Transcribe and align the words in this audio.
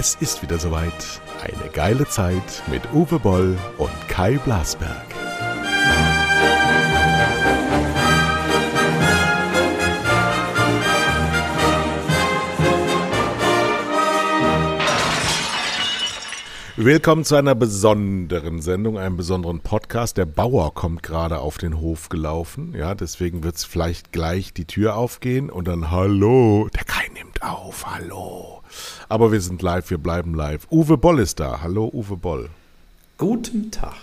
Es 0.00 0.14
ist 0.20 0.42
wieder 0.42 0.60
soweit. 0.60 1.20
Eine 1.42 1.72
geile 1.72 2.06
Zeit 2.06 2.62
mit 2.70 2.82
Uwe 2.92 3.18
Boll 3.18 3.58
und 3.78 3.90
Kai 4.06 4.38
Blasberg. 4.38 5.04
Willkommen 16.76 17.24
zu 17.24 17.34
einer 17.34 17.56
besonderen 17.56 18.62
Sendung, 18.62 18.98
einem 18.98 19.16
besonderen 19.16 19.58
Podcast. 19.58 20.16
Der 20.16 20.26
Bauer 20.26 20.74
kommt 20.74 21.02
gerade 21.02 21.40
auf 21.40 21.58
den 21.58 21.80
Hof 21.80 22.08
gelaufen. 22.08 22.72
Ja, 22.72 22.94
deswegen 22.94 23.42
wird 23.42 23.56
es 23.56 23.64
vielleicht 23.64 24.12
gleich 24.12 24.54
die 24.54 24.66
Tür 24.66 24.94
aufgehen 24.94 25.50
und 25.50 25.66
dann 25.66 25.90
Hallo. 25.90 26.68
Der 26.72 26.84
Kai 26.84 27.08
nimmt 27.38 27.42
auf. 27.42 27.86
Hallo. 27.86 28.62
Aber 29.08 29.32
wir 29.32 29.40
sind 29.40 29.62
live, 29.62 29.90
wir 29.90 29.98
bleiben 29.98 30.34
live. 30.34 30.66
Uwe 30.70 30.96
Boll 30.96 31.20
ist 31.20 31.40
da. 31.40 31.60
Hallo, 31.62 31.90
Uwe 31.92 32.16
Boll. 32.16 32.50
Guten 33.16 33.70
Tag. 33.70 33.94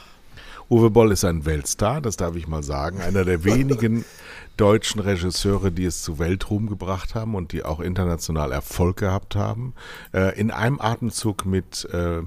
Uwe 0.70 0.90
Boll 0.90 1.12
ist 1.12 1.24
ein 1.24 1.46
Weltstar, 1.46 2.02
das 2.02 2.18
darf 2.18 2.36
ich 2.36 2.48
mal 2.48 2.64
sagen. 2.64 3.00
Einer 3.02 3.24
der 3.24 3.44
wenigen 3.44 4.04
deutschen 4.58 5.00
Regisseure, 5.00 5.72
die 5.72 5.86
es 5.86 6.02
zu 6.02 6.18
Weltruhm 6.18 6.68
gebracht 6.68 7.14
haben 7.14 7.36
und 7.36 7.52
die 7.52 7.64
auch 7.64 7.80
international 7.80 8.52
Erfolg 8.52 8.98
gehabt 8.98 9.36
haben. 9.36 9.74
Äh, 10.14 10.40
in 10.40 10.50
einem 10.52 10.82
Atemzug 10.82 11.46
mit 11.46 11.86
äh, 11.92 12.22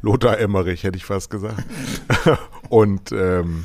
Lothar 0.00 0.38
Emmerich, 0.38 0.84
hätte 0.84 0.96
ich 0.96 1.04
fast 1.04 1.30
gesagt. 1.30 1.62
und 2.70 3.12
ähm, 3.12 3.64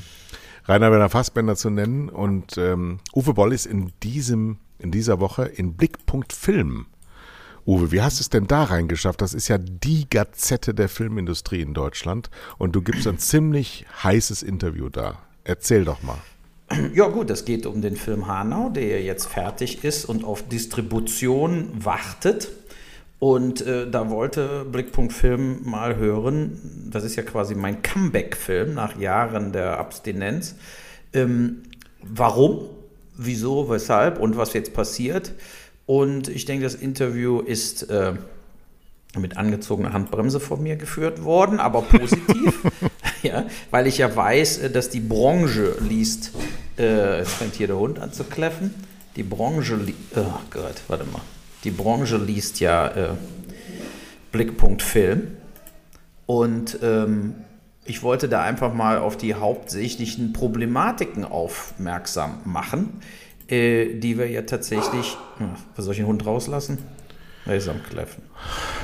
Rainer 0.65 0.91
Werner 0.91 1.09
Fassbender 1.09 1.55
zu 1.55 1.69
nennen. 1.69 2.09
Und 2.09 2.57
ähm, 2.57 2.99
Uwe 3.13 3.33
Boll 3.33 3.53
ist 3.53 3.65
in 3.65 3.93
diesem, 4.01 4.57
in 4.79 4.91
dieser 4.91 5.19
Woche 5.19 5.45
in 5.45 5.75
Blickpunkt 5.75 6.33
Film. 6.33 6.87
Uwe, 7.65 7.91
wie 7.91 8.01
hast 8.01 8.19
du 8.19 8.21
es 8.21 8.29
denn 8.29 8.47
da 8.47 8.63
reingeschafft? 8.63 9.21
Das 9.21 9.33
ist 9.33 9.47
ja 9.47 9.57
die 9.57 10.09
Gazette 10.09 10.73
der 10.73 10.89
Filmindustrie 10.89 11.61
in 11.61 11.73
Deutschland 11.73 12.29
und 12.57 12.75
du 12.75 12.81
gibst 12.81 13.07
ein 13.07 13.19
ziemlich 13.19 13.85
heißes 14.03 14.43
Interview 14.43 14.89
da. 14.89 15.19
Erzähl 15.45 15.85
doch 15.85 16.03
mal. 16.03 16.17
Ja 16.93 17.07
gut, 17.07 17.29
es 17.29 17.45
geht 17.45 17.65
um 17.65 17.81
den 17.81 17.95
Film 17.95 18.27
Hanau, 18.27 18.69
der 18.69 19.03
jetzt 19.03 19.27
fertig 19.27 19.83
ist 19.83 20.05
und 20.05 20.23
auf 20.23 20.47
Distribution 20.47 21.69
wartet. 21.73 22.49
Und 23.19 23.61
äh, 23.65 23.89
da 23.89 24.09
wollte 24.09 24.65
Blickpunkt 24.65 25.13
Film 25.13 25.59
mal 25.63 25.95
hören, 25.95 26.89
das 26.91 27.05
ist 27.05 27.15
ja 27.15 27.23
quasi 27.23 27.55
mein 27.55 27.81
Comeback-Film 27.81 28.73
nach 28.73 28.97
Jahren 28.97 29.53
der 29.53 29.77
Abstinenz. 29.77 30.55
Ähm, 31.13 31.63
warum, 32.01 32.65
wieso, 33.17 33.69
weshalb 33.69 34.19
und 34.19 34.37
was 34.37 34.53
jetzt 34.53 34.73
passiert. 34.73 35.33
Und 35.85 36.29
ich 36.29 36.45
denke, 36.45 36.63
das 36.63 36.75
Interview 36.75 37.39
ist 37.39 37.89
äh, 37.89 38.13
mit 39.17 39.37
angezogener 39.37 39.93
Handbremse 39.93 40.39
von 40.39 40.63
mir 40.63 40.75
geführt 40.75 41.23
worden, 41.23 41.59
aber 41.59 41.81
positiv, 41.81 42.63
ja, 43.23 43.45
weil 43.69 43.87
ich 43.87 43.97
ja 43.97 44.15
weiß, 44.15 44.59
äh, 44.59 44.69
dass 44.69 44.89
die 44.89 45.01
Branche 45.01 45.75
liest. 45.81 46.31
Äh, 46.77 47.19
jetzt 47.19 47.33
fängt 47.33 47.55
hier 47.55 47.67
der 47.67 47.77
Hund 47.77 47.99
an 47.99 48.13
zu 48.13 48.23
kläffen. 48.23 48.73
Die 49.15 49.23
Branche, 49.23 49.77
oh 50.15 50.39
Gott, 50.49 50.81
warte 50.87 51.05
mal 51.05 51.21
die 51.63 51.71
Branche 51.71 52.17
liest 52.17 52.59
ja 52.59 52.87
äh, 52.87 53.09
Blickpunkt 54.31 54.81
Film. 54.81 55.37
Und 56.25 56.79
ähm, 56.81 57.35
ich 57.85 58.03
wollte 58.03 58.29
da 58.29 58.41
einfach 58.41 58.73
mal 58.73 58.97
auf 58.97 59.17
die 59.17 59.35
hauptsächlichen 59.35 60.33
Problematiken 60.33 61.25
aufmerksam 61.25 62.39
machen, 62.45 63.01
äh, 63.47 63.95
die 63.95 64.17
wir 64.17 64.29
ja 64.29 64.43
tatsächlich. 64.43 65.17
Ach, 65.39 65.81
soll 65.81 65.93
ich 65.93 65.99
den 65.99 66.07
Hund 66.07 66.25
rauslassen? 66.25 66.77
Er 67.45 67.55
ist 67.55 67.67
am 67.67 67.83
Kläffen. 67.83 68.23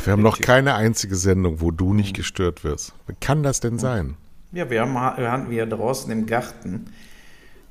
Wir 0.04 0.14
haben 0.14 0.22
noch 0.22 0.40
keine 0.40 0.76
einzige 0.76 1.16
Sendung, 1.16 1.62
wo 1.62 1.72
du 1.72 1.94
nicht 1.94 2.14
gestört 2.14 2.64
wirst. 2.64 2.94
Wie 3.08 3.16
kann 3.20 3.42
das 3.42 3.62
denn 3.62 3.80
sein? 3.80 4.16
Ja, 4.52 4.70
wir 4.70 4.82
haben, 4.82 5.50
wir 5.50 5.66
draußen 5.66 6.12
im 6.12 6.26
Garten. 6.26 6.86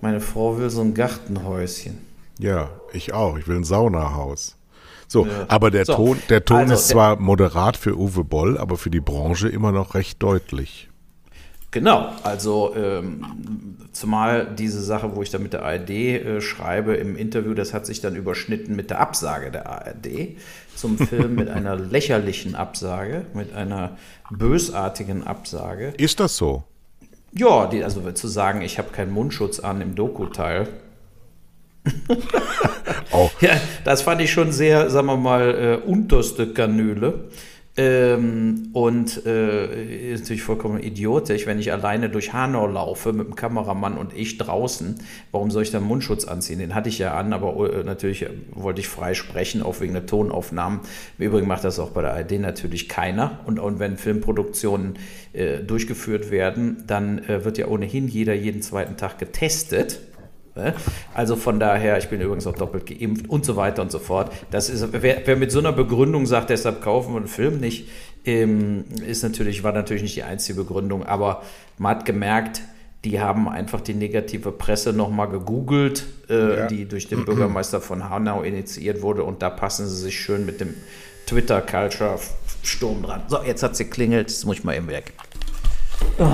Meine 0.01 0.21
Frau 0.21 0.59
will 0.59 0.71
so 0.71 0.81
ein 0.81 0.95
Gartenhäuschen. 0.95 1.99
Ja, 2.39 2.71
ich 2.93 3.13
auch. 3.13 3.37
Ich 3.37 3.49
will 3.49 3.57
ein 3.57 3.65
Saunahaus. 3.65 4.57
So, 5.09 5.27
ja. 5.27 5.47
aber 5.49 5.71
der 5.71 5.85
so. 5.85 5.95
Ton, 5.95 6.19
der 6.29 6.45
Ton 6.45 6.59
also, 6.59 6.75
ist 6.75 6.89
zwar 6.89 7.19
moderat 7.19 7.77
für 7.77 7.99
Uwe 7.99 8.25
Boll, 8.25 8.57
aber 8.57 8.77
für 8.77 8.91
die 8.91 9.01
Branche 9.01 9.49
immer 9.49 9.73
noch 9.73 9.95
recht 9.95 10.23
deutlich. 10.23 10.88
Genau, 11.71 12.13
also 12.23 12.75
ähm, 12.77 13.77
zumal 13.93 14.47
diese 14.55 14.83
Sache, 14.83 15.15
wo 15.15 15.23
ich 15.23 15.31
da 15.31 15.39
mit 15.39 15.53
der 15.53 15.65
ARD 15.65 15.91
äh, 15.91 16.41
schreibe 16.41 16.95
im 16.95 17.17
Interview, 17.17 17.53
das 17.53 17.75
hat 17.75 17.85
sich 17.85 18.01
dann 18.01 18.17
überschnitten 18.17 18.75
mit 18.75 18.91
der 18.91 19.01
Absage 19.01 19.51
der 19.51 19.69
ARD 19.69 20.37
zum 20.75 20.97
Film, 20.97 21.35
mit 21.35 21.49
einer 21.49 21.77
lächerlichen 21.77 22.55
Absage, 22.55 23.27
mit 23.35 23.55
einer 23.55 23.99
bösartigen 24.31 25.27
Absage. 25.27 25.93
Ist 25.99 26.21
das 26.21 26.37
so? 26.37 26.65
Ja, 27.33 27.67
die, 27.67 27.85
also 27.85 28.11
zu 28.13 28.29
sagen, 28.29 28.63
ich 28.63 28.79
habe 28.79 28.91
keinen 28.91 29.11
Mundschutz 29.11 29.61
an 29.61 29.83
im 29.83 29.95
Doku-Teil, 29.95 30.69
oh. 33.13 33.31
Ja, 33.41 33.61
das 33.85 34.03
fand 34.03 34.21
ich 34.21 34.33
schon 34.33 34.53
sehr, 34.53 34.91
sagen 34.91 35.07
wir 35.07 35.17
mal, 35.17 35.81
äh, 35.83 35.87
unterste 35.87 36.53
Kanüle. 36.53 37.29
Ähm, 37.79 38.71
und 38.73 39.25
äh, 39.25 40.13
ist 40.13 40.23
natürlich 40.23 40.43
vollkommen 40.43 40.83
idiotisch, 40.83 41.47
wenn 41.47 41.61
ich 41.61 41.71
alleine 41.71 42.11
durch 42.11 42.33
Hanau 42.33 42.67
laufe 42.67 43.13
mit 43.13 43.29
dem 43.29 43.37
Kameramann 43.37 43.97
und 43.97 44.13
ich 44.17 44.37
draußen. 44.37 44.99
Warum 45.31 45.53
soll 45.53 45.63
ich 45.63 45.71
dann 45.71 45.85
Mundschutz 45.85 46.25
anziehen? 46.25 46.59
Den 46.59 46.75
hatte 46.75 46.89
ich 46.89 46.99
ja 46.99 47.15
an, 47.15 47.33
aber 47.33 47.73
äh, 47.73 47.85
natürlich 47.85 48.27
wollte 48.51 48.81
ich 48.81 48.89
frei 48.89 49.15
sprechen, 49.15 49.63
auch 49.63 49.81
wegen 49.81 49.93
der 49.93 50.07
Tonaufnahmen. 50.07 50.81
Im 51.19 51.27
Übrigen 51.27 51.47
macht 51.47 51.63
das 51.63 51.79
auch 51.79 51.91
bei 51.91 52.03
der 52.03 52.15
ARD 52.15 52.41
natürlich 52.41 52.89
keiner. 52.89 53.39
Und, 53.47 53.61
und 53.61 53.79
wenn 53.79 53.97
Filmproduktionen 53.97 54.95
äh, 55.33 55.59
durchgeführt 55.59 56.33
werden, 56.33 56.83
dann 56.89 57.21
äh, 57.29 57.45
wird 57.45 57.59
ja 57.59 57.69
ohnehin 57.69 58.09
jeder 58.09 58.35
jeden 58.35 58.61
zweiten 58.61 58.97
Tag 58.97 59.21
getestet. 59.21 60.01
Ne? 60.59 60.75
Also 61.15 61.37
von 61.37 61.61
daher, 61.61 61.99
ich 61.99 62.09
bin 62.09 62.21
übrigens 62.21 62.47
auch 62.47 62.55
doppelt 62.55 62.87
geimpft 62.87 63.31
und 63.31 63.45
so 63.45 63.55
weiter 63.55 63.81
und 63.81 63.93
so 63.93 64.01
fort. 64.01 64.33
Das 64.51 64.69
ist, 64.69 64.89
wer, 64.93 65.23
wer 65.25 65.37
mit 65.37 65.53
so 65.53 65.61
einer 65.61 65.73
Begründung 65.73 66.27
sagt, 66.27 66.51
deshalb 66.51 66.83
kaufen 66.83 67.13
wir 67.15 67.19
einen 67.19 67.29
Film 67.29 67.61
nicht, 67.61 67.89
ähm, 68.25 68.85
ist 69.07 69.23
natürlich, 69.23 69.63
war 69.63 69.73
natürlich 69.73 70.03
nicht 70.03 70.17
die 70.17 70.25
einzige 70.25 70.59
Begründung, 70.59 71.05
aber 71.07 71.43
man 71.79 71.97
hat 71.97 72.05
gemerkt, 72.05 72.61
die 73.05 73.21
haben 73.21 73.49
einfach 73.49 73.81
die 73.81 73.95
negative 73.95 74.51
Presse 74.51 74.93
nochmal 74.93 75.29
gegoogelt, 75.29 76.05
äh, 76.29 76.57
ja. 76.57 76.67
die 76.67 76.87
durch 76.87 77.07
den 77.07 77.25
Bürgermeister 77.25 77.81
von 77.81 78.11
Hanau 78.11 78.43
initiiert 78.43 79.03
wurde 79.03 79.23
und 79.23 79.41
da 79.41 79.51
passen 79.51 79.87
sie 79.87 79.97
sich 79.97 80.19
schön 80.19 80.45
mit 80.45 80.61
dem 80.61 80.75
Twitter-Culture-Sturm 81.27 83.03
dran. 83.05 83.23
So, 83.29 83.43
jetzt 83.45 83.63
hat 83.63 83.77
sie 83.77 83.85
klingelt, 83.85 84.31
jetzt 84.31 84.45
muss 84.45 84.59
ich 84.59 84.65
mal 84.65 84.75
eben 84.75 84.89
weg. 84.89 85.13
Oh. 86.19 86.27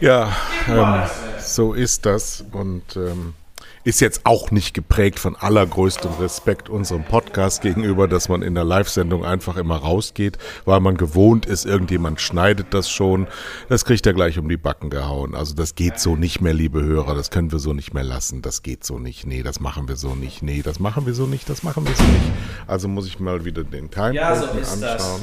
Ja, 0.00 0.32
ähm, 0.68 1.10
so 1.40 1.72
ist 1.72 2.06
das 2.06 2.44
und 2.52 2.96
ähm, 2.96 3.34
ist 3.84 4.00
jetzt 4.00 4.22
auch 4.24 4.50
nicht 4.50 4.72
geprägt 4.72 5.18
von 5.18 5.36
allergrößtem 5.36 6.10
Respekt 6.20 6.70
unserem 6.70 7.04
Podcast 7.04 7.60
gegenüber, 7.60 8.08
dass 8.08 8.28
man 8.28 8.42
in 8.42 8.54
der 8.54 8.64
Live-Sendung 8.64 9.24
einfach 9.24 9.56
immer 9.56 9.76
rausgeht, 9.76 10.38
weil 10.64 10.80
man 10.80 10.96
gewohnt 10.96 11.44
ist, 11.44 11.66
irgendjemand 11.66 12.20
schneidet 12.20 12.68
das 12.70 12.88
schon. 12.90 13.26
Das 13.68 13.84
kriegt 13.84 14.06
er 14.06 14.14
gleich 14.14 14.38
um 14.38 14.48
die 14.48 14.56
Backen 14.56 14.88
gehauen. 14.88 15.34
Also 15.34 15.54
das 15.54 15.74
geht 15.74 16.00
so 16.00 16.16
nicht 16.16 16.40
mehr, 16.40 16.54
liebe 16.54 16.82
Hörer. 16.82 17.14
Das 17.14 17.30
können 17.30 17.52
wir 17.52 17.58
so 17.58 17.74
nicht 17.74 17.92
mehr 17.92 18.04
lassen. 18.04 18.40
Das 18.40 18.62
geht 18.62 18.84
so 18.84 18.98
nicht. 18.98 19.26
Nee, 19.26 19.42
das 19.42 19.60
machen 19.60 19.86
wir 19.86 19.96
so 19.96 20.14
nicht. 20.14 20.42
Nee, 20.42 20.62
das 20.62 20.80
machen 20.80 21.04
wir 21.04 21.14
so 21.14 21.26
nicht. 21.26 21.48
Das 21.50 21.62
machen 21.62 21.86
wir 21.86 21.94
so 21.94 22.04
nicht. 22.04 22.32
Also 22.66 22.88
muss 22.88 23.06
ich 23.06 23.20
mal 23.20 23.44
wieder 23.44 23.64
den 23.64 23.90
Time 23.90 24.14
ja, 24.14 24.34
so 24.34 24.46
anschauen. 24.46 25.20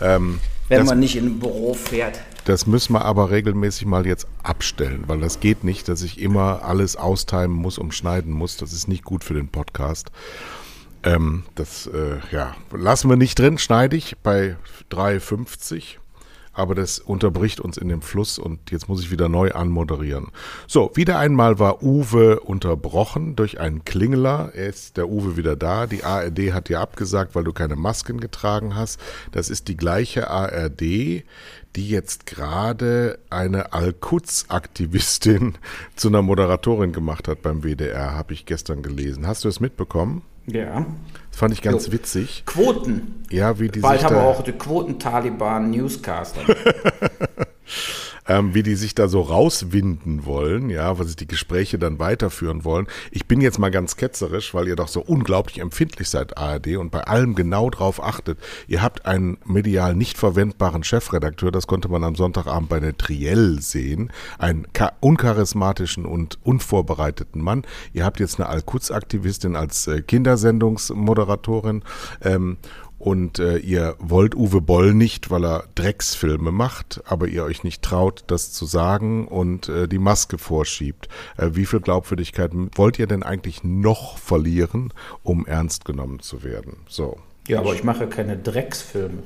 Ähm, 0.00 0.40
Wenn 0.68 0.86
man 0.86 1.00
nicht 1.00 1.16
in 1.16 1.26
ein 1.26 1.38
Büro 1.38 1.74
fährt. 1.74 2.20
Das 2.44 2.66
müssen 2.66 2.94
wir 2.94 3.04
aber 3.04 3.30
regelmäßig 3.30 3.86
mal 3.86 4.06
jetzt 4.06 4.26
abstellen, 4.42 5.04
weil 5.06 5.20
das 5.20 5.40
geht 5.40 5.64
nicht, 5.64 5.88
dass 5.88 6.02
ich 6.02 6.20
immer 6.20 6.62
alles 6.62 6.96
austimen 6.96 7.52
muss 7.52 7.78
und 7.78 7.94
schneiden 7.94 8.32
muss. 8.32 8.56
Das 8.56 8.72
ist 8.72 8.88
nicht 8.88 9.04
gut 9.04 9.24
für 9.24 9.34
den 9.34 9.48
Podcast. 9.48 10.10
Ähm, 11.02 11.44
das, 11.54 11.86
äh, 11.86 12.18
ja, 12.32 12.56
lassen 12.72 13.08
wir 13.08 13.16
nicht 13.16 13.38
drin, 13.38 13.58
schneide 13.58 13.96
ich 13.96 14.16
bei 14.22 14.56
3,50 14.90 15.96
aber 16.58 16.74
das 16.74 16.98
unterbricht 16.98 17.60
uns 17.60 17.76
in 17.76 17.88
dem 17.88 18.02
Fluss 18.02 18.38
und 18.38 18.70
jetzt 18.70 18.88
muss 18.88 19.00
ich 19.00 19.10
wieder 19.10 19.28
neu 19.28 19.52
anmoderieren. 19.52 20.28
So, 20.66 20.90
wieder 20.94 21.18
einmal 21.18 21.58
war 21.58 21.82
Uwe 21.82 22.40
unterbrochen 22.40 23.36
durch 23.36 23.60
einen 23.60 23.84
Klingeler. 23.84 24.50
Er 24.54 24.66
ist 24.66 24.96
der 24.96 25.08
Uwe 25.08 25.36
wieder 25.36 25.56
da. 25.56 25.86
Die 25.86 26.04
ARD 26.04 26.52
hat 26.52 26.68
dir 26.68 26.80
abgesagt, 26.80 27.34
weil 27.34 27.44
du 27.44 27.52
keine 27.52 27.76
Masken 27.76 28.20
getragen 28.20 28.74
hast. 28.74 29.00
Das 29.32 29.50
ist 29.50 29.68
die 29.68 29.76
gleiche 29.76 30.30
ARD, 30.30 30.80
die 30.80 31.24
jetzt 31.76 32.26
gerade 32.26 33.18
eine 33.30 33.72
Al-Quds-Aktivistin 33.72 35.54
zu 35.96 36.08
einer 36.08 36.22
Moderatorin 36.22 36.92
gemacht 36.92 37.28
hat 37.28 37.42
beim 37.42 37.62
WDR, 37.62 38.14
habe 38.14 38.32
ich 38.32 38.46
gestern 38.46 38.82
gelesen. 38.82 39.26
Hast 39.26 39.44
du 39.44 39.48
es 39.48 39.60
mitbekommen? 39.60 40.22
Ja. 40.48 40.86
Das 41.30 41.38
fand 41.38 41.54
ich 41.54 41.62
ganz 41.62 41.86
jo. 41.86 41.92
witzig. 41.92 42.42
Quoten. 42.46 43.24
Ja, 43.30 43.58
wie 43.60 43.68
die 43.68 43.80
Bald 43.80 44.02
haben 44.04 44.16
wir 44.16 44.22
auch 44.22 44.42
die 44.42 44.52
Quoten-Taliban-Newscaster. 44.52 46.40
ähm, 48.28 48.54
wie 48.54 48.62
die 48.62 48.76
sich 48.76 48.94
da 48.94 49.08
so 49.08 49.22
rauswinden 49.22 50.24
wollen, 50.26 50.70
ja, 50.70 50.98
was 50.98 51.08
sie 51.08 51.16
die 51.16 51.26
Gespräche 51.26 51.78
dann 51.78 51.98
weiterführen 51.98 52.64
wollen. 52.64 52.86
Ich 53.10 53.26
bin 53.26 53.40
jetzt 53.40 53.58
mal 53.58 53.70
ganz 53.70 53.96
ketzerisch, 53.96 54.54
weil 54.54 54.68
ihr 54.68 54.76
doch 54.76 54.88
so 54.88 55.00
unglaublich 55.00 55.60
empfindlich 55.60 56.08
seid, 56.08 56.36
ARD, 56.38 56.76
und 56.76 56.90
bei 56.90 57.00
allem 57.00 57.34
genau 57.34 57.70
drauf 57.70 58.02
achtet. 58.02 58.38
Ihr 58.66 58.82
habt 58.82 59.06
einen 59.06 59.38
medial 59.44 59.96
nicht 59.96 60.18
verwendbaren 60.18 60.84
Chefredakteur, 60.84 61.50
das 61.50 61.66
konnte 61.66 61.88
man 61.88 62.04
am 62.04 62.14
Sonntagabend 62.14 62.68
bei 62.68 62.80
der 62.80 62.96
Triell 62.96 63.60
sehen, 63.60 64.12
einen 64.38 64.66
uncharismatischen 65.00 66.04
und 66.04 66.38
unvorbereiteten 66.44 67.42
Mann. 67.42 67.62
Ihr 67.92 68.04
habt 68.04 68.20
jetzt 68.20 68.38
eine 68.38 68.48
Al-Quds-Aktivistin 68.48 69.56
als 69.56 69.86
äh, 69.86 70.02
Kindersendungsmoderatorin 70.02 71.82
ähm, 72.22 72.58
und 72.98 73.38
äh, 73.38 73.58
ihr 73.58 73.94
wollt 73.98 74.34
Uwe 74.34 74.60
Boll 74.60 74.92
nicht, 74.92 75.30
weil 75.30 75.44
er 75.44 75.64
Drecksfilme 75.74 76.50
macht, 76.50 77.00
aber 77.04 77.28
ihr 77.28 77.44
euch 77.44 77.62
nicht 77.62 77.82
traut, 77.82 78.24
das 78.26 78.52
zu 78.52 78.66
sagen 78.66 79.28
und 79.28 79.68
äh, 79.68 79.86
die 79.86 79.98
Maske 79.98 80.38
vorschiebt. 80.38 81.08
Äh, 81.36 81.50
wie 81.52 81.66
viel 81.66 81.80
Glaubwürdigkeit 81.80 82.50
wollt 82.74 82.98
ihr 82.98 83.06
denn 83.06 83.22
eigentlich 83.22 83.62
noch 83.62 84.18
verlieren, 84.18 84.92
um 85.22 85.46
ernst 85.46 85.84
genommen 85.84 86.20
zu 86.20 86.42
werden? 86.42 86.78
So. 86.88 87.18
Ja, 87.46 87.60
aber 87.60 87.74
ich 87.74 87.84
mache 87.84 88.08
keine 88.08 88.36
Drecksfilme. 88.36 89.22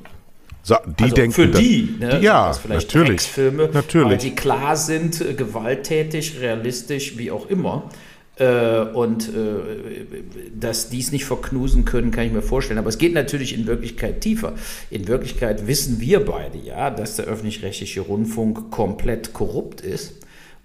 So, 0.64 0.76
die 0.86 1.04
also 1.04 1.16
denken, 1.16 1.32
für 1.32 1.48
die, 1.48 1.96
ne, 1.98 2.20
ja, 2.20 2.52
vielleicht 2.52 2.94
natürlich, 2.94 3.22
Drecksfilme, 3.22 3.70
natürlich. 3.72 4.10
weil 4.10 4.18
die 4.18 4.34
klar 4.34 4.76
sind, 4.76 5.20
äh, 5.20 5.34
gewalttätig, 5.34 6.40
realistisch, 6.40 7.18
wie 7.18 7.32
auch 7.32 7.46
immer. 7.46 7.90
Äh, 8.36 8.80
und 8.80 9.28
äh, 9.28 10.22
dass 10.58 10.88
die 10.88 11.00
es 11.00 11.12
nicht 11.12 11.26
verknusen 11.26 11.84
können, 11.84 12.10
kann 12.10 12.26
ich 12.26 12.32
mir 12.32 12.42
vorstellen. 12.42 12.78
Aber 12.78 12.88
es 12.88 12.98
geht 12.98 13.12
natürlich 13.12 13.54
in 13.54 13.66
Wirklichkeit 13.66 14.22
tiefer. 14.22 14.54
In 14.90 15.06
Wirklichkeit 15.06 15.66
wissen 15.66 16.00
wir 16.00 16.24
beide 16.24 16.58
ja, 16.58 16.90
dass 16.90 17.16
der 17.16 17.26
öffentlich-rechtliche 17.26 18.00
Rundfunk 18.00 18.70
komplett 18.70 19.34
korrupt 19.34 19.82
ist 19.82 20.14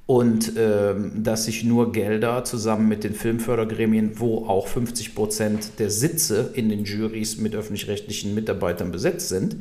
und 0.06 0.54
ähm, 0.56 1.12
dass 1.22 1.44
sich 1.44 1.66
nur 1.66 1.92
Gelder 1.92 2.46
zusammen 2.46 2.88
mit 2.88 3.04
den 3.04 3.14
Filmfördergremien, 3.14 4.14
wo 4.16 4.46
auch 4.46 4.68
50 4.68 5.14
Prozent 5.14 5.72
der 5.80 5.90
Sitze 5.90 6.52
in 6.54 6.70
den 6.70 6.86
Juries 6.86 7.38
mit 7.38 7.54
öffentlich-rechtlichen 7.54 8.34
Mitarbeitern 8.34 8.94
besetzt 8.94 9.28
sind, 9.28 9.58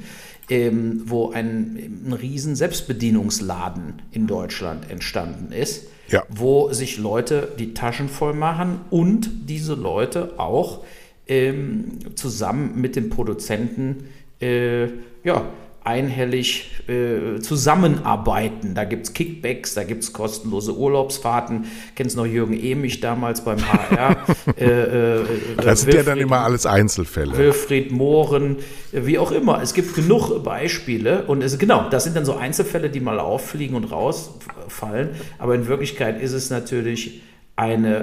ähm, 0.48 1.02
wo 1.06 1.32
ein, 1.32 2.04
ein 2.06 2.12
riesen 2.12 2.54
Selbstbedienungsladen 2.54 4.02
in 4.12 4.28
Deutschland 4.28 4.88
entstanden 4.88 5.52
ist 5.52 5.88
ja. 6.08 6.22
wo 6.28 6.72
sich 6.72 6.98
Leute 6.98 7.48
die 7.58 7.74
Taschen 7.74 8.08
voll 8.08 8.34
machen 8.34 8.80
und 8.90 9.48
diese 9.48 9.74
Leute 9.74 10.34
auch 10.38 10.84
ähm, 11.26 11.98
zusammen 12.14 12.80
mit 12.80 12.96
den 12.96 13.10
Produzenten 13.10 14.08
äh, 14.40 14.86
ja, 15.24 15.46
einhellig 15.86 16.68
äh, 16.88 17.40
zusammenarbeiten. 17.40 18.74
Da 18.74 18.84
gibt 18.84 19.06
es 19.06 19.12
Kickbacks, 19.12 19.74
da 19.74 19.84
gibt 19.84 20.02
es 20.02 20.12
kostenlose 20.12 20.76
Urlaubsfahrten. 20.76 21.66
Kennst 21.94 22.16
noch 22.16 22.26
Jürgen 22.26 22.58
Emich 22.60 23.00
damals 23.00 23.42
beim 23.44 23.58
HR? 23.60 24.16
äh, 24.58 24.64
äh, 24.64 25.24
das 25.56 25.80
sind 25.80 25.92
Wilfried, 25.92 25.94
ja 25.94 26.02
dann 26.02 26.18
immer 26.18 26.40
alles 26.40 26.66
Einzelfälle. 26.66 27.36
Wilfried 27.38 27.92
Mohren, 27.92 28.56
wie 28.92 29.18
auch 29.18 29.30
immer. 29.30 29.62
Es 29.62 29.74
gibt 29.74 29.94
genug 29.94 30.42
Beispiele 30.42 31.22
und 31.24 31.42
es, 31.42 31.56
genau, 31.58 31.88
das 31.88 32.04
sind 32.04 32.16
dann 32.16 32.24
so 32.24 32.34
Einzelfälle, 32.34 32.90
die 32.90 33.00
mal 33.00 33.20
auffliegen 33.20 33.76
und 33.76 33.84
rausfallen. 33.84 35.10
Aber 35.38 35.54
in 35.54 35.68
Wirklichkeit 35.68 36.20
ist 36.20 36.32
es 36.32 36.50
natürlich 36.50 37.22
eine, 37.54 37.96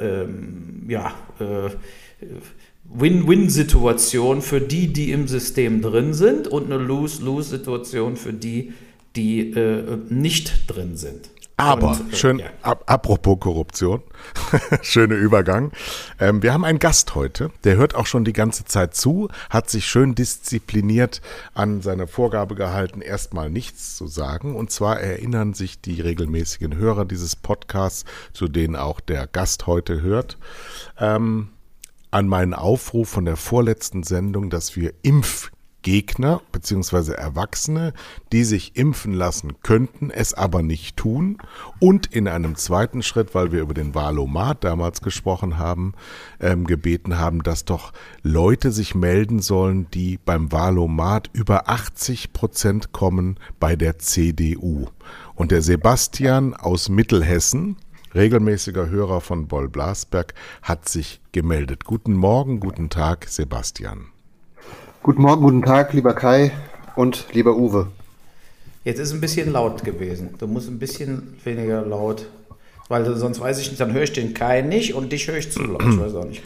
äh, 0.00 0.22
ähm, 0.22 0.84
ja, 0.88 1.12
äh, 1.38 1.70
Win-Win-Situation 2.92 4.42
für 4.42 4.60
die, 4.60 4.92
die 4.92 5.12
im 5.12 5.28
System 5.28 5.80
drin 5.80 6.12
sind 6.12 6.48
und 6.48 6.66
eine 6.66 6.82
Lose-Lose-Situation 6.82 8.16
für 8.16 8.32
die, 8.32 8.72
die 9.16 9.50
äh, 9.50 9.98
nicht 10.08 10.64
drin 10.66 10.96
sind. 10.96 11.30
Aber, 11.60 11.90
und, 11.90 12.12
äh, 12.12 12.16
schön, 12.16 12.38
ja. 12.38 12.46
ap 12.62 12.90
apropos 12.90 13.38
Korruption, 13.38 14.02
schöner 14.82 15.16
Übergang. 15.16 15.72
Ähm, 16.18 16.42
wir 16.42 16.54
haben 16.54 16.64
einen 16.64 16.78
Gast 16.78 17.14
heute, 17.14 17.50
der 17.64 17.76
hört 17.76 17.94
auch 17.94 18.06
schon 18.06 18.24
die 18.24 18.32
ganze 18.32 18.64
Zeit 18.64 18.94
zu, 18.94 19.28
hat 19.50 19.68
sich 19.68 19.84
schön 19.84 20.14
diszipliniert 20.14 21.20
an 21.52 21.82
seine 21.82 22.06
Vorgabe 22.06 22.54
gehalten, 22.54 23.02
erstmal 23.02 23.50
nichts 23.50 23.94
zu 23.96 24.06
sagen. 24.06 24.56
Und 24.56 24.72
zwar 24.72 25.00
erinnern 25.00 25.52
sich 25.52 25.82
die 25.82 26.00
regelmäßigen 26.00 26.76
Hörer 26.76 27.04
dieses 27.04 27.36
Podcasts, 27.36 28.06
zu 28.32 28.48
denen 28.48 28.74
auch 28.74 28.98
der 28.98 29.26
Gast 29.26 29.66
heute 29.66 30.00
hört, 30.00 30.38
ähm, 30.98 31.50
an 32.10 32.28
meinen 32.28 32.54
Aufruf 32.54 33.08
von 33.08 33.24
der 33.24 33.36
vorletzten 33.36 34.02
Sendung, 34.02 34.50
dass 34.50 34.76
wir 34.76 34.92
Impfgegner 35.02 36.42
bzw. 36.52 37.12
Erwachsene, 37.12 37.92
die 38.32 38.44
sich 38.44 38.76
impfen 38.76 39.14
lassen 39.14 39.62
könnten, 39.62 40.10
es 40.10 40.34
aber 40.34 40.62
nicht 40.62 40.96
tun 40.96 41.38
und 41.78 42.06
in 42.06 42.26
einem 42.26 42.56
zweiten 42.56 43.02
Schritt, 43.02 43.34
weil 43.34 43.52
wir 43.52 43.60
über 43.60 43.74
den 43.74 43.94
Wahlomat 43.94 44.64
damals 44.64 45.02
gesprochen 45.02 45.58
haben, 45.58 45.94
ähm, 46.40 46.66
gebeten 46.66 47.18
haben, 47.18 47.42
dass 47.42 47.64
doch 47.64 47.92
Leute 48.22 48.72
sich 48.72 48.94
melden 48.94 49.40
sollen, 49.40 49.86
die 49.92 50.18
beim 50.18 50.50
Wahlomat 50.50 51.30
über 51.32 51.68
80 51.68 52.32
Prozent 52.32 52.92
kommen 52.92 53.38
bei 53.60 53.76
der 53.76 53.98
CDU. 53.98 54.86
Und 55.34 55.52
der 55.52 55.62
Sebastian 55.62 56.54
aus 56.54 56.88
Mittelhessen, 56.88 57.76
regelmäßiger 58.14 58.88
Hörer 58.88 59.20
von 59.20 59.46
Boll 59.46 59.68
Blasberg, 59.68 60.34
hat 60.62 60.88
sich 60.88 61.20
gemeldet. 61.32 61.84
Guten 61.84 62.14
Morgen, 62.14 62.60
guten 62.60 62.90
Tag, 62.90 63.26
Sebastian. 63.28 64.06
Guten 65.02 65.22
Morgen, 65.22 65.42
guten 65.42 65.62
Tag, 65.62 65.92
lieber 65.92 66.14
Kai 66.14 66.52
und 66.96 67.26
lieber 67.32 67.56
Uwe. 67.56 67.88
Jetzt 68.84 68.98
ist 68.98 69.12
ein 69.12 69.20
bisschen 69.20 69.52
laut 69.52 69.84
gewesen. 69.84 70.34
Du 70.38 70.46
musst 70.46 70.68
ein 70.68 70.78
bisschen 70.78 71.38
weniger 71.44 71.82
laut, 71.82 72.26
weil 72.88 73.04
sonst 73.16 73.40
weiß 73.40 73.60
ich 73.60 73.68
nicht, 73.68 73.80
dann 73.80 73.92
höre 73.92 74.02
ich 74.02 74.12
den 74.12 74.34
Kai 74.34 74.62
nicht 74.62 74.94
und 74.94 75.12
dich 75.12 75.28
höre 75.28 75.36
ich 75.36 75.52
zu 75.52 75.62
laut. 75.62 75.82
Ich 75.82 75.98
weiß 75.98 76.14
auch 76.14 76.24
nicht. 76.24 76.42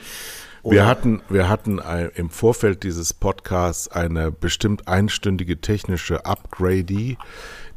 Wir 0.66 0.86
hatten, 0.86 1.20
wir 1.28 1.50
hatten 1.50 1.78
im 2.14 2.30
Vorfeld 2.30 2.84
dieses 2.84 3.12
Podcasts 3.12 3.86
eine 3.88 4.32
bestimmt 4.32 4.88
einstündige 4.88 5.60
technische 5.60 6.24
Upgrade 6.24 7.16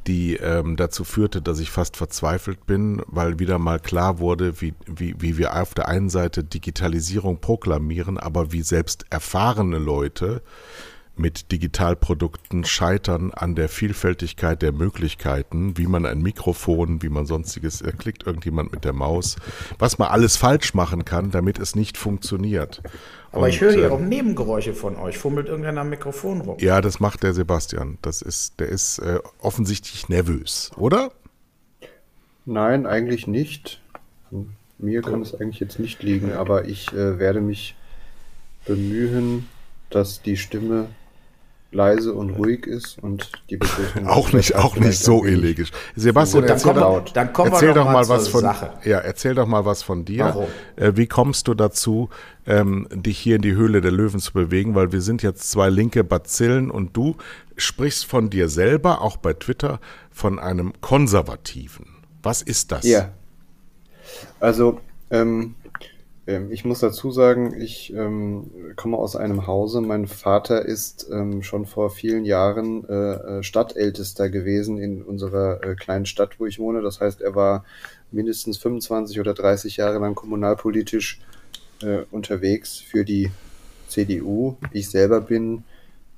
die 0.08 0.36
ähm, 0.36 0.78
dazu 0.78 1.04
führte, 1.04 1.42
dass 1.42 1.60
ich 1.60 1.70
fast 1.70 1.98
verzweifelt 1.98 2.66
bin, 2.66 3.02
weil 3.08 3.40
wieder 3.40 3.60
mal 3.60 3.80
klar 3.80 4.20
wurde, 4.20 4.62
wie, 4.62 4.74
wie, 4.86 5.16
wie 5.20 5.38
wir 5.38 5.62
auf 5.62 5.74
der 5.74 5.88
einen 5.88 6.10
Seite 6.10 6.44
Digitalisierung 6.44 7.40
proklamieren, 7.42 8.18
aber 8.18 8.52
wie 8.52 8.62
selbst 8.62 9.06
erfahrene 9.10 9.78
Leute 9.78 10.42
mit 11.20 11.52
Digitalprodukten 11.52 12.66
scheitern 12.66 13.32
an 13.32 13.56
der 13.56 13.70
Vielfältigkeit 13.70 14.62
der 14.62 14.72
Möglichkeiten, 14.72 15.78
wie 15.78 15.88
man 15.88 16.06
ein 16.06 16.22
Mikrofon, 16.22 17.02
wie 17.02 17.10
man 17.10 17.26
sonstiges, 17.26 17.82
er 17.82 17.94
klickt 17.94 18.26
irgendjemand 18.26 18.72
mit 18.72 18.86
der 18.86 18.94
Maus, 18.94 19.36
was 19.80 19.98
man 19.98 20.10
alles 20.10 20.38
falsch 20.38 20.74
machen 20.74 21.06
kann, 21.06 21.32
damit 21.32 21.60
es 21.60 21.76
nicht 21.76 21.98
funktioniert. 21.98 22.82
Aber 23.32 23.44
und, 23.44 23.50
ich 23.50 23.62
höre 23.62 23.74
hier 23.74 23.86
äh, 23.86 23.90
auch 23.90 24.00
Nebengeräusche 24.00 24.74
von 24.74 24.96
euch. 24.96 25.18
Fummelt 25.18 25.48
irgendeiner 25.48 25.82
am 25.82 25.90
Mikrofon 25.90 26.42
rum? 26.42 26.58
Ja, 26.60 26.82
das 26.82 27.00
macht 27.00 27.24
der 27.24 27.34
Sebastian. 27.34 27.98
Das 28.02 28.22
ist, 28.22 28.60
der 28.60 28.70
ist 28.70 29.00
äh, 29.00 29.20
offensichtlich 29.40 30.10
nervös, 30.10 30.72
oder? 30.78 31.12
Nein, 32.46 32.86
eigentlich 32.86 33.28
nicht. 33.28 33.82
Mir 34.78 35.02
kann 35.02 35.22
es 35.22 35.34
eigentlich 35.34 35.60
jetzt 35.60 35.80
nicht 35.80 36.04
liegen, 36.04 36.34
aber 36.34 36.66
ich 36.66 36.94
äh, 36.94 37.20
werde 37.20 37.42
mich 37.42 37.76
bemühen, 38.66 39.48
dass 39.90 40.22
die 40.22 40.38
Stimme 40.38 40.90
leise 41.72 42.14
und 42.14 42.32
ruhig 42.32 42.66
ist 42.66 42.98
und 43.02 43.30
die 43.50 43.58
Begrüßung 43.58 44.08
auch 44.08 44.32
nicht 44.32 44.56
auch 44.56 44.76
nicht 44.78 45.00
so 45.00 45.26
elegisch. 45.26 45.72
Sebastian, 45.96 46.44
Gut, 46.44 46.50
erzähl, 46.52 46.74
doch, 46.74 47.10
dann 47.10 47.30
erzähl 47.36 47.74
doch 47.74 47.86
mal 47.86 48.08
was 48.08 48.28
von 48.30 48.42
Sache. 48.42 48.72
ja, 48.86 49.00
erzähl 49.00 49.36
doch 49.36 49.48
mal 49.48 49.66
was 49.66 49.84
von 49.84 50.06
dir. 50.06 50.26
Warum? 50.26 50.48
Äh, 50.76 50.94
wie 50.96 51.08
kommst 51.08 51.48
du 51.48 51.54
dazu, 51.54 52.10
ähm, 52.46 52.88
dich 52.92 53.18
hier 53.18 53.36
in 53.36 53.42
die 53.42 53.54
Höhle 53.54 53.82
der 53.82 53.92
Löwen 53.92 54.20
zu 54.20 54.32
bewegen, 54.34 54.76
weil 54.76 54.92
wir 54.92 55.02
sind 55.02 55.24
jetzt 55.24 55.50
zwei 55.52 55.70
linke 55.70 56.04
Bazillen 56.04 56.72
und 56.72 56.96
du 56.96 57.16
sprichst 57.58 58.06
von 58.06 58.30
dir 58.30 58.48
selber 58.50 59.02
auch 59.02 59.18
bei 59.18 59.34
Twitter 59.34 59.80
von 60.10 60.40
einem 60.40 60.74
konservativen. 60.80 61.88
Was 62.24 62.42
ist 62.42 62.72
das? 62.72 62.86
Ja. 62.86 63.10
Also 64.40 64.80
ähm, 65.10 65.56
ich 66.50 66.66
muss 66.66 66.82
dazu 66.82 67.10
sagen, 67.12 67.54
ich 67.58 67.94
ähm, 67.94 68.52
komme 68.76 68.98
aus 68.98 69.16
einem 69.16 69.48
Hause. 69.48 69.80
Mein 69.80 70.08
Vater 70.08 70.66
ist 70.66 71.08
ähm, 71.10 71.42
schon 71.42 71.66
vor 71.66 71.90
vielen 71.90 72.26
Jahren 72.26 72.84
äh, 72.90 73.14
äh, 73.40 73.44
Stadtältester 73.44 74.30
gewesen 74.30 74.78
in 74.78 75.02
unserer 75.02 75.64
äh, 75.64 75.76
kleinen 75.76 76.06
Stadt, 76.06 76.38
wo 76.38 76.46
ich 76.46 76.60
wohne. 76.60 76.82
Das 76.82 77.00
heißt, 77.00 77.22
er 77.22 77.34
war 77.36 77.64
mindestens 78.12 78.58
25 78.58 79.22
oder 79.22 79.34
30 79.34 79.78
Jahre 79.78 80.00
lang 80.00 80.16
kommunalpolitisch 80.16 81.22
äh, 81.82 82.00
unterwegs 82.12 82.78
für 82.78 83.06
die 83.06 83.32
CDU. 83.88 84.58
Ich 84.74 84.90
selber 84.90 85.22
bin. 85.22 85.64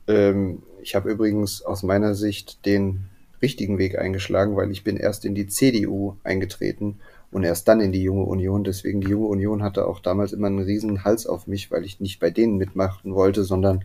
Ähm, 0.07 0.63
ich 0.81 0.95
habe 0.95 1.11
übrigens 1.11 1.61
aus 1.61 1.83
meiner 1.83 2.15
Sicht 2.15 2.65
den 2.65 3.08
richtigen 3.41 3.77
Weg 3.77 3.97
eingeschlagen, 3.97 4.55
weil 4.55 4.71
ich 4.71 4.83
bin 4.83 4.97
erst 4.97 5.25
in 5.25 5.35
die 5.35 5.47
CDU 5.47 6.15
eingetreten 6.23 6.99
und 7.31 7.43
erst 7.43 7.67
dann 7.67 7.81
in 7.81 7.91
die 7.91 8.03
junge 8.03 8.25
Union. 8.25 8.63
Deswegen 8.63 9.01
die 9.01 9.09
junge 9.09 9.27
Union 9.27 9.63
hatte 9.63 9.85
auch 9.87 9.99
damals 9.99 10.33
immer 10.33 10.47
einen 10.47 10.59
riesen 10.59 11.03
Hals 11.03 11.27
auf 11.27 11.47
mich, 11.47 11.71
weil 11.71 11.85
ich 11.85 11.99
nicht 11.99 12.19
bei 12.19 12.29
denen 12.29 12.57
mitmachen 12.57 13.13
wollte, 13.13 13.43
sondern 13.43 13.83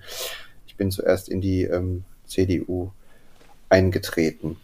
ich 0.67 0.77
bin 0.77 0.91
zuerst 0.91 1.29
in 1.29 1.41
die 1.41 1.63
ähm, 1.63 2.05
CDU 2.27 2.91
eingetreten. 3.69 4.57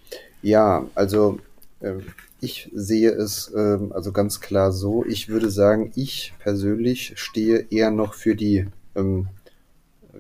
Ja, 0.42 0.87
also 0.94 1.38
äh, 1.80 1.94
ich 2.40 2.70
sehe 2.75 3.11
es 3.11 3.52
äh, 3.54 3.78
also 3.90 4.12
ganz 4.12 4.40
klar 4.40 4.73
so. 4.73 5.04
Ich 5.04 5.28
würde 5.28 5.50
sagen, 5.50 5.92
ich 5.94 6.32
persönlich 6.38 7.12
stehe 7.16 7.66
eher 7.70 7.90
noch 7.90 8.14
für 8.14 8.35
die, 8.35 8.66
ähm, 8.97 9.28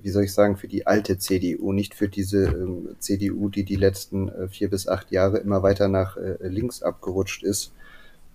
wie 0.02 0.10
soll 0.10 0.24
ich 0.24 0.32
sagen, 0.32 0.56
für 0.56 0.68
die 0.68 0.86
alte 0.86 1.18
CDU, 1.18 1.72
nicht 1.72 1.94
für 1.94 2.08
diese 2.08 2.44
ähm, 2.44 2.88
CDU, 2.98 3.48
die 3.48 3.64
die 3.64 3.76
letzten 3.76 4.28
äh, 4.28 4.48
vier 4.48 4.70
bis 4.70 4.88
acht 4.88 5.10
Jahre 5.10 5.38
immer 5.38 5.62
weiter 5.62 5.88
nach 5.88 6.16
äh, 6.16 6.36
links 6.40 6.82
abgerutscht 6.82 7.42
ist. 7.42 7.72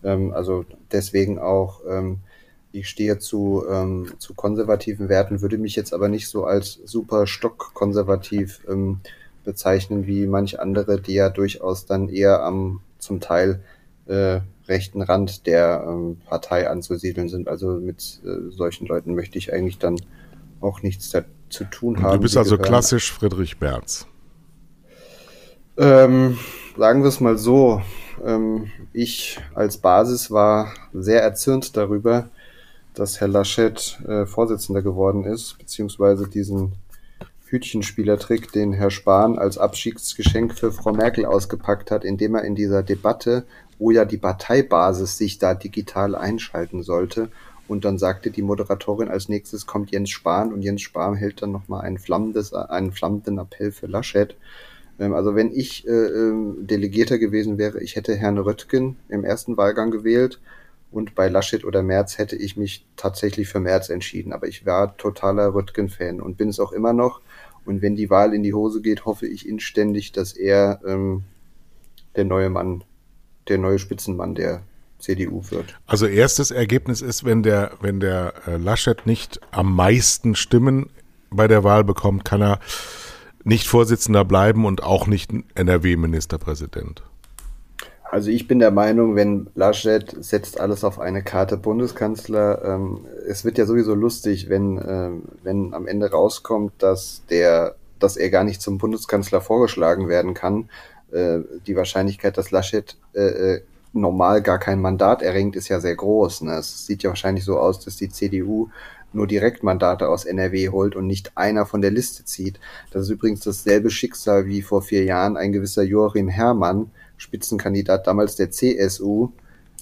Ähm, 0.03 0.33
also 0.33 0.65
deswegen 0.91 1.39
auch, 1.39 1.81
ähm, 1.89 2.19
ich 2.71 2.89
stehe 2.89 3.19
zu, 3.19 3.63
ähm, 3.69 4.11
zu 4.19 4.33
konservativen 4.33 5.09
Werten, 5.09 5.41
würde 5.41 5.57
mich 5.57 5.75
jetzt 5.75 5.93
aber 5.93 6.09
nicht 6.09 6.27
so 6.27 6.45
als 6.45 6.79
super 6.85 7.27
stockkonservativ 7.27 8.61
ähm, 8.69 8.99
bezeichnen 9.43 10.07
wie 10.07 10.27
manche 10.27 10.59
andere, 10.59 10.99
die 10.99 11.13
ja 11.13 11.29
durchaus 11.29 11.85
dann 11.85 12.09
eher 12.09 12.43
am 12.43 12.81
zum 12.99 13.19
Teil 13.19 13.61
äh, 14.07 14.39
rechten 14.67 15.01
Rand 15.01 15.45
der 15.45 15.85
ähm, 15.87 16.17
Partei 16.25 16.69
anzusiedeln 16.69 17.29
sind. 17.29 17.47
Also 17.47 17.79
mit 17.79 18.19
äh, 18.25 18.51
solchen 18.51 18.87
Leuten 18.87 19.15
möchte 19.15 19.37
ich 19.37 19.53
eigentlich 19.53 19.77
dann 19.77 19.95
auch 20.59 20.81
nichts 20.81 21.09
zu 21.55 21.63
tun 21.65 22.01
haben. 22.01 22.13
Du 22.13 22.19
bist 22.19 22.37
also 22.37 22.57
klassisch 22.57 23.11
Friedrich 23.11 23.59
Merz. 23.59 24.05
Ähm, 25.77 26.37
sagen 26.77 27.01
wir 27.01 27.09
es 27.09 27.19
mal 27.19 27.37
so. 27.37 27.81
Ähm, 28.23 28.71
ich 28.93 29.39
als 29.53 29.77
Basis 29.77 30.31
war 30.31 30.73
sehr 30.93 31.21
erzürnt 31.21 31.75
darüber, 31.75 32.29
dass 32.93 33.19
Herr 33.19 33.27
Laschet 33.27 33.99
äh, 34.07 34.25
Vorsitzender 34.25 34.81
geworden 34.81 35.25
ist, 35.25 35.57
beziehungsweise 35.57 36.27
diesen 36.27 36.73
Hütchenspielertrick, 37.47 38.51
den 38.51 38.73
Herr 38.73 38.89
Spahn 38.89 39.37
als 39.37 39.57
Abschiedsgeschenk 39.57 40.57
für 40.57 40.71
Frau 40.71 40.93
Merkel 40.93 41.25
ausgepackt 41.25 41.91
hat, 41.91 42.03
indem 42.03 42.35
er 42.35 42.43
in 42.43 42.55
dieser 42.55 42.83
Debatte, 42.83 43.45
wo 43.77 43.91
ja 43.91 44.05
die 44.05 44.17
Parteibasis 44.17 45.17
sich 45.17 45.37
da 45.37 45.53
digital 45.53 46.15
einschalten 46.15 46.83
sollte, 46.83 47.29
und 47.67 47.85
dann 47.85 47.97
sagte 47.97 48.31
die 48.31 48.41
Moderatorin, 48.41 49.09
als 49.09 49.29
nächstes 49.29 49.65
kommt 49.65 49.91
Jens 49.91 50.09
Spahn 50.11 50.53
und 50.53 50.61
Jens 50.61 50.81
Spahn 50.81 51.15
hält 51.15 51.41
dann 51.41 51.51
nochmal 51.51 51.81
ein 51.81 51.99
einen 52.69 52.91
flammenden 52.91 53.39
Appell 53.39 53.71
für 53.71 53.87
Laschet. 53.87 54.35
Ähm, 54.99 55.13
also 55.13 55.35
wenn 55.35 55.51
ich 55.51 55.87
äh, 55.87 55.91
ähm, 55.91 56.67
Delegierter 56.67 57.17
gewesen 57.17 57.57
wäre, 57.57 57.81
ich 57.81 57.95
hätte 57.95 58.15
Herrn 58.15 58.37
Röttgen 58.37 58.97
im 59.09 59.23
ersten 59.23 59.57
Wahlgang 59.57 59.91
gewählt 59.91 60.39
und 60.91 61.15
bei 61.15 61.27
Laschet 61.27 61.65
oder 61.65 61.83
Merz 61.83 62.17
hätte 62.17 62.35
ich 62.35 62.55
mich 62.55 62.85
tatsächlich 62.95 63.49
für 63.49 63.59
Merz 63.59 63.89
entschieden. 63.89 64.31
Aber 64.31 64.47
ich 64.47 64.65
war 64.65 64.95
totaler 64.97 65.53
Röttgen-Fan 65.53 66.21
und 66.21 66.37
bin 66.37 66.49
es 66.49 66.59
auch 66.59 66.71
immer 66.71 66.93
noch. 66.93 67.21
Und 67.65 67.81
wenn 67.81 67.95
die 67.95 68.09
Wahl 68.09 68.33
in 68.33 68.43
die 68.43 68.53
Hose 68.53 68.81
geht, 68.81 69.05
hoffe 69.05 69.27
ich 69.27 69.49
inständig, 69.49 70.11
dass 70.11 70.33
er 70.33 70.79
ähm, 70.85 71.23
der 72.15 72.25
neue 72.25 72.49
Mann, 72.49 72.83
der 73.49 73.57
neue 73.57 73.79
Spitzenmann 73.79 74.35
der 74.35 74.61
CDU 75.05 75.41
wird. 75.49 75.77
Also 75.85 76.07
erstes 76.07 76.51
Ergebnis 76.51 77.01
ist, 77.01 77.23
wenn 77.23 77.43
der, 77.43 77.71
wenn 77.79 77.99
der 77.99 78.33
äh, 78.47 78.57
Laschet 78.57 79.05
nicht 79.05 79.39
am 79.51 79.75
meisten 79.75 80.35
Stimmen 80.35 80.89
bei 81.29 81.47
der 81.47 81.63
Wahl 81.63 81.83
bekommt, 81.83 82.25
kann 82.25 82.41
er 82.41 82.59
nicht 83.43 83.67
Vorsitzender 83.67 84.25
bleiben 84.25 84.65
und 84.65 84.83
auch 84.83 85.05
nicht 85.05 85.31
NRW-Ministerpräsident. 85.53 87.03
Also 88.03 88.29
ich 88.29 88.47
bin 88.47 88.59
der 88.59 88.71
Meinung, 88.71 89.15
wenn 89.15 89.47
Laschet 89.55 90.15
setzt 90.23 90.59
alles 90.59 90.83
auf 90.83 90.99
eine 90.99 91.21
Karte 91.21 91.57
Bundeskanzler, 91.57 92.63
ähm, 92.63 93.05
es 93.27 93.45
wird 93.45 93.57
ja 93.57 93.65
sowieso 93.65 93.93
lustig, 93.93 94.49
wenn, 94.49 94.77
äh, 94.77 95.11
wenn 95.43 95.73
am 95.73 95.85
Ende 95.87 96.11
rauskommt, 96.11 96.73
dass 96.79 97.23
der, 97.29 97.75
dass 97.99 98.15
er 98.17 98.29
gar 98.29 98.43
nicht 98.43 98.61
zum 98.61 98.77
Bundeskanzler 98.77 99.41
vorgeschlagen 99.41 100.07
werden 100.07 100.33
kann. 100.33 100.69
Äh, 101.11 101.39
die 101.67 101.75
Wahrscheinlichkeit, 101.75 102.37
dass 102.37 102.51
Laschet 102.51 102.97
äh, 103.13 103.55
äh 103.55 103.61
normal 103.95 104.41
gar 104.41 104.59
kein 104.59 104.81
Mandat 104.81 105.21
erringt, 105.21 105.55
ist 105.55 105.69
ja 105.69 105.79
sehr 105.79 105.95
groß. 105.95 106.41
Ne? 106.41 106.53
Es 106.53 106.85
sieht 106.85 107.03
ja 107.03 107.09
wahrscheinlich 107.09 107.45
so 107.45 107.57
aus, 107.57 107.79
dass 107.83 107.95
die 107.95 108.09
CDU 108.09 108.69
nur 109.13 109.27
Direktmandate 109.27 110.07
aus 110.09 110.25
NRW 110.25 110.69
holt 110.69 110.95
und 110.95 111.07
nicht 111.07 111.31
einer 111.35 111.65
von 111.65 111.81
der 111.81 111.91
Liste 111.91 112.25
zieht. 112.25 112.59
Das 112.91 113.03
ist 113.03 113.09
übrigens 113.09 113.39
dasselbe 113.39 113.89
Schicksal 113.89 114.45
wie 114.45 114.61
vor 114.61 114.81
vier 114.81 115.03
Jahren 115.05 115.37
ein 115.37 115.51
gewisser 115.51 115.83
Joachim 115.83 116.27
Herrmann, 116.27 116.91
Spitzenkandidat 117.17 118.05
damals 118.05 118.35
der 118.35 118.51
CSU. 118.51 119.29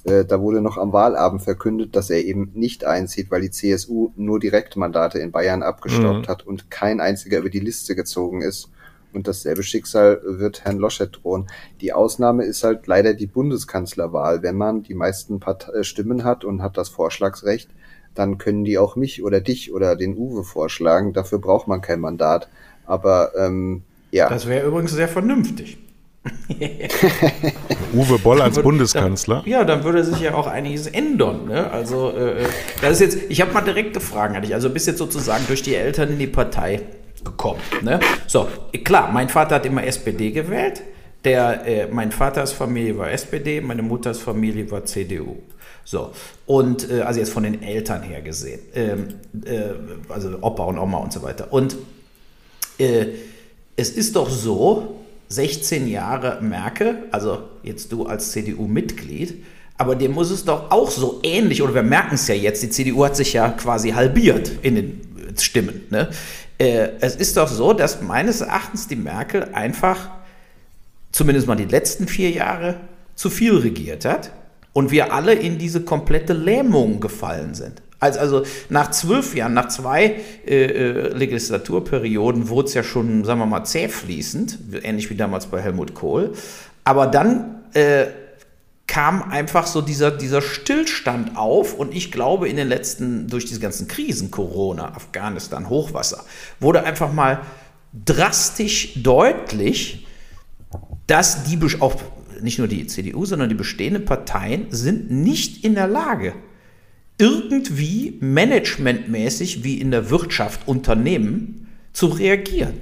Äh, 0.04 0.26
da 0.26 0.40
wurde 0.40 0.62
noch 0.62 0.78
am 0.78 0.94
Wahlabend 0.94 1.42
verkündet, 1.42 1.96
dass 1.96 2.10
er 2.10 2.24
eben 2.24 2.52
nicht 2.54 2.86
einzieht, 2.86 3.32
weil 3.32 3.42
die 3.42 3.52
CSU 3.52 4.12
nur 4.16 4.40
Direktmandate 4.40 5.20
in 5.20 5.32
Bayern 5.32 5.64
abgestaubt 5.64 6.28
mhm. 6.28 6.32
hat 6.32 6.46
und 6.46 6.70
kein 6.70 7.02
einziger 7.02 7.40
über 7.40 7.50
die 7.50 7.60
Liste 7.60 7.96
gezogen 7.96 8.42
ist. 8.42 8.70
Und 9.14 9.28
dasselbe 9.28 9.64
Schicksal 9.64 10.22
wird 10.24 10.66
Herrn 10.66 10.78
Loschet 10.78 11.20
drohen. 11.22 11.48
Die 11.82 11.94
Ausnahme 11.94 12.46
ist 12.46 12.64
halt 12.64 12.88
leider 12.88 13.14
die 13.14 13.28
Bundeskanzlerwahl. 13.28 14.42
Wenn 14.44 14.56
man 14.56 14.84
die 14.84 14.96
meisten 14.96 15.40
Part 15.40 15.70
äh, 15.74 15.84
Stimmen 15.84 16.24
hat 16.24 16.44
und 16.44 16.62
hat 16.62 16.78
das 16.78 16.90
Vorschlagsrecht, 16.90 17.70
dann 18.16 18.38
können 18.38 18.64
die 18.64 18.78
auch 18.78 18.96
mich 18.96 19.24
oder 19.24 19.42
dich 19.42 19.74
oder 19.74 19.96
den 19.96 20.18
Uwe 20.18 20.44
vorschlagen. 20.44 21.14
Dafür 21.14 21.40
braucht 21.40 21.68
man 21.68 21.82
kein 21.82 22.00
Mandat. 22.00 22.50
Aber 22.86 23.32
ähm, 23.38 23.84
ja. 24.12 24.30
Das 24.30 24.48
wäre 24.48 24.68
übrigens 24.68 24.92
sehr 24.92 25.08
vernünftig. 25.08 25.78
Uwe 27.94 28.18
Boll 28.20 28.42
als 28.42 28.56
würde, 28.56 28.64
Bundeskanzler. 28.64 29.42
Dann, 29.42 29.50
ja, 29.50 29.64
dann 29.66 29.84
würde 29.84 30.04
sich 30.04 30.22
ja 30.22 30.36
auch 30.36 30.48
einiges 30.48 30.88
ändern. 30.88 31.48
Ne? 31.48 31.70
Also, 31.70 32.12
äh, 32.12 32.46
das 32.82 32.94
ist 32.94 33.00
jetzt, 33.02 33.18
ich 33.30 33.42
habe 33.42 33.52
mal 33.54 33.62
direkte 33.62 34.00
Fragen 34.00 34.36
an 34.36 34.42
dich. 34.42 34.54
Also, 34.54 34.70
bist 34.70 34.88
jetzt 34.88 35.00
sozusagen 35.00 35.44
durch 35.48 35.64
die 35.64 35.76
Eltern 35.76 36.12
in 36.12 36.20
die 36.20 36.28
Partei 36.28 36.82
gekommen. 37.24 37.60
Ne? 37.82 38.00
So, 38.28 38.48
klar, 38.84 39.12
mein 39.12 39.30
Vater 39.30 39.56
hat 39.56 39.66
immer 39.66 39.84
SPD 39.84 40.32
gewählt. 40.32 40.82
Der, 41.24 41.66
äh, 41.66 41.88
mein 41.88 42.12
Vaters 42.12 42.52
Familie 42.52 42.98
war 42.98 43.12
SPD, 43.12 43.62
meine 43.62 43.82
Mutters 43.82 44.20
Familie 44.20 44.70
war 44.70 44.84
CDU. 44.84 45.38
So, 45.86 46.12
und 46.46 46.90
äh, 46.90 47.02
also 47.02 47.20
jetzt 47.20 47.32
von 47.32 47.44
den 47.44 47.62
Eltern 47.62 48.04
her 48.04 48.22
gesehen, 48.22 48.60
ähm, 48.74 49.08
äh, 49.46 50.12
also 50.12 50.38
Opa 50.42 50.64
und 50.64 50.78
Oma 50.78 50.98
und 50.98 51.14
so 51.14 51.22
weiter. 51.24 51.52
Und 51.52 51.76
äh, 52.78 53.08
es 53.76 53.90
ist 53.90 54.16
doch 54.16 54.30
so, 54.30 55.04
16 55.34 55.88
Jahre 55.88 56.40
Merkel, 56.42 57.06
also 57.12 57.40
jetzt 57.64 57.92
du 57.92 58.06
als 58.06 58.32
CDU-Mitglied, 58.32 59.44
aber 59.78 59.96
dem 59.96 60.12
muss 60.12 60.30
es 60.30 60.46
doch 60.46 60.70
auch 60.70 60.92
so 60.92 61.20
ähnlich, 61.24 61.64
oder 61.64 61.74
wir 61.74 61.84
merken 61.84 62.16
es 62.16 62.28
ja 62.28 62.36
jetzt, 62.36 62.62
die 62.62 62.70
CDU 62.70 63.04
hat 63.04 63.16
sich 63.16 63.34
ja 63.34 63.50
quasi 63.50 63.92
halbiert 63.92 64.52
in 64.62 64.76
den 64.76 65.02
Stimmen. 65.38 65.86
Ne? 65.90 66.10
Äh, 66.58 66.90
es 67.00 67.16
ist 67.16 67.38
doch 67.38 67.48
so, 67.48 67.74
dass 67.74 68.02
meines 68.02 68.42
Erachtens 68.42 68.88
die 68.88 68.96
Merkel 68.96 69.50
einfach, 69.54 70.10
zumindest 71.12 71.48
mal 71.48 71.56
die 71.56 71.66
letzten 71.66 72.08
vier 72.08 72.32
Jahre, 72.32 72.76
zu 73.16 73.30
viel 73.30 73.56
regiert 73.58 74.06
hat 74.06 74.32
und 74.74 74.92
wir 74.92 75.14
alle 75.14 75.34
in 75.34 75.58
diese 75.58 75.82
komplette 75.82 76.34
Lähmung 76.34 77.00
gefallen 77.00 77.54
sind. 77.54 77.82
Also, 78.00 78.20
also 78.20 78.44
nach 78.70 78.92
zwölf 78.92 79.34
Jahren, 79.36 79.54
nach 79.54 79.70
zwei 79.70 80.16
äh, 80.46 80.66
äh, 80.66 81.08
Legislaturperioden 81.14 82.50
wurde 82.50 82.68
es 82.68 82.74
ja 82.74 82.84
schon, 82.84 83.24
sagen 83.24 83.40
wir 83.40 83.46
mal, 83.46 83.64
zähfließend, 83.64 84.60
ähnlich 84.84 85.10
wie 85.10 85.16
damals 85.16 85.46
bei 85.46 85.62
Helmut 85.62 85.94
Kohl. 85.94 86.34
Aber 86.84 87.08
dann 87.08 87.62
äh, 87.74 88.08
kam 88.94 89.24
einfach 89.24 89.66
so 89.66 89.82
dieser, 89.82 90.12
dieser 90.12 90.44
Stillstand 90.44 91.36
auf 91.36 91.74
und 91.74 91.96
ich 91.96 92.12
glaube 92.12 92.48
in 92.48 92.58
den 92.58 92.68
letzten, 92.68 93.28
durch 93.28 93.44
diese 93.44 93.60
ganzen 93.60 93.88
Krisen, 93.88 94.30
Corona, 94.30 94.94
Afghanistan, 94.94 95.68
Hochwasser, 95.68 96.24
wurde 96.60 96.84
einfach 96.84 97.12
mal 97.12 97.42
drastisch 98.06 99.02
deutlich, 99.02 100.06
dass 101.08 101.44
die 101.46 101.60
auch 101.80 101.96
nicht 102.40 102.60
nur 102.60 102.68
die 102.68 102.86
CDU, 102.86 103.26
sondern 103.26 103.50
die 103.50 103.56
bestehenden 103.56 104.06
Parteien 104.06 104.68
sind 104.70 105.10
nicht 105.10 105.66
in 105.66 105.74
der 105.74 105.88
Lage, 105.88 106.36
irgendwie 107.18 108.20
managementmäßig 108.22 109.64
wie 109.64 109.82
in 109.82 109.90
der 109.90 110.12
Wirtschaft 110.12 110.68
Unternehmen 110.68 111.68
zu 111.94 112.06
reagieren. 112.10 112.76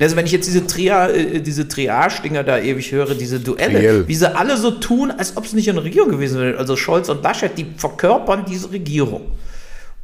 Also 0.00 0.16
wenn 0.16 0.24
ich 0.24 0.32
jetzt 0.32 0.46
diese, 0.46 0.66
Tria, 0.66 1.08
äh, 1.08 1.40
diese 1.40 1.68
Triage-Dinger 1.68 2.44
da 2.44 2.58
ewig 2.58 2.92
höre, 2.92 3.14
diese 3.14 3.40
Duelle, 3.40 3.78
Triell. 3.78 4.08
wie 4.08 4.14
sie 4.14 4.34
alle 4.34 4.56
so 4.56 4.70
tun, 4.70 5.10
als 5.10 5.36
ob 5.36 5.44
es 5.44 5.52
nicht 5.52 5.68
eine 5.68 5.84
Regierung 5.84 6.10
gewesen 6.10 6.40
wäre. 6.40 6.58
Also 6.58 6.76
Scholz 6.76 7.08
und 7.08 7.22
Laschet, 7.22 7.56
die 7.56 7.66
verkörpern 7.76 8.44
diese 8.48 8.72
Regierung. 8.72 9.22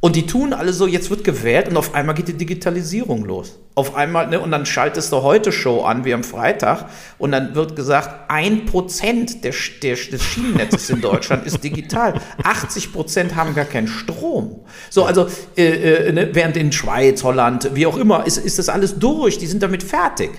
Und 0.01 0.15
die 0.15 0.25
tun 0.25 0.53
alle 0.53 0.71
so, 0.71 0.87
jetzt 0.87 1.09
wird 1.09 1.25
gewählt 1.25 1.67
und 1.67 1.75
auf 1.75 1.93
einmal 1.93 2.15
geht 2.15 2.29
die 2.29 2.33
Digitalisierung 2.33 3.25
los. 3.25 3.59
Auf 3.75 3.95
einmal, 3.95 4.27
ne, 4.27 4.39
und 4.39 4.49
dann 4.49 4.65
schaltest 4.65 5.11
du 5.11 5.23
heute 5.23 5.51
Show 5.51 5.81
an, 5.81 6.05
wie 6.05 6.13
am 6.13 6.23
Freitag, 6.23 6.85
und 7.17 7.33
dann 7.33 7.53
wird 7.53 7.75
gesagt, 7.75 8.29
ein 8.29 8.65
Prozent 8.65 9.43
der, 9.43 9.53
der, 9.83 9.95
des 9.95 10.23
Schienennetzes 10.23 10.89
in 10.89 11.01
Deutschland 11.01 11.45
ist 11.45 11.61
digital. 11.65 12.13
80 12.41 12.93
Prozent 12.93 13.35
haben 13.35 13.53
gar 13.55 13.65
keinen 13.65 13.89
Strom. 13.89 14.61
So, 14.89 15.03
also, 15.03 15.27
äh, 15.57 15.65
äh, 15.65 16.11
ne, 16.13 16.29
während 16.31 16.55
in 16.55 16.71
Schweiz, 16.71 17.21
Holland, 17.25 17.71
wie 17.73 17.85
auch 17.85 17.97
immer, 17.97 18.25
ist, 18.25 18.37
ist 18.37 18.57
das 18.57 18.69
alles 18.69 18.99
durch, 18.99 19.37
die 19.37 19.47
sind 19.47 19.61
damit 19.61 19.83
fertig. 19.83 20.31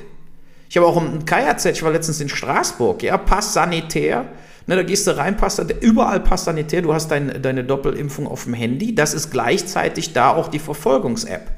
Ich 0.71 0.77
habe 0.79 0.87
auch 0.87 0.97
im 0.97 1.27
KJZ, 1.27 1.67
ich 1.67 1.83
war 1.83 1.91
letztens 1.91 2.21
in 2.21 2.31
Straßburg, 2.31 3.03
ja, 3.03 3.19
Pass 3.19 3.53
sanitär, 3.53 4.25
Ne, 4.67 4.77
da 4.77 4.83
gehst 4.83 5.07
du 5.07 5.17
rein, 5.17 5.37
passt, 5.37 5.65
überall 5.81 6.21
passt 6.21 6.45
sanitär, 6.45 6.83
du 6.83 6.93
hast 6.93 7.11
dein, 7.11 7.43
deine 7.43 7.65
Doppelimpfung 7.65 8.27
auf 8.27 8.45
dem 8.45 8.55
Handy. 8.55 8.95
Das 8.95 9.15
ist 9.15 9.31
gleichzeitig 9.31 10.13
da 10.13 10.31
auch 10.31 10.49
die 10.49 10.59
Verfolgungs-App. 10.59 11.51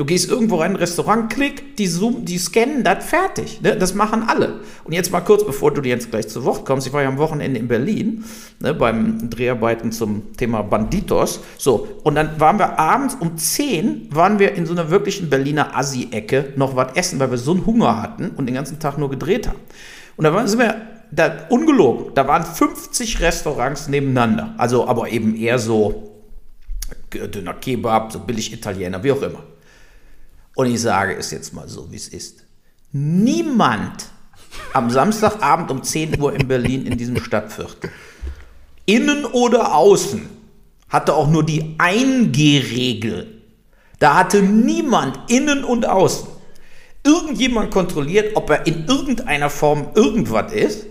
Du 0.00 0.06
gehst 0.06 0.30
irgendwo 0.30 0.56
rein, 0.56 0.70
ein 0.70 0.76
Restaurant, 0.76 1.30
klick, 1.30 1.76
die, 1.76 1.86
zoom, 1.86 2.24
die 2.24 2.38
scannen 2.38 2.84
das 2.84 3.04
fertig. 3.04 3.60
Ne? 3.60 3.76
Das 3.76 3.94
machen 3.94 4.24
alle. 4.26 4.60
Und 4.84 4.94
jetzt 4.94 5.12
mal 5.12 5.20
kurz, 5.20 5.44
bevor 5.44 5.74
du 5.74 5.82
jetzt 5.82 6.10
gleich 6.10 6.26
zu 6.26 6.42
Wort 6.46 6.64
kommst, 6.64 6.86
ich 6.86 6.92
war 6.94 7.02
ja 7.02 7.08
am 7.08 7.18
Wochenende 7.18 7.60
in 7.60 7.68
Berlin 7.68 8.24
ne, 8.60 8.72
beim 8.72 9.28
Dreharbeiten 9.28 9.92
zum 9.92 10.34
Thema 10.38 10.62
Banditos. 10.62 11.40
So, 11.58 11.86
und 12.02 12.14
dann 12.14 12.40
waren 12.40 12.58
wir 12.58 12.78
abends 12.78 13.14
um 13.20 13.36
10 13.36 14.08
waren 14.10 14.38
wir 14.38 14.54
in 14.54 14.64
so 14.64 14.72
einer 14.72 14.88
wirklichen 14.88 15.28
Berliner 15.28 15.76
Assi-Ecke 15.76 16.54
noch 16.56 16.76
was 16.76 16.96
essen, 16.96 17.20
weil 17.20 17.30
wir 17.30 17.36
so 17.36 17.52
einen 17.52 17.66
Hunger 17.66 18.00
hatten 18.00 18.30
und 18.30 18.46
den 18.46 18.54
ganzen 18.54 18.78
Tag 18.78 18.96
nur 18.96 19.10
gedreht 19.10 19.48
haben. 19.48 19.58
Und 20.16 20.24
da 20.24 20.46
sind 20.46 20.60
wir 20.60 20.76
da, 21.10 21.46
ungelogen, 21.48 22.14
da 22.14 22.26
waren 22.26 22.44
50 22.44 23.20
Restaurants 23.20 23.88
nebeneinander. 23.88 24.54
Also 24.58 24.86
aber 24.86 25.10
eben 25.10 25.36
eher 25.36 25.58
so 25.58 26.10
dünner 27.12 27.54
Kebab, 27.54 28.12
so 28.12 28.20
billig 28.20 28.52
Italiener, 28.52 29.02
wie 29.02 29.12
auch 29.12 29.22
immer. 29.22 29.42
Und 30.54 30.66
ich 30.66 30.80
sage 30.80 31.16
es 31.16 31.30
jetzt 31.30 31.52
mal 31.54 31.68
so, 31.68 31.90
wie 31.90 31.96
es 31.96 32.08
ist. 32.08 32.44
Niemand 32.92 34.06
am 34.72 34.90
Samstagabend 34.90 35.70
um 35.70 35.82
10 35.82 36.20
Uhr 36.20 36.34
in 36.34 36.46
Berlin 36.48 36.86
in 36.86 36.98
diesem 36.98 37.16
Stadtviertel, 37.22 37.90
innen 38.86 39.24
oder 39.24 39.74
außen, 39.74 40.28
hatte 40.88 41.14
auch 41.14 41.28
nur 41.28 41.44
die 41.44 41.76
Eingehregel. 41.78 43.42
Da 44.00 44.16
hatte 44.16 44.42
niemand 44.42 45.30
innen 45.30 45.62
und 45.62 45.86
außen 45.86 46.28
irgendjemand 47.04 47.70
kontrolliert, 47.70 48.36
ob 48.36 48.50
er 48.50 48.66
in 48.66 48.86
irgendeiner 48.86 49.50
Form 49.50 49.88
irgendwas 49.94 50.52
ist. 50.52 50.86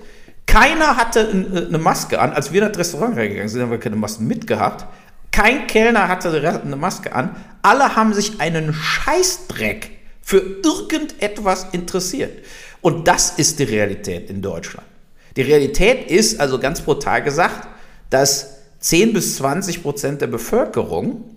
Keiner 0.49 0.97
hatte 0.97 1.19
äh, 1.19 1.67
eine 1.67 1.77
Maske 1.77 2.19
an. 2.19 2.33
Als 2.33 2.51
wir 2.51 2.63
in 2.63 2.69
das 2.69 2.77
Restaurant 2.79 3.15
reingegangen 3.15 3.49
sind, 3.49 3.61
haben 3.61 3.71
wir 3.71 3.79
keine 3.79 3.95
Masken 3.95 4.25
mitgehabt. 4.27 4.85
Kein 5.31 5.67
Kellner 5.67 6.07
hatte 6.07 6.29
eine 6.63 6.75
Maske 6.75 7.13
an. 7.13 7.35
Alle 7.61 7.95
haben 7.95 8.13
sich 8.13 8.41
einen 8.41 8.73
Scheißdreck 8.73 9.91
für 10.21 10.39
irgendetwas 10.63 11.67
interessiert. 11.71 12.43
Und 12.81 13.07
das 13.07 13.31
ist 13.37 13.59
die 13.59 13.63
Realität 13.63 14.29
in 14.29 14.41
Deutschland. 14.41 14.87
Die 15.35 15.43
Realität 15.43 16.09
ist, 16.09 16.39
also 16.39 16.57
ganz 16.59 16.81
brutal 16.81 17.21
gesagt, 17.21 17.67
dass 18.09 18.57
10 18.79 19.13
bis 19.13 19.37
20 19.37 19.83
Prozent 19.83 20.21
der 20.21 20.27
Bevölkerung 20.27 21.35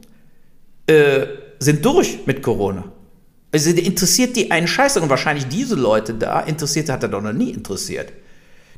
äh, 0.86 1.26
sind 1.58 1.84
durch 1.84 2.26
mit 2.26 2.42
Corona. 2.42 2.84
Also 3.52 3.70
interessiert 3.70 4.36
die 4.36 4.50
einen 4.50 4.66
Scheiß 4.66 4.96
und 4.96 5.10
wahrscheinlich 5.10 5.46
diese 5.48 5.74
Leute 5.74 6.14
da 6.14 6.40
interessiert 6.40 6.88
hat 6.88 7.02
er 7.02 7.10
doch 7.10 7.20
noch 7.20 7.34
nie 7.34 7.50
interessiert. 7.50 8.10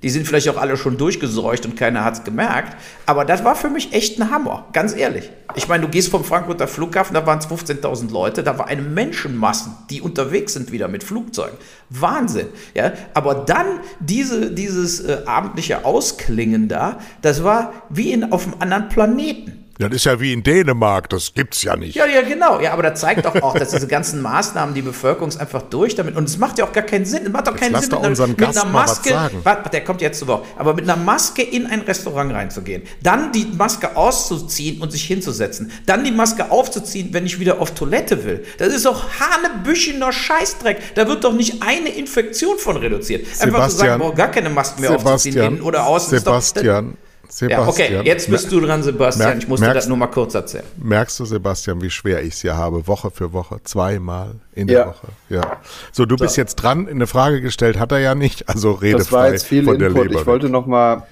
Die 0.05 0.11
sind 0.11 0.27
vielleicht 0.27 0.51
auch 0.51 0.59
alle 0.59 0.77
schon 0.77 0.99
durchgeseucht 0.99 1.65
und 1.65 1.77
keiner 1.77 2.05
hat 2.05 2.13
es 2.13 2.25
gemerkt. 2.25 2.77
Aber 3.07 3.25
das 3.25 3.43
war 3.43 3.57
für 3.57 3.71
mich 3.71 3.95
echt 3.95 4.21
ein 4.21 4.31
Hammer, 4.31 4.67
ganz 4.75 4.95
ehrlich. 4.95 5.31
Ich 5.55 5.67
meine, 5.67 5.85
du 5.85 5.89
gehst 5.89 6.11
vom 6.11 6.25
Frankfurter 6.25 6.69
Flughafen, 6.69 7.15
da 7.15 7.27
waren 7.27 7.39
es 7.39 7.49
15.000 7.49 8.13
Leute, 8.13 8.43
da 8.43 8.59
war 8.59 8.67
eine 8.67 8.83
Menschenmassen, 8.83 9.73
die 9.89 10.03
unterwegs 10.03 10.53
sind 10.53 10.73
wieder 10.73 10.89
mit 10.89 11.05
Flugzeugen. 11.05 11.57
Wahnsinn. 11.89 12.49
Ja? 12.75 12.93
Aber 13.15 13.35
dann 13.47 13.81
diese, 13.99 14.53
dieses 14.53 15.01
äh, 15.01 15.23
abendliche 15.25 15.87
Ausklingen 15.87 16.69
da, 16.69 16.99
das 17.23 17.43
war 17.43 17.73
wie 17.89 18.13
in, 18.13 18.31
auf 18.31 18.45
einem 18.45 18.57
anderen 18.61 18.91
Planeten. 18.91 19.64
Das 19.79 19.93
ist 19.93 20.05
ja 20.05 20.21
wie 20.21 20.33
in 20.33 20.43
Dänemark, 20.43 21.09
das 21.09 21.35
gibt's 21.35 21.63
ja 21.63 21.75
nicht. 21.75 21.97
Ja, 21.97 22.07
ja, 22.07 22.23
genau. 22.23 22.61
Ja, 22.61 22.73
aber 22.73 22.85
das 22.85 23.01
zeigt 23.01 23.25
doch 23.25 23.35
auch, 23.43 23.59
dass 23.59 23.71
diese 23.71 23.89
ganzen 23.89 24.23
Maßnahmen, 24.23 24.75
die 24.75 24.83
Bevölkerung 24.83 25.29
ist 25.29 25.41
einfach 25.41 25.63
durch 25.63 25.97
damit. 25.97 26.17
Und 26.17 26.29
es 26.29 26.39
macht 26.39 26.59
ja 26.59 26.65
auch 26.65 26.73
gar 26.73 26.85
keinen 26.85 27.05
Sinn. 27.05 27.27
Es 27.27 27.33
macht 27.33 27.49
doch 27.49 27.57
keinen 27.57 27.75
Jetzt 27.75 27.91
Sinn, 27.91 28.01
mit 28.01 28.21
einer, 28.21 28.27
mit 28.29 28.43
einer 28.45 28.65
Maske. 28.67 29.31
Warte, 29.43 29.71
der 29.71 29.83
kommt 29.83 30.01
jetzt 30.01 30.21
zu 30.21 30.29
Wort. 30.29 30.47
Aber 30.57 30.75
mit 30.75 30.85
einer 30.85 30.97
Maske 30.97 31.43
in 31.43 31.67
ein 31.67 31.81
Restaurant 31.81 32.33
reinzugehen, 32.33 32.83
dann 33.03 33.33
die 33.33 33.47
Maske 33.47 33.97
auszuziehen 33.97 34.81
und 34.81 34.93
sich 34.93 35.05
hinzusetzen, 35.05 35.73
dann 35.87 36.05
die 36.05 36.13
Maske 36.13 36.51
aufzuziehen, 36.53 37.09
wenn 37.13 37.27
ich 37.27 37.41
wieder 37.41 37.61
auf 37.61 37.73
Toilette 37.75 38.25
will. 38.25 38.45
Das 38.59 38.73
ist 38.73 38.87
doch 38.87 39.07
hanebüchener 39.19 40.13
Scheißdreck. 40.13 40.95
Da 40.95 41.09
wird 41.09 41.25
doch 41.25 41.33
nicht 41.33 41.63
eine 41.63 41.89
Infektion 41.89 42.59
von 42.59 42.77
reduziert. 42.77 43.27
Einfach 43.41 43.69
Sebastian, 43.69 43.71
zu 43.71 43.77
sagen, 43.77 44.03
boah, 44.03 44.15
gar 44.15 44.29
keine 44.29 44.51
Maske 44.51 44.81
mehr 44.81 44.91
Sebastian, 44.91 45.15
aufzuziehen, 45.15 45.47
innen 45.47 45.63
oder 45.63 45.87
außen. 45.87 46.19
Sebastian. 46.19 46.97
Sebastian. 47.29 47.93
Ja, 47.93 48.01
okay, 48.01 48.01
jetzt 48.05 48.31
bist 48.31 48.51
du 48.51 48.61
dran, 48.61 48.83
Sebastian. 48.83 49.29
Merk, 49.29 49.39
ich 49.43 49.49
musste 49.49 49.67
merkst, 49.67 49.85
das 49.85 49.89
nur 49.89 49.97
mal 49.97 50.07
kurz 50.07 50.35
erzählen. 50.35 50.65
Merkst 50.77 51.19
du, 51.21 51.25
Sebastian, 51.25 51.81
wie 51.83 51.91
schwer 51.91 52.23
ich 52.23 52.35
es 52.35 52.41
hier 52.41 52.57
habe? 52.57 52.87
Woche 52.87 53.11
für 53.11 53.33
Woche, 53.33 53.61
zweimal 53.65 54.37
in 54.55 54.67
der 54.67 54.89
Woche. 54.89 55.09
Ja. 55.29 55.59
So, 55.93 56.07
du 56.07 56.17
so. 56.17 56.25
bist 56.25 56.37
jetzt 56.37 56.57
dran. 56.57 56.89
Eine 56.89 57.07
Frage 57.07 57.41
gestellt 57.41 57.79
hat 57.79 57.93
er 57.93 57.99
ja 57.99 58.15
nicht, 58.15 58.49
also 58.49 58.73
rede 58.73 58.99
Das 58.99 59.13
war 59.13 59.31
jetzt 59.31 59.47
viel 59.47 59.67
Input. 59.69 60.13
ich 60.13 60.27
wollte 60.27 60.49
noch 60.49 60.67
mal 60.67 61.07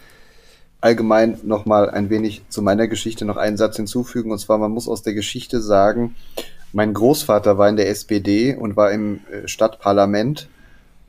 allgemein 0.80 1.38
noch 1.44 1.64
mal 1.64 1.88
ein 1.88 2.10
wenig 2.10 2.42
zu 2.48 2.60
meiner 2.60 2.88
Geschichte 2.88 3.24
noch 3.24 3.36
einen 3.36 3.56
Satz 3.56 3.76
hinzufügen. 3.76 4.30
Und 4.30 4.38
zwar, 4.38 4.58
man 4.58 4.72
muss 4.72 4.88
aus 4.88 5.02
der 5.02 5.14
Geschichte 5.14 5.60
sagen, 5.60 6.16
mein 6.72 6.92
Großvater 6.92 7.56
war 7.56 7.68
in 7.68 7.76
der 7.76 7.88
SPD 7.88 8.54
und 8.54 8.76
war 8.76 8.90
im 8.90 9.20
äh, 9.30 9.46
Stadtparlament 9.46 10.48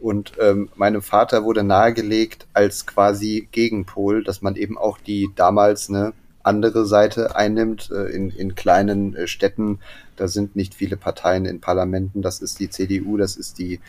und 0.03 0.33
ähm, 0.37 0.69
meinem 0.75 1.01
Vater 1.01 1.45
wurde 1.45 1.63
nahegelegt 1.63 2.45
als 2.51 2.85
quasi 2.85 3.47
Gegenpol, 3.53 4.21
dass 4.21 4.41
man 4.41 4.57
eben 4.57 4.77
auch 4.77 4.97
die 4.97 5.29
damals 5.33 5.89
eine 5.89 6.11
andere 6.43 6.85
Seite 6.85 7.37
einnimmt. 7.37 7.89
Äh, 7.89 8.11
in, 8.13 8.29
in 8.29 8.53
kleinen 8.53 9.15
äh, 9.15 9.27
Städten, 9.27 9.79
da 10.17 10.27
sind 10.27 10.57
nicht 10.57 10.75
viele 10.75 10.97
Parteien 10.97 11.45
in 11.45 11.61
Parlamenten. 11.61 12.21
Das 12.21 12.41
ist 12.41 12.59
die 12.59 12.69
CDU, 12.69 13.15
das 13.15 13.37
ist 13.37 13.59
die 13.59 13.79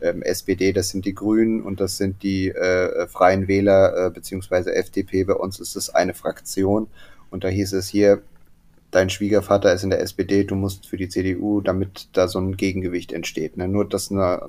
ähm, 0.00 0.22
SPD, 0.22 0.72
das 0.72 0.90
sind 0.90 1.06
die 1.06 1.14
Grünen 1.14 1.60
und 1.60 1.80
das 1.80 1.96
sind 1.96 2.22
die 2.22 2.50
äh, 2.50 3.08
Freien 3.08 3.48
Wähler 3.48 4.06
äh, 4.06 4.10
beziehungsweise 4.10 4.76
FDP. 4.76 5.24
Bei 5.24 5.34
uns 5.34 5.58
ist 5.58 5.74
es 5.74 5.90
eine 5.90 6.14
Fraktion. 6.14 6.86
Und 7.30 7.42
da 7.42 7.48
hieß 7.48 7.72
es 7.72 7.88
hier, 7.88 8.22
dein 8.94 9.10
Schwiegervater 9.10 9.72
ist 9.72 9.82
in 9.82 9.90
der 9.90 10.00
SPD, 10.00 10.44
du 10.44 10.54
musst 10.54 10.86
für 10.86 10.96
die 10.96 11.08
CDU, 11.08 11.60
damit 11.60 12.08
da 12.12 12.28
so 12.28 12.38
ein 12.38 12.56
Gegengewicht 12.56 13.12
entsteht. 13.12 13.56
Ne? 13.56 13.66
Nur, 13.68 13.88
dass 13.88 14.10
eine, 14.10 14.48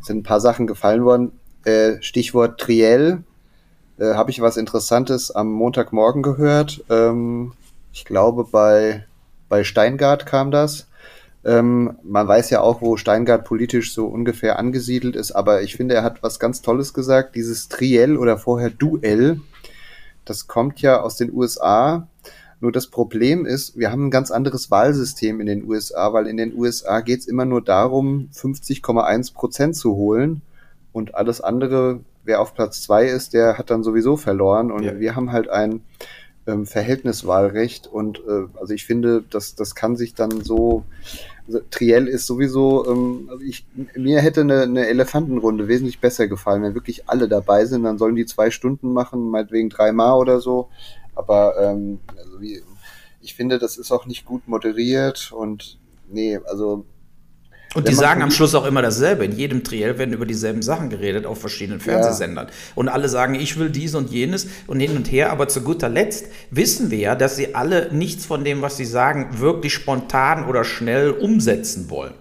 sind 0.00 0.18
ein 0.18 0.22
paar 0.22 0.40
Sachen 0.40 0.66
gefallen 0.66 1.04
worden. 1.04 1.32
Äh, 1.64 2.00
Stichwort 2.00 2.60
Triell, 2.60 3.22
äh, 3.98 4.14
habe 4.14 4.30
ich 4.30 4.40
was 4.40 4.56
Interessantes 4.56 5.30
am 5.30 5.52
Montagmorgen 5.52 6.22
gehört. 6.22 6.84
Ähm, 6.88 7.52
ich 7.92 8.04
glaube, 8.04 8.44
bei, 8.50 9.04
bei 9.48 9.62
Steingart 9.62 10.26
kam 10.26 10.50
das. 10.50 10.88
Ähm, 11.44 11.98
man 12.02 12.26
weiß 12.26 12.50
ja 12.50 12.60
auch, 12.60 12.80
wo 12.80 12.96
Steingart 12.96 13.44
politisch 13.44 13.92
so 13.92 14.06
ungefähr 14.06 14.58
angesiedelt 14.58 15.16
ist, 15.16 15.32
aber 15.32 15.62
ich 15.62 15.76
finde, 15.76 15.96
er 15.96 16.04
hat 16.04 16.22
was 16.22 16.38
ganz 16.38 16.62
Tolles 16.62 16.94
gesagt. 16.94 17.34
Dieses 17.34 17.68
Triell 17.68 18.16
oder 18.16 18.38
vorher 18.38 18.70
Duell, 18.70 19.40
das 20.24 20.46
kommt 20.46 20.80
ja 20.80 21.00
aus 21.00 21.16
den 21.16 21.32
USA 21.32 22.08
nur 22.62 22.70
das 22.70 22.86
Problem 22.86 23.44
ist, 23.44 23.76
wir 23.76 23.90
haben 23.90 24.06
ein 24.06 24.10
ganz 24.12 24.30
anderes 24.30 24.70
Wahlsystem 24.70 25.40
in 25.40 25.46
den 25.46 25.68
USA, 25.68 26.12
weil 26.12 26.28
in 26.28 26.36
den 26.36 26.56
USA 26.56 27.00
geht 27.00 27.18
es 27.18 27.26
immer 27.26 27.44
nur 27.44 27.60
darum, 27.60 28.28
50,1 28.32 29.34
Prozent 29.34 29.74
zu 29.74 29.96
holen 29.96 30.42
und 30.92 31.16
alles 31.16 31.40
andere, 31.40 32.00
wer 32.24 32.40
auf 32.40 32.54
Platz 32.54 32.82
zwei 32.82 33.06
ist, 33.06 33.34
der 33.34 33.58
hat 33.58 33.70
dann 33.70 33.82
sowieso 33.82 34.16
verloren. 34.16 34.70
Und 34.70 34.84
ja. 34.84 35.00
wir 35.00 35.16
haben 35.16 35.32
halt 35.32 35.48
ein 35.48 35.80
ähm, 36.46 36.64
Verhältniswahlrecht 36.64 37.88
und 37.88 38.18
äh, 38.28 38.44
also 38.60 38.72
ich 38.74 38.84
finde, 38.84 39.24
das, 39.28 39.56
das 39.56 39.74
kann 39.74 39.96
sich 39.96 40.14
dann 40.14 40.42
so, 40.42 40.84
also 41.48 41.60
Triell 41.70 42.06
ist 42.06 42.26
sowieso, 42.26 42.86
ähm, 42.86 43.28
also 43.28 43.42
ich, 43.44 43.66
mir 43.96 44.20
hätte 44.20 44.42
eine, 44.42 44.62
eine 44.62 44.86
Elefantenrunde 44.86 45.66
wesentlich 45.66 46.00
besser 46.00 46.28
gefallen, 46.28 46.62
wenn 46.62 46.74
wirklich 46.74 47.08
alle 47.08 47.28
dabei 47.28 47.64
sind, 47.64 47.82
dann 47.82 47.98
sollen 47.98 48.14
die 48.14 48.26
zwei 48.26 48.50
Stunden 48.50 48.92
machen, 48.92 49.30
meinetwegen 49.30 49.68
dreimal 49.68 50.16
oder 50.18 50.40
so. 50.40 50.68
Aber 51.14 51.54
ähm, 51.60 52.00
also 52.16 52.40
wie, 52.40 52.62
ich 53.20 53.34
finde, 53.34 53.58
das 53.58 53.76
ist 53.76 53.92
auch 53.92 54.06
nicht 54.06 54.24
gut 54.24 54.48
moderiert 54.48 55.32
und 55.32 55.78
nee, 56.10 56.38
also. 56.48 56.84
Und 57.74 57.88
die 57.88 57.94
sagen 57.94 58.20
am 58.20 58.30
Schluss 58.30 58.54
auch 58.54 58.66
immer 58.66 58.82
dasselbe. 58.82 59.24
In 59.24 59.32
jedem 59.32 59.64
Triell 59.64 59.96
werden 59.96 60.12
über 60.12 60.26
dieselben 60.26 60.60
Sachen 60.60 60.90
geredet 60.90 61.24
auf 61.24 61.40
verschiedenen 61.40 61.80
Fernsehsendern. 61.80 62.48
Ja. 62.48 62.52
Und 62.74 62.90
alle 62.90 63.08
sagen, 63.08 63.34
ich 63.34 63.58
will 63.58 63.70
dies 63.70 63.94
und 63.94 64.10
jenes 64.10 64.46
und 64.66 64.78
hin 64.78 64.94
und 64.94 65.10
her. 65.10 65.32
Aber 65.32 65.48
zu 65.48 65.62
guter 65.62 65.88
Letzt 65.88 66.26
wissen 66.50 66.90
wir 66.90 66.98
ja, 66.98 67.14
dass 67.14 67.36
sie 67.36 67.54
alle 67.54 67.88
nichts 67.90 68.26
von 68.26 68.44
dem, 68.44 68.60
was 68.60 68.76
sie 68.76 68.84
sagen, 68.84 69.40
wirklich 69.40 69.72
spontan 69.72 70.44
oder 70.46 70.64
schnell 70.64 71.12
umsetzen 71.12 71.88
wollen. 71.88 72.12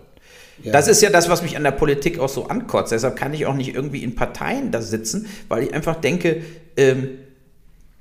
Ja. 0.63 0.71
Das 0.71 0.87
ist 0.87 1.01
ja 1.01 1.09
das, 1.09 1.27
was 1.27 1.41
mich 1.41 1.57
an 1.57 1.63
der 1.63 1.71
Politik 1.71 2.19
auch 2.19 2.29
so 2.29 2.47
ankotzt. 2.47 2.93
Deshalb 2.93 3.17
kann 3.17 3.33
ich 3.33 3.45
auch 3.45 3.55
nicht 3.55 3.75
irgendwie 3.75 4.03
in 4.03 4.15
Parteien 4.15 4.71
da 4.71 4.81
sitzen, 4.81 5.27
weil 5.49 5.63
ich 5.63 5.73
einfach 5.73 5.95
denke, 5.95 6.43
ähm, 6.77 7.09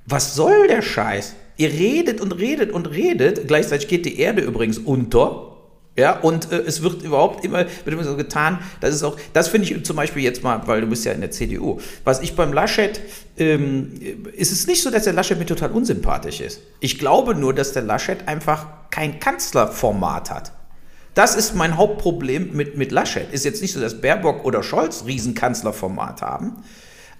was 0.05 0.35
soll 0.35 0.67
der 0.67 0.81
Scheiß? 0.81 1.35
Ihr 1.57 1.69
redet 1.69 2.21
und 2.21 2.31
redet 2.31 2.71
und 2.71 2.89
redet. 2.89 3.47
Gleichzeitig 3.47 3.87
geht 3.87 4.05
die 4.05 4.19
Erde 4.19 4.41
übrigens 4.41 4.77
unter. 4.77 5.51
Ja, 5.97 6.19
und 6.19 6.51
äh, 6.51 6.59
es 6.59 6.81
wird 6.81 7.03
überhaupt 7.03 7.43
immer, 7.43 7.59
wird 7.59 7.87
immer 7.87 8.03
so 8.03 8.15
getan, 8.15 8.59
das 8.79 8.95
ist 8.95 9.03
auch, 9.03 9.17
das 9.33 9.49
finde 9.49 9.69
ich 9.69 9.83
zum 9.83 9.97
Beispiel 9.97 10.23
jetzt 10.23 10.41
mal, 10.41 10.65
weil 10.65 10.79
du 10.81 10.87
bist 10.87 11.03
ja 11.03 11.11
in 11.11 11.19
der 11.19 11.31
CDU. 11.31 11.79
Was 12.05 12.21
ich 12.21 12.35
beim 12.35 12.53
Laschet, 12.53 13.01
ähm, 13.37 13.99
ist 14.33 14.53
es 14.53 14.67
nicht 14.67 14.81
so, 14.81 14.89
dass 14.89 15.03
der 15.03 15.13
Laschet 15.13 15.37
mir 15.37 15.45
total 15.45 15.71
unsympathisch 15.71 16.39
ist. 16.39 16.61
Ich 16.79 16.97
glaube 16.97 17.35
nur, 17.35 17.53
dass 17.53 17.73
der 17.73 17.81
Laschet 17.81 18.25
einfach 18.27 18.67
kein 18.89 19.19
Kanzlerformat 19.19 20.31
hat. 20.31 20.53
Das 21.13 21.35
ist 21.35 21.55
mein 21.55 21.75
Hauptproblem 21.75 22.55
mit, 22.55 22.77
mit 22.77 22.93
Laschet. 22.93 23.31
Ist 23.33 23.43
jetzt 23.43 23.61
nicht 23.61 23.73
so, 23.73 23.81
dass 23.81 23.99
Baerbock 23.99 24.45
oder 24.45 24.63
Scholz 24.63 25.03
Riesenkanzlerformat 25.05 26.21
haben, 26.21 26.63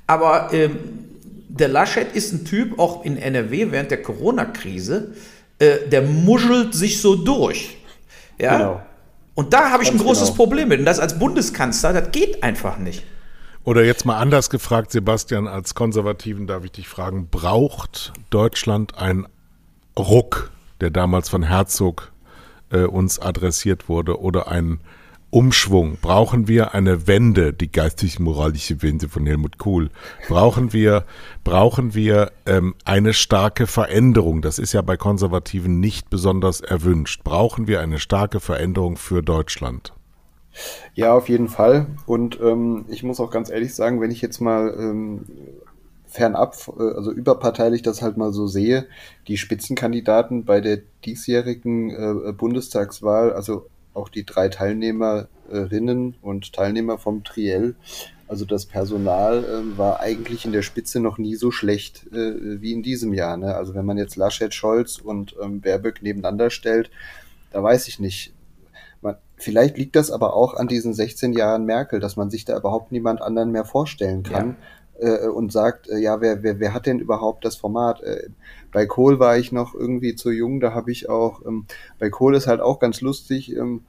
aber 0.08 0.54
ähm, 0.54 1.11
der 1.58 1.68
Laschet 1.68 2.16
ist 2.16 2.34
ein 2.34 2.46
Typ, 2.46 2.80
auch 2.80 3.04
in 3.04 3.18
NRW 3.18 3.72
während 3.72 3.92
der 3.92 4.02
Corona-Krise, 4.02 5.14
äh, 5.60 5.88
der 5.90 6.02
muschelt 6.02 6.74
sich 6.74 7.02
so 7.02 7.16
durch. 7.16 7.78
Ja. 8.38 8.58
Genau. 8.58 8.82
Und 9.36 9.54
da 9.54 9.70
habe 9.70 9.84
ich 9.84 9.90
Ganz 9.90 10.02
ein 10.02 10.06
großes 10.06 10.30
genau. 10.30 10.38
Problem 10.38 10.68
mit. 10.70 10.80
Und 10.80 10.86
das 10.86 11.00
als 11.00 11.18
Bundeskanzler, 11.18 11.94
das 11.94 12.12
geht 12.12 12.44
einfach 12.44 12.78
nicht. 12.78 13.04
Oder 13.64 13.84
jetzt 13.84 14.06
mal 14.06 14.18
anders 14.18 14.50
gefragt, 14.50 14.92
Sebastian, 14.92 15.48
als 15.48 15.76
Konservativen 15.76 16.48
darf 16.48 16.64
ich 16.64 16.72
dich 16.72 16.88
fragen, 16.88 17.28
braucht 17.30 18.14
Deutschland 18.30 18.98
einen 18.98 19.28
Ruck, 19.98 20.52
der 20.80 20.90
damals 20.90 21.30
von 21.30 21.44
Herzog 21.44 22.12
äh, 22.72 22.84
uns 22.84 23.20
adressiert 23.20 23.88
wurde, 23.88 24.20
oder 24.20 24.48
einen 24.48 24.80
Umschwung? 25.32 25.98
Brauchen 26.02 26.48
wir 26.48 26.74
eine 26.74 27.08
Wende, 27.08 27.54
die 27.54 27.72
geistig-moralische 27.72 28.82
Wende 28.84 29.10
von 29.10 29.26
Helmut 29.26 29.58
Kohl? 29.58 29.90
Brauchen 30.28 30.74
wir, 30.74 31.06
brauchen 31.44 31.96
wir 31.96 32.32
ähm, 32.46 32.76
eine 32.86 33.14
starke 33.14 33.66
Veränderung? 33.66 34.42
Das 34.42 34.60
ist 34.60 34.74
ja 34.74 34.82
bei 34.82 34.98
Konservativen 34.98 35.80
nicht 35.80 36.10
besonders 36.10 36.62
erwünscht. 36.62 37.24
Brauchen 37.24 37.68
wir 37.68 37.80
eine 37.80 38.00
starke 38.00 38.40
Veränderung 38.40 38.98
für 38.98 39.24
Deutschland? 39.24 39.94
Ja, 40.94 41.14
auf 41.14 41.30
jeden 41.30 41.48
Fall. 41.48 41.88
Und 42.06 42.40
ähm, 42.42 42.86
ich 42.90 43.04
muss 43.04 43.20
auch 43.20 43.32
ganz 43.32 43.50
ehrlich 43.50 43.74
sagen, 43.74 44.02
wenn 44.02 44.12
ich 44.12 44.22
jetzt 44.22 44.42
mal 44.42 44.76
ähm, 44.78 45.26
fernab, 46.08 46.56
äh, 46.78 46.84
also 46.96 47.12
überparteilich 47.12 47.82
das 47.82 48.02
halt 48.02 48.18
mal 48.18 48.34
so 48.34 48.48
sehe, 48.48 48.88
die 49.28 49.38
Spitzenkandidaten 49.38 50.44
bei 50.44 50.60
der 50.60 50.80
diesjährigen 51.06 51.90
äh, 51.90 52.34
Bundestagswahl, 52.34 53.32
also 53.32 53.68
auch 53.94 54.10
die 54.10 54.26
drei 54.26 54.50
Teilnehmerinnen 54.50 56.16
und 56.22 56.54
Teilnehmer 56.54 56.98
vom 56.98 57.24
Triell, 57.24 57.76
also 58.32 58.46
das 58.46 58.66
Personal 58.66 59.44
äh, 59.44 59.78
war 59.78 60.00
eigentlich 60.00 60.46
in 60.46 60.54
der 60.54 60.62
Spitze 60.62 61.02
noch 61.02 61.18
nie 61.18 61.36
so 61.36 61.52
schlecht 61.52 62.08
äh, 62.14 62.62
wie 62.62 62.72
in 62.72 62.82
diesem 62.82 63.14
Jahr. 63.14 63.36
Ne? 63.36 63.54
Also 63.54 63.76
wenn 63.76 63.86
man 63.86 63.98
jetzt 63.98 64.16
Laschet, 64.16 64.54
Scholz 64.54 65.00
und 65.00 65.36
ähm, 65.44 65.60
Baerbock 65.60 66.02
nebeneinander 66.02 66.50
stellt, 66.50 66.90
da 67.52 67.62
weiß 67.62 67.90
ich 67.90 68.00
nicht. 68.00 68.34
Man, 69.02 69.18
vielleicht 69.36 69.78
liegt 69.78 69.98
das 69.98 70.12
aber 70.12 70.34
auch 70.34 70.54
an 70.54 70.70
diesen 70.70 70.94
16 70.94 71.34
Jahren 71.34 71.66
Merkel, 71.66 72.00
dass 72.00 72.16
man 72.16 72.30
sich 72.30 72.46
da 72.46 72.58
überhaupt 72.58 72.94
niemand 72.94 73.22
anderen 73.22 73.52
mehr 73.52 73.66
vorstellen 73.66 74.24
kann 74.24 74.56
äh, 75.02 75.28
und 75.28 75.52
sagt, 75.52 75.90
äh, 75.90 75.98
ja, 75.98 76.22
wer, 76.22 76.44
wer, 76.44 76.60
wer 76.60 76.74
hat 76.74 76.86
denn 76.86 77.00
überhaupt 77.00 77.44
das 77.44 77.56
Format? 77.56 78.02
Äh, 78.02 78.30
bei 78.72 78.86
Kohl 78.86 79.20
war 79.20 79.38
ich 79.38 79.52
noch 79.52 79.74
irgendwie 79.74 80.16
zu 80.16 80.32
jung, 80.32 80.60
da 80.60 80.74
habe 80.74 80.92
ich 80.92 81.10
auch, 81.10 81.46
ähm, 81.46 81.66
bei 82.00 82.10
Kohl 82.10 82.36
ist 82.36 82.48
halt 82.48 82.62
auch 82.62 82.80
ganz 82.80 83.02
lustig, 83.02 83.56
ähm, 83.56 83.82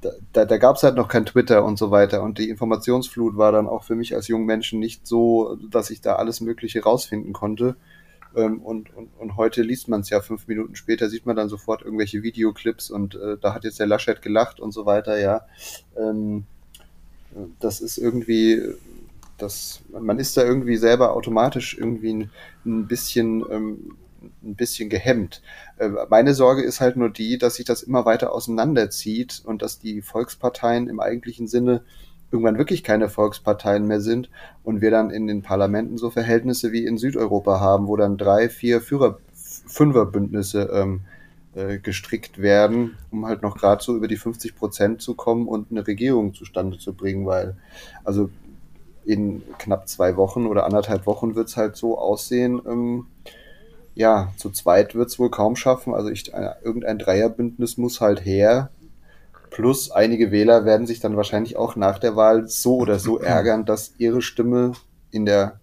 da, 0.00 0.10
da, 0.32 0.44
da 0.44 0.58
gab 0.58 0.76
es 0.76 0.82
halt 0.84 0.94
noch 0.94 1.08
kein 1.08 1.26
Twitter 1.26 1.64
und 1.64 1.76
so 1.76 1.90
weiter 1.90 2.22
und 2.22 2.38
die 2.38 2.50
Informationsflut 2.50 3.36
war 3.36 3.50
dann 3.50 3.66
auch 3.66 3.82
für 3.82 3.96
mich 3.96 4.14
als 4.14 4.28
jungen 4.28 4.46
Menschen 4.46 4.78
nicht 4.78 5.06
so, 5.06 5.56
dass 5.70 5.90
ich 5.90 6.00
da 6.00 6.16
alles 6.16 6.40
Mögliche 6.40 6.84
rausfinden 6.84 7.32
konnte. 7.32 7.74
Ähm, 8.36 8.60
und, 8.60 8.94
und, 8.94 9.08
und 9.18 9.36
heute 9.36 9.62
liest 9.62 9.88
man 9.88 10.02
es 10.02 10.10
ja 10.10 10.20
fünf 10.20 10.46
Minuten 10.46 10.76
später, 10.76 11.08
sieht 11.08 11.26
man 11.26 11.34
dann 11.34 11.48
sofort 11.48 11.82
irgendwelche 11.82 12.22
Videoclips 12.22 12.90
und 12.90 13.14
äh, 13.14 13.38
da 13.40 13.54
hat 13.54 13.64
jetzt 13.64 13.80
der 13.80 13.86
Laschet 13.86 14.20
gelacht 14.22 14.60
und 14.60 14.72
so 14.72 14.86
weiter, 14.86 15.18
ja. 15.18 15.46
Ähm, 15.96 16.44
das 17.58 17.80
ist 17.80 17.98
irgendwie, 17.98 18.62
das, 19.38 19.82
man 19.90 20.18
ist 20.18 20.36
da 20.36 20.44
irgendwie 20.44 20.76
selber 20.76 21.14
automatisch 21.14 21.76
irgendwie 21.78 22.12
ein, 22.12 22.30
ein 22.66 22.86
bisschen 22.86 23.44
ähm, 23.50 23.96
ein 24.42 24.54
bisschen 24.54 24.88
gehemmt. 24.88 25.42
Äh, 25.78 25.90
meine 26.08 26.34
Sorge 26.34 26.62
ist 26.62 26.80
halt 26.80 26.96
nur 26.96 27.10
die, 27.10 27.38
dass 27.38 27.56
sich 27.56 27.64
das 27.64 27.82
immer 27.82 28.04
weiter 28.04 28.32
auseinanderzieht 28.32 29.42
und 29.44 29.62
dass 29.62 29.78
die 29.78 30.02
Volksparteien 30.02 30.88
im 30.88 31.00
eigentlichen 31.00 31.46
Sinne 31.46 31.82
irgendwann 32.30 32.58
wirklich 32.58 32.84
keine 32.84 33.08
Volksparteien 33.08 33.86
mehr 33.86 34.00
sind 34.00 34.28
und 34.62 34.80
wir 34.80 34.90
dann 34.90 35.10
in 35.10 35.26
den 35.26 35.42
Parlamenten 35.42 35.96
so 35.96 36.10
Verhältnisse 36.10 36.72
wie 36.72 36.84
in 36.84 36.98
Südeuropa 36.98 37.60
haben, 37.60 37.86
wo 37.86 37.96
dann 37.96 38.18
drei, 38.18 38.48
vier 38.48 38.80
Führer, 38.80 39.18
Fünferbündnisse 39.32 40.70
ähm, 40.72 41.00
äh, 41.54 41.78
gestrickt 41.78 42.38
werden, 42.38 42.96
um 43.10 43.26
halt 43.26 43.42
noch 43.42 43.56
gerade 43.56 43.82
so 43.82 43.96
über 43.96 44.08
die 44.08 44.16
50 44.16 44.56
Prozent 44.56 45.00
zu 45.00 45.14
kommen 45.14 45.48
und 45.48 45.70
eine 45.70 45.86
Regierung 45.86 46.34
zustande 46.34 46.78
zu 46.78 46.92
bringen, 46.92 47.24
weil 47.24 47.56
also 48.04 48.30
in 49.08 49.42
knapp 49.58 49.88
zwei 49.88 50.16
Wochen 50.16 50.46
oder 50.46 50.66
anderthalb 50.66 51.06
Wochen 51.06 51.34
wird 51.34 51.48
es 51.48 51.56
halt 51.56 51.76
so 51.76 51.98
aussehen, 51.98 52.60
ähm, 52.66 53.06
ja, 53.94 54.32
zu 54.36 54.50
zweit 54.50 54.94
wird 54.94 55.08
es 55.08 55.18
wohl 55.18 55.30
kaum 55.30 55.56
schaffen. 55.56 55.94
Also 55.94 56.10
ich, 56.10 56.32
äh, 56.32 56.52
irgendein 56.62 56.98
Dreierbündnis 56.98 57.78
muss 57.78 58.00
halt 58.00 58.24
her. 58.24 58.70
Plus 59.50 59.90
einige 59.90 60.30
Wähler 60.30 60.66
werden 60.66 60.86
sich 60.86 61.00
dann 61.00 61.16
wahrscheinlich 61.16 61.56
auch 61.56 61.74
nach 61.74 61.98
der 61.98 62.14
Wahl 62.16 62.46
so 62.46 62.76
oder 62.76 62.98
so 62.98 63.18
ärgern, 63.20 63.64
dass 63.64 63.94
ihre 63.96 64.20
Stimme 64.20 64.72
in 65.10 65.24
der, 65.24 65.58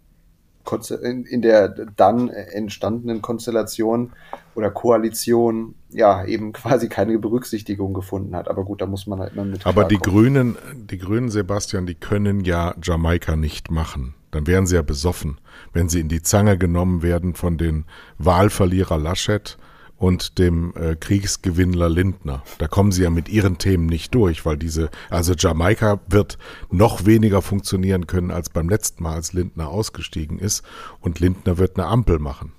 in, 1.02 1.42
der 1.42 1.70
dann 1.70 2.30
entstandenen 2.30 3.22
Konstellation 3.22 4.12
oder 4.56 4.72
Koalition 4.72 5.76
ja 5.90 6.26
eben 6.26 6.54
quasi 6.54 6.90
keine 6.90 7.18
Berücksichtigung 7.20 7.94
gefunden 7.94 8.36
hat. 8.36 8.48
Aber 8.48 8.64
gut, 8.64 8.82
da 8.82 8.86
muss 8.86 9.08
man 9.08 9.20
halt 9.20 9.34
immer 9.34 9.46
mit. 9.46 9.66
Aber 9.66 9.86
die 9.86 9.98
klarkommen. 9.98 10.34
Grünen, 10.34 10.58
die 10.90 10.98
Grünen, 10.98 11.30
Sebastian, 11.30 11.86
die 11.86 11.96
können 11.96 12.44
ja 12.46 12.74
Jamaika 12.82 13.36
nicht 13.36 13.72
machen. 13.72 14.16
Dann 14.32 14.48
wären 14.48 14.68
sie 14.68 14.76
ja 14.76 14.82
besoffen, 14.82 15.40
wenn 15.72 15.88
sie 15.88 16.02
in 16.02 16.10
die 16.10 16.22
Zange 16.22 16.58
genommen 16.58 17.04
werden 17.04 17.36
von 17.36 17.58
den 17.58 17.86
Wahlverlierer 18.18 18.98
Laschet 18.98 19.58
und 19.98 20.40
dem 20.40 20.74
äh, 20.76 20.96
Kriegsgewinnler 20.96 21.90
Lindner. 21.90 22.44
Da 22.58 22.68
kommen 22.68 22.92
sie 22.92 23.04
ja 23.04 23.10
mit 23.10 23.30
ihren 23.30 23.58
Themen 23.58 23.86
nicht 23.86 24.14
durch, 24.14 24.46
weil 24.46 24.58
diese, 24.58 24.90
also 25.10 25.34
Jamaika 25.38 26.00
wird 26.08 26.38
noch 26.70 27.06
weniger 27.06 27.42
funktionieren 27.42 28.08
können 28.08 28.32
als 28.32 28.50
beim 28.50 28.70
letzten 28.70 29.04
Mal, 29.04 29.16
als 29.16 29.34
Lindner 29.34 29.70
ausgestiegen 29.70 30.38
ist. 30.40 30.64
Und 31.00 31.20
Lindner 31.20 31.58
wird 31.58 31.78
eine 31.78 31.88
Ampel 31.88 32.20
machen. 32.20 32.52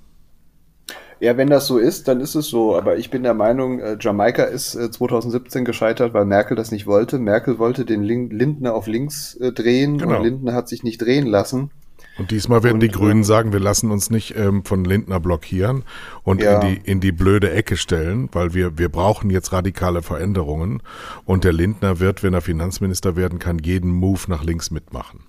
Ja, 1.19 1.39
wenn 1.39 1.49
das 1.49 1.67
so 1.67 1.79
ist, 1.79 2.09
dann 2.09 2.21
ist 2.21 2.35
es 2.35 2.49
so. 2.49 2.77
Aber 2.77 2.99
ich 2.99 3.11
bin 3.11 3.23
der 3.23 3.33
Meinung, 3.35 3.81
äh, 3.81 3.97
Jamaika 3.99 4.45
ist 4.45 4.75
äh, 4.75 4.91
2017 4.91 5.65
gescheitert, 5.65 6.13
weil 6.13 6.27
Merkel 6.27 6.57
das 6.57 6.71
nicht 6.71 6.87
wollte. 6.87 7.19
Merkel 7.19 7.59
wollte 7.59 7.87
den 7.87 8.03
Lin 8.03 8.29
Lindner 8.31 8.75
auf 8.75 8.87
links 8.87 9.35
äh, 9.37 9.51
drehen 9.53 9.97
Genau. 9.99 10.19
und 10.19 10.25
Lindner 10.25 10.53
hat 10.53 10.69
sich 10.69 10.83
nicht 10.83 10.99
drehen 11.01 11.27
lassen. 11.27 11.71
Und 12.19 12.31
diesmal 12.31 12.63
werden 12.63 12.81
die 12.81 12.87
Und, 12.89 12.95
Grünen 12.95 13.25
sagen, 13.25 13.53
wir 13.53 13.61
lassen 13.61 13.91
uns 13.91 14.09
nicht 14.11 14.35
ähm, 14.37 14.65
von 14.65 14.85
Lindner 14.85 15.21
blockieren 15.21 15.85
und 16.23 16.41
Ja. 16.43 16.61
in, 16.61 16.69
die, 16.69 16.91
in 16.91 17.01
die 17.01 17.13
blöde 17.13 17.51
Ecke 17.51 17.77
stellen, 17.77 18.29
weil 18.33 18.55
wir, 18.55 18.79
wir 18.79 18.89
brauchen 18.89 19.29
jetzt 19.31 19.53
radikale 19.53 20.03
Veränderungen. 20.03 20.83
Und 21.25 21.45
der 21.45 21.53
Lindner 21.53 22.01
wird, 22.01 22.23
wenn 22.23 22.33
er 22.33 22.41
Finanzminister 22.41 23.17
werden 23.17 23.39
kann, 23.39 23.59
jeden 23.59 23.91
Move 23.91 24.21
nach 24.29 24.45
links 24.45 24.71
mitmachen. 24.71 25.21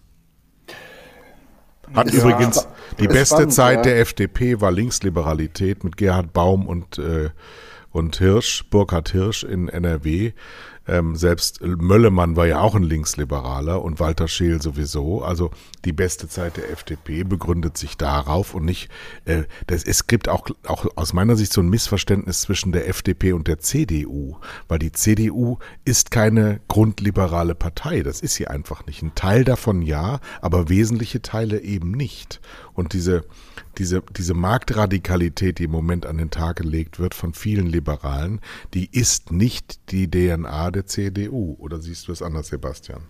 Hat 1.94 2.12
Ja, 2.12 2.20
übrigens 2.20 2.68
die 3.00 3.08
beste 3.08 3.36
spannend, 3.36 3.54
Zeit 3.54 3.76
ja. 3.78 3.82
der 3.84 4.00
FDP 4.02 4.60
war 4.62 4.72
Linksliberalität 4.72 5.84
mit 5.84 5.96
Gerhard 5.98 6.34
Baum 6.34 6.68
und, 6.68 6.98
äh, 7.00 7.30
und 7.92 8.18
Hirsch, 8.18 8.66
Burkhard 8.70 9.10
Hirsch 9.12 9.44
in 9.44 9.70
NRW. 9.70 10.34
Ähm, 10.88 11.16
selbst 11.16 11.62
Möllemann 11.62 12.36
war 12.36 12.48
ja 12.48 12.60
auch 12.60 12.76
ein 12.76 12.84
Linksliberaler 12.84 13.82
und 13.82 14.00
Walter 14.00 14.28
Scheel 14.28 14.62
sowieso. 14.62 15.24
Also 15.24 15.52
die 15.86 15.94
beste 15.94 16.30
Zeit 16.30 16.58
der 16.58 16.72
FDP 16.72 17.24
begründet 17.24 17.78
sich 17.78 17.98
darauf 17.98 18.54
und 18.54 18.66
nicht, 18.66 18.90
äh, 19.26 19.44
das, 19.68 19.84
es 19.84 20.08
gibt 20.08 20.30
auch, 20.30 20.48
auch 20.66 20.86
aus 20.96 21.14
meiner 21.14 21.36
Sicht 21.36 21.52
so 21.52 21.62
ein 21.62 21.70
Missverständnis 21.70 22.42
zwischen 22.42 22.72
der 22.72 22.88
FDP 22.88 23.34
und 23.34 23.48
der 23.48 23.60
CDU, 23.60 24.38
weil 24.68 24.80
die 24.80 24.92
CDU 24.92 25.58
ist 25.86 26.12
keine 26.12 26.60
grundliberale 26.68 27.56
Partei. 27.56 28.02
Das 28.02 28.22
ist 28.22 28.36
sie 28.36 28.48
einfach 28.48 28.86
nicht. 28.86 29.02
Ein 29.02 29.16
Teil 29.16 29.44
davon 29.44 29.82
ja, 29.82 30.20
aber 30.42 30.70
wesentliche 30.70 31.22
Teile 31.22 31.62
eben 31.62 31.92
nicht. 31.92 32.40
Und 32.74 32.94
diese, 32.94 33.26
diese, 33.78 34.04
diese 34.16 34.34
Marktradikalität, 34.34 35.60
die 35.60 35.66
im 35.66 35.72
Moment 35.72 36.06
an 36.06 36.18
den 36.18 36.30
Tag 36.30 36.58
gelegt 36.58 37.00
wird 37.00 37.14
von 37.14 37.34
vielen 37.34 37.68
Liberalen, 37.68 38.40
die 38.74 38.88
ist 38.92 39.32
nicht 39.32 39.92
die 39.92 40.10
DNA 40.10 40.72
der 40.78 40.86
CDU. 40.86 41.56
Oder 41.60 41.80
siehst 41.82 42.08
du 42.08 42.12
es 42.12 42.22
anders, 42.22 42.48
Sebastian? 42.48 43.02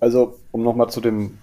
Also, 0.00 0.38
um 0.50 0.62
nochmal 0.62 0.90
zu 0.90 1.00
dem 1.00 1.38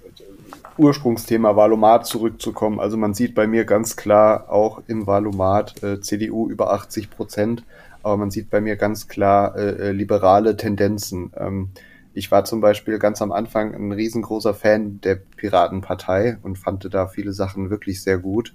Ursprungsthema 0.77 1.55
Valomat 1.55 2.07
zurückzukommen. 2.07 2.79
Also 2.79 2.97
man 2.97 3.13
sieht 3.13 3.35
bei 3.35 3.47
mir 3.47 3.65
ganz 3.65 3.95
klar 3.95 4.49
auch 4.49 4.81
im 4.87 5.05
Valomat 5.05 5.83
äh, 5.83 6.01
CDU 6.01 6.49
über 6.49 6.73
80 6.73 7.09
Prozent, 7.09 7.63
aber 8.01 8.17
man 8.17 8.31
sieht 8.31 8.49
bei 8.49 8.61
mir 8.61 8.75
ganz 8.75 9.07
klar 9.07 9.55
äh, 9.57 9.89
äh, 9.89 9.91
liberale 9.91 10.55
Tendenzen. 10.57 11.31
Ähm, 11.37 11.69
ich 12.13 12.31
war 12.31 12.45
zum 12.45 12.59
Beispiel 12.61 12.97
ganz 12.97 13.21
am 13.21 13.31
Anfang 13.31 13.75
ein 13.75 13.91
riesengroßer 13.91 14.53
Fan 14.53 14.99
der 15.01 15.15
Piratenpartei 15.15 16.37
und 16.41 16.57
fand 16.57 16.91
da 16.93 17.07
viele 17.07 17.33
Sachen 17.33 17.69
wirklich 17.69 18.01
sehr 18.01 18.17
gut. 18.17 18.53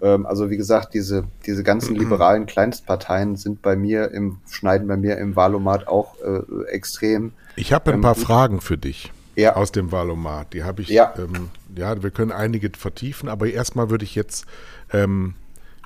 Ähm, 0.00 0.26
also 0.26 0.50
wie 0.50 0.56
gesagt, 0.56 0.94
diese, 0.94 1.24
diese 1.46 1.62
ganzen 1.64 1.96
liberalen 1.96 2.46
Kleinstparteien 2.46 3.36
sind 3.36 3.62
bei 3.62 3.74
mir 3.76 4.10
im, 4.12 4.38
schneiden 4.48 4.86
bei 4.88 4.96
mir 4.96 5.18
im 5.18 5.34
Valomat 5.36 5.88
auch 5.88 6.14
äh, 6.22 6.64
extrem. 6.70 7.32
Ich 7.56 7.72
habe 7.72 7.90
ein 7.90 7.96
Ähm, 7.96 8.00
paar. 8.02 8.14
Fragen 8.14 8.60
für 8.60 8.78
dich 8.78 9.12
Ja. 9.34 9.56
aus 9.56 9.72
dem 9.72 9.90
Valomat. 9.90 10.52
Die 10.52 10.62
habe 10.64 10.82
ich, 10.82 10.88
Ja. 10.88 11.12
ähm, 11.18 11.50
ja, 11.74 12.00
wir 12.02 12.10
können 12.10 12.32
einige 12.32 12.70
vertiefen, 12.76 13.28
aber 13.28 13.48
erstmal 13.48 13.90
würde 13.90 14.04
ich 14.04 14.14
jetzt 14.14 14.46
ähm, 14.92 15.34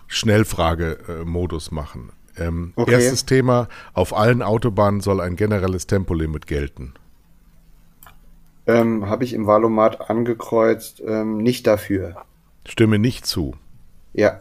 Schnellfrage-Modus 0.09 1.71
machen. 1.71 2.11
Ähm, 2.37 2.73
Okay. 2.77 2.93
Erstes 2.93 3.25
Thema, 3.27 3.69
auf 3.95 4.15
allen 4.17 4.43
Autobahnen 4.43 5.01
soll 5.01 5.21
ein 5.21 5.37
generelles 5.37 5.87
Tempolimit 5.87 6.47
gelten. 6.47 6.95
Ähm, 8.67 9.09
Habe 9.09 9.25
ich 9.25 9.33
im 9.33 9.47
Valomat 9.47 10.09
angekreuzt, 10.11 11.03
ähm, 11.07 11.39
nicht 11.39 11.67
dafür. 11.67 12.17
Stimme 12.67 12.99
nicht 12.99 13.27
zu. 13.27 13.55
Ja. 14.13 14.41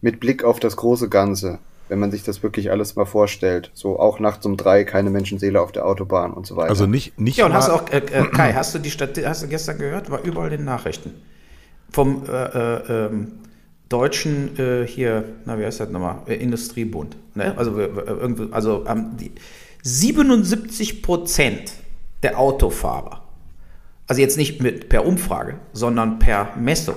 Mit 0.00 0.20
Blick 0.20 0.44
auf 0.44 0.60
das 0.60 0.76
große 0.76 1.08
Ganze. 1.08 1.58
wenn 1.88 1.98
man 1.98 2.10
sich 2.10 2.22
das 2.22 2.42
wirklich 2.42 2.70
alles 2.70 2.96
mal 2.96 3.04
vorstellt. 3.04 3.70
So 3.74 3.98
auch 3.98 4.18
nachts 4.18 4.46
um 4.46 4.56
drei 4.56 4.84
keine 4.84 5.10
Menschenseele 5.10 5.60
auf 5.60 5.70
der 5.70 5.84
Autobahn 5.86 6.32
und 6.32 6.46
so 6.46 6.56
weiter. 6.56 6.70
Also 6.70 6.86
nicht, 6.86 7.20
nicht 7.20 7.36
Ja, 7.36 7.46
und 7.46 7.52
hast 7.52 7.68
du 7.68 7.72
auch, 7.72 7.88
äh, 7.90 7.98
äh, 7.98 8.24
Kai, 8.30 8.54
hast 8.54 8.74
du 8.74 8.78
die 8.78 8.90
Stadt, 8.90 9.18
hast 9.24 9.42
du 9.42 9.48
gestern 9.48 9.78
gehört? 9.78 10.10
War 10.10 10.22
überall 10.22 10.50
in 10.50 10.60
den 10.60 10.64
Nachrichten. 10.64 11.12
Vom 11.92 12.24
äh, 12.26 12.32
äh, 12.32 13.06
ähm, 13.06 13.32
deutschen 13.88 14.58
äh, 14.58 14.86
hier, 14.86 15.24
na 15.44 15.58
wie 15.58 15.64
heißt 15.64 15.80
das 15.80 15.90
nochmal? 15.90 16.22
Äh, 16.26 16.36
Industriebund. 16.36 17.16
Ne? 17.34 17.52
Also, 17.56 17.78
äh, 17.78 17.84
irgendwie, 17.84 18.52
also 18.52 18.84
ähm, 18.88 19.16
die 19.20 19.32
77 19.82 21.02
Prozent 21.02 21.74
der 22.22 22.38
Autofahrer, 22.38 23.22
also 24.06 24.20
jetzt 24.20 24.38
nicht 24.38 24.62
mit 24.62 24.88
per 24.88 25.04
Umfrage, 25.04 25.56
sondern 25.74 26.18
per 26.18 26.56
Messung, 26.56 26.96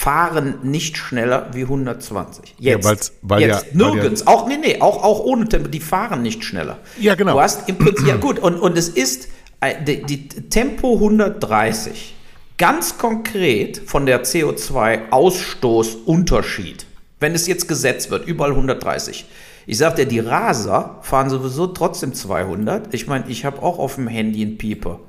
fahren 0.00 0.60
nicht 0.62 0.96
schneller 0.96 1.50
wie 1.52 1.64
120. 1.64 2.54
Jetzt, 2.58 2.84
Ja, 2.84 2.90
weil's- 2.90 3.12
weil 3.20 3.40
jetzt 3.42 3.66
ja- 3.74 3.80
weil 3.80 3.92
nirgends, 3.94 4.26
auch 4.26 4.48
nee, 4.48 4.56
nee, 4.56 4.80
auch, 4.80 5.02
auch 5.04 5.20
ohne 5.20 5.46
Tempo, 5.46 5.68
die 5.68 5.80
fahren 5.80 6.22
nicht 6.22 6.42
schneller. 6.42 6.78
Ja, 6.98 7.14
genau. 7.14 7.34
Du 7.34 7.40
hast 7.42 7.68
im 7.68 7.76
Prinzip, 7.76 8.06
ja 8.06 8.16
gut, 8.16 8.38
und, 8.38 8.58
und 8.58 8.78
es 8.78 8.88
ist 8.88 9.28
äh, 9.60 9.74
die, 9.84 10.02
die 10.04 10.26
Tempo 10.48 10.94
130 10.94 12.14
ganz 12.56 12.96
konkret 12.96 13.82
von 13.84 14.06
der 14.06 14.24
CO2-Ausstoßunterschied, 14.24 16.86
wenn 17.20 17.34
es 17.34 17.46
jetzt 17.46 17.68
gesetzt 17.68 18.10
wird, 18.10 18.26
überall 18.26 18.52
130. 18.52 19.26
Ich 19.66 19.76
sag 19.78 19.96
dir, 19.96 20.06
die 20.06 20.20
Raser 20.20 20.98
fahren 21.02 21.28
sowieso 21.28 21.66
trotzdem 21.68 22.14
200. 22.14 22.92
Ich 22.94 23.06
meine, 23.06 23.26
ich 23.28 23.44
habe 23.44 23.62
auch 23.62 23.78
auf 23.78 23.96
dem 23.96 24.08
Handy 24.08 24.42
einen 24.42 24.56
Pieper. 24.58 25.00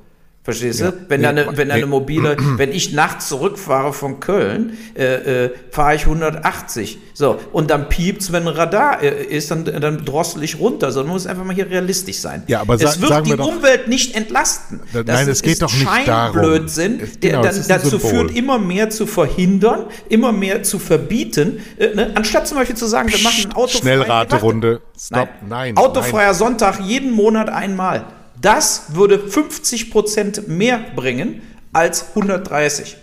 Verstehst 0.44 0.82
du? 0.82 0.92
Wenn, 1.08 1.22
da 1.22 1.30
eine, 1.30 1.56
wenn 1.56 1.68
da 1.68 1.76
eine 1.76 1.84
nee. 1.84 1.90
mobile, 1.90 2.36
wenn 2.58 2.72
ich 2.72 2.94
nachts 2.94 3.28
zurückfahre 3.30 3.94
von 3.94 4.20
Köln, 4.20 4.76
äh, 4.96 5.46
äh, 5.46 5.52
fahre 5.70 5.94
ich 5.94 6.02
180. 6.06 6.98
So, 7.14 7.40
und 7.52 7.70
dann 7.70 7.90
piept's, 7.90 8.32
wenn 8.32 8.48
ein 8.48 8.56
Radar 8.56 9.04
äh, 9.04 9.24
ist, 9.24 9.52
dann, 9.52 9.66
dann 9.66 10.04
drossel 10.04 10.44
ich 10.44 10.58
runter. 10.60 10.92
So, 10.92 11.02
man 11.04 11.12
muss 11.12 11.28
einfach 11.28 11.44
mal 11.44 11.54
hier 11.54 11.70
realistisch 11.70 12.18
sein. 12.18 12.42
Ja, 12.48 12.62
aber 12.62 12.74
es 12.74 13.00
wird 13.00 13.28
die 13.28 13.36
doch- 13.36 13.48
Umwelt 13.48 13.88
nicht 13.88 14.16
entlasten. 14.16 14.80
Da- 14.94 15.04
nein, 15.04 15.30
es 15.30 15.44
geht 15.44 15.62
doch 15.62 15.72
nicht 15.72 15.86
darum. 16.08 16.34
Scheinblödsinn, 16.34 17.00
Es- 17.00 17.20
der 17.20 17.30
genau, 17.32 17.44
dann 17.44 17.56
ist 17.56 17.70
ein 17.72 17.80
dazu 17.84 18.00
führt, 18.00 18.36
immer 18.36 18.58
mehr 18.58 18.90
zu 18.90 19.06
verhindern, 19.06 19.86
immer 20.10 20.32
mehr 20.32 20.64
zu 20.64 20.80
verbieten. 20.80 21.60
Äh, 21.78 21.94
ne? 21.94 22.12
Anstatt 22.16 22.48
zum 22.48 22.58
Beispiel 22.58 22.76
zu 22.76 22.88
sagen, 22.88 23.12
wir 23.12 23.20
machen 23.20 23.46
ein 23.46 23.54
Auto 23.54 23.78
Schnellraterunde. 23.78 24.82
Stop. 25.00 25.30
Nein. 25.48 25.78
Autofreier 25.78 26.34
Sonntag 26.34 26.80
jeden 26.80 27.12
Monat 27.12 27.50
einmal. 27.50 28.06
Das 28.42 28.96
würde 28.96 29.18
50% 29.18 30.50
mehr 30.50 30.80
bringen 30.96 31.44
als 31.74 32.10
130. 32.10 32.98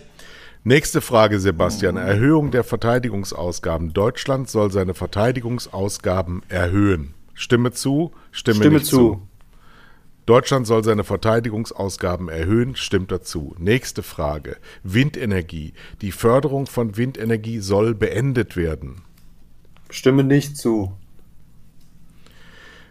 Nächste 0.65 1.01
Frage, 1.01 1.39
Sebastian. 1.39 1.97
Erhöhung 1.97 2.51
der 2.51 2.65
Verteidigungsausgaben. 2.65 3.93
Deutschland 3.93 4.51
soll 4.51 4.73
seine 4.73 4.95
Verteidigungsausgaben 4.95 6.43
erhöhen. 6.49 7.15
Stimme 7.35 7.71
zu, 7.71 8.11
Stimme, 8.33 8.57
Stimme 8.57 8.75
nicht 8.75 8.87
zu. 8.87 8.97
zu. 8.97 9.23
Deutschland 10.27 10.67
soll 10.67 10.85
seine 10.85 11.05
Verteidigungsausgaben 11.05 12.29
erhöhen, 12.29 12.77
stimmt 12.77 13.13
dazu. 13.13 13.55
Nächste 13.59 14.03
Frage. 14.03 14.57
Windenergie. 14.83 15.73
Die 16.03 16.13
Förderung 16.13 16.67
von 16.67 16.97
Windenergie 16.97 17.61
soll 17.61 17.95
beendet 17.95 18.57
werden. 18.57 19.03
Stimme 19.89 20.25
nicht 20.25 20.57
zu. 20.57 20.98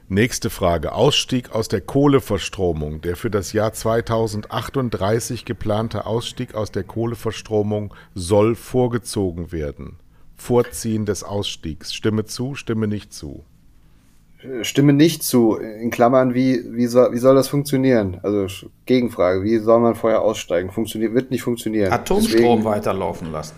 Nächste 0.10 0.50
Frage. 0.50 0.94
Ausstieg 0.94 1.52
aus 1.52 1.68
der 1.68 1.82
Kohleverstromung. 1.82 3.02
Der 3.02 3.18
für 3.18 3.30
das 3.30 3.52
Jahr 3.52 3.74
2038 3.74 5.44
geplante 5.44 6.06
Ausstieg 6.06 6.56
aus 6.56 6.72
der 6.72 6.86
Kohleverstromung 6.86 7.94
soll 8.16 8.56
vorgezogen 8.56 9.52
werden. 9.52 9.98
Vorziehen 10.38 11.06
des 11.06 11.24
Ausstiegs. 11.24 11.94
Stimme 11.94 12.24
zu, 12.24 12.56
stimme 12.56 12.88
nicht 12.88 13.12
zu. 13.12 13.44
Äh, 14.42 14.64
Stimme 14.64 14.94
nicht 14.94 15.24
zu. 15.24 15.58
In 15.58 15.92
Klammern, 15.92 16.34
wie, 16.34 16.64
wie, 16.70 16.88
soll, 16.88 17.12
wie 17.12 17.18
soll 17.18 17.36
das 17.36 17.50
funktionieren? 17.50 18.22
Also 18.24 18.70
Gegenfrage, 18.86 19.44
wie 19.44 19.58
soll 19.58 19.82
man 19.82 19.96
vorher 19.96 20.22
aussteigen? 20.22 20.72
Funktioniert, 20.72 21.16
wird 21.16 21.32
nicht 21.32 21.44
funktionieren. 21.44 21.92
Atomstrom 21.92 22.42
Deswegen 22.42 22.64
weiterlaufen 22.64 23.34
lassen. 23.34 23.56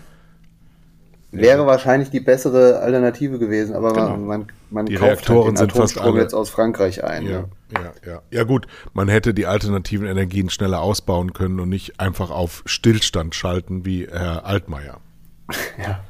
Wäre 1.32 1.66
wahrscheinlich 1.66 2.10
die 2.10 2.20
bessere 2.20 2.80
Alternative 2.80 3.38
gewesen, 3.38 3.74
aber 3.74 3.92
Genau. 3.92 4.08
man, 4.10 4.26
man, 4.26 4.46
man 4.70 4.86
Die 4.86 4.94
kauft 4.94 5.08
Reaktoren 5.10 5.46
halt 5.46 5.50
den 5.50 5.56
sind 5.56 5.72
fast 5.72 5.98
alle- 6.00 6.20
jetzt 6.20 6.34
aus 6.34 6.50
Frankreich 6.50 7.04
ein. 7.04 7.24
Ja, 7.26 7.30
ne? 7.40 7.48
ja, 7.72 7.92
ja. 8.12 8.22
Ja 8.30 8.44
gut, 8.44 8.66
man 8.94 9.08
hätte 9.08 9.32
die 9.34 9.46
alternativen 9.46 10.06
Energien 10.06 10.50
schneller 10.50 10.80
ausbauen 10.80 11.32
können 11.32 11.60
und 11.60 11.68
nicht 11.68 12.00
einfach 12.00 12.30
auf 12.30 12.62
Stillstand 12.66 13.34
schalten 13.34 13.84
wie 13.84 14.06
Herr 14.10 14.44
Altmaier. 14.46 14.98
Ja. 15.84 16.00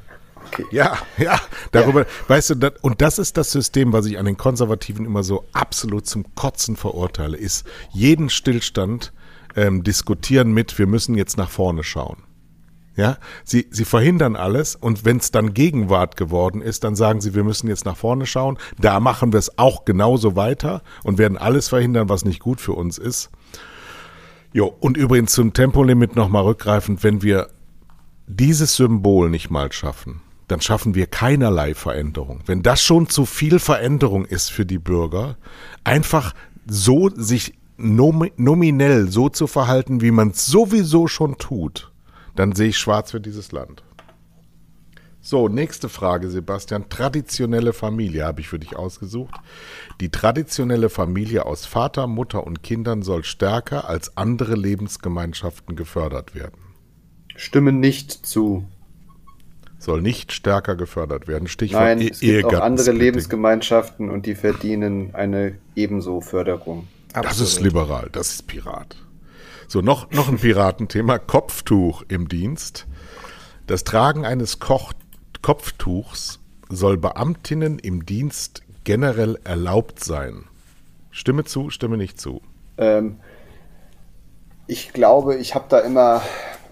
Okay. 0.52 0.64
Ja, 0.72 0.98
ja, 1.16 1.38
darüber, 1.70 2.06
weißt 2.26 2.50
du, 2.50 2.54
das, 2.56 2.72
und 2.80 3.00
das 3.02 3.20
ist 3.20 3.36
das 3.36 3.52
System, 3.52 3.92
was 3.92 4.06
ich 4.06 4.18
an 4.18 4.24
den 4.24 4.36
Konservativen 4.36 5.04
immer 5.04 5.22
so 5.22 5.44
absolut 5.52 6.06
zum 6.06 6.34
Kotzen 6.34 6.74
verurteile, 6.76 7.36
ist 7.36 7.64
jeden 7.92 8.30
Stillstand 8.30 9.12
ähm, 9.54 9.84
diskutieren 9.84 10.50
mit, 10.52 10.76
wir 10.78 10.88
müssen 10.88 11.14
jetzt 11.14 11.36
nach 11.36 11.50
vorne 11.50 11.84
schauen. 11.84 12.24
Ja, 12.96 13.18
sie, 13.44 13.68
sie 13.70 13.84
verhindern 13.84 14.34
alles 14.36 14.74
und 14.74 15.04
wenn 15.04 15.18
es 15.18 15.30
dann 15.30 15.54
Gegenwart 15.54 16.16
geworden 16.16 16.60
ist, 16.60 16.82
dann 16.84 16.96
sagen 16.96 17.20
sie, 17.20 17.34
wir 17.34 17.44
müssen 17.44 17.68
jetzt 17.68 17.84
nach 17.84 17.96
vorne 17.96 18.26
schauen. 18.26 18.58
Da 18.78 18.98
machen 19.00 19.32
wir 19.32 19.38
es 19.38 19.58
auch 19.58 19.84
genauso 19.84 20.34
weiter 20.36 20.82
und 21.04 21.16
werden 21.16 21.38
alles 21.38 21.68
verhindern, 21.68 22.08
was 22.08 22.24
nicht 22.24 22.40
gut 22.40 22.60
für 22.60 22.72
uns 22.72 22.98
ist. 22.98 23.30
Jo, 24.52 24.66
und 24.80 24.96
übrigens 24.96 25.32
zum 25.32 25.52
Tempolimit 25.52 26.16
nochmal 26.16 26.42
rückgreifend, 26.42 27.04
wenn 27.04 27.22
wir 27.22 27.48
dieses 28.26 28.74
Symbol 28.74 29.30
nicht 29.30 29.50
mal 29.50 29.70
schaffen, 29.72 30.20
dann 30.48 30.60
schaffen 30.60 30.96
wir 30.96 31.06
keinerlei 31.06 31.74
Veränderung. 31.74 32.40
Wenn 32.46 32.62
das 32.62 32.82
schon 32.82 33.08
zu 33.08 33.24
viel 33.24 33.60
Veränderung 33.60 34.24
ist 34.24 34.50
für 34.50 34.66
die 34.66 34.78
Bürger, 34.78 35.36
einfach 35.84 36.34
so 36.66 37.08
sich 37.08 37.54
nomi- 37.78 38.32
nominell 38.36 39.10
so 39.10 39.28
zu 39.28 39.46
verhalten, 39.46 40.00
wie 40.00 40.10
man 40.10 40.30
es 40.30 40.46
sowieso 40.46 41.06
schon 41.06 41.38
tut, 41.38 41.89
dann 42.36 42.52
sehe 42.52 42.68
ich 42.68 42.78
schwarz 42.78 43.10
für 43.10 43.20
dieses 43.20 43.52
Land. 43.52 43.82
So, 45.22 45.48
nächste 45.48 45.90
Frage, 45.90 46.30
Sebastian. 46.30 46.88
Traditionelle 46.88 47.74
Familie 47.74 48.24
habe 48.24 48.40
ich 48.40 48.48
für 48.48 48.58
dich 48.58 48.74
ausgesucht. 48.76 49.34
Die 50.00 50.08
traditionelle 50.08 50.88
Familie 50.88 51.44
aus 51.44 51.66
Vater, 51.66 52.06
Mutter 52.06 52.46
und 52.46 52.62
Kindern 52.62 53.02
soll 53.02 53.22
stärker 53.24 53.86
als 53.86 54.16
andere 54.16 54.54
Lebensgemeinschaften 54.54 55.76
gefördert 55.76 56.34
werden. 56.34 56.56
Stimme 57.36 57.72
nicht 57.72 58.12
zu. 58.26 58.64
soll 59.78 60.00
nicht 60.02 60.32
stärker 60.32 60.74
gefördert 60.76 61.26
werden. 61.28 61.48
Stichwort 61.48 61.82
Nein, 61.82 62.00
E- 62.00 62.08
es 62.10 62.20
gibt 62.20 62.44
auch 62.46 62.60
andere. 62.60 62.92
Lebensgemeinschaften 62.92 64.10
und 64.10 64.26
die 64.26 64.34
verdienen 64.34 65.14
eine 65.14 65.56
ebenso 65.74 66.20
Förderung. 66.22 66.86
Das 67.12 67.40
ist 67.40 67.60
liberal, 67.60 68.08
das 68.12 68.30
ist 68.30 68.46
Pirat. 68.46 68.96
So, 69.70 69.82
noch, 69.82 70.10
noch 70.10 70.28
ein 70.28 70.38
Piratenthema, 70.38 71.18
Kopftuch 71.18 72.02
im 72.08 72.26
Dienst. 72.26 72.88
Das 73.68 73.84
Tragen 73.84 74.26
eines 74.26 74.58
Koch 74.58 74.92
Kopftuchs 75.42 76.40
soll 76.68 76.96
Beamtinnen 76.96 77.78
im 77.78 78.04
Dienst 78.04 78.62
generell 78.82 79.38
erlaubt 79.44 80.02
sein. 80.02 80.46
Stimme 81.12 81.44
zu, 81.44 81.70
stimme 81.70 81.96
nicht 81.96 82.20
zu. 82.20 82.42
Ähm, 82.78 83.18
ich 84.66 84.92
glaube, 84.92 85.36
ich 85.36 85.54
habe 85.54 85.66
da 85.68 85.78
immer, 85.78 86.22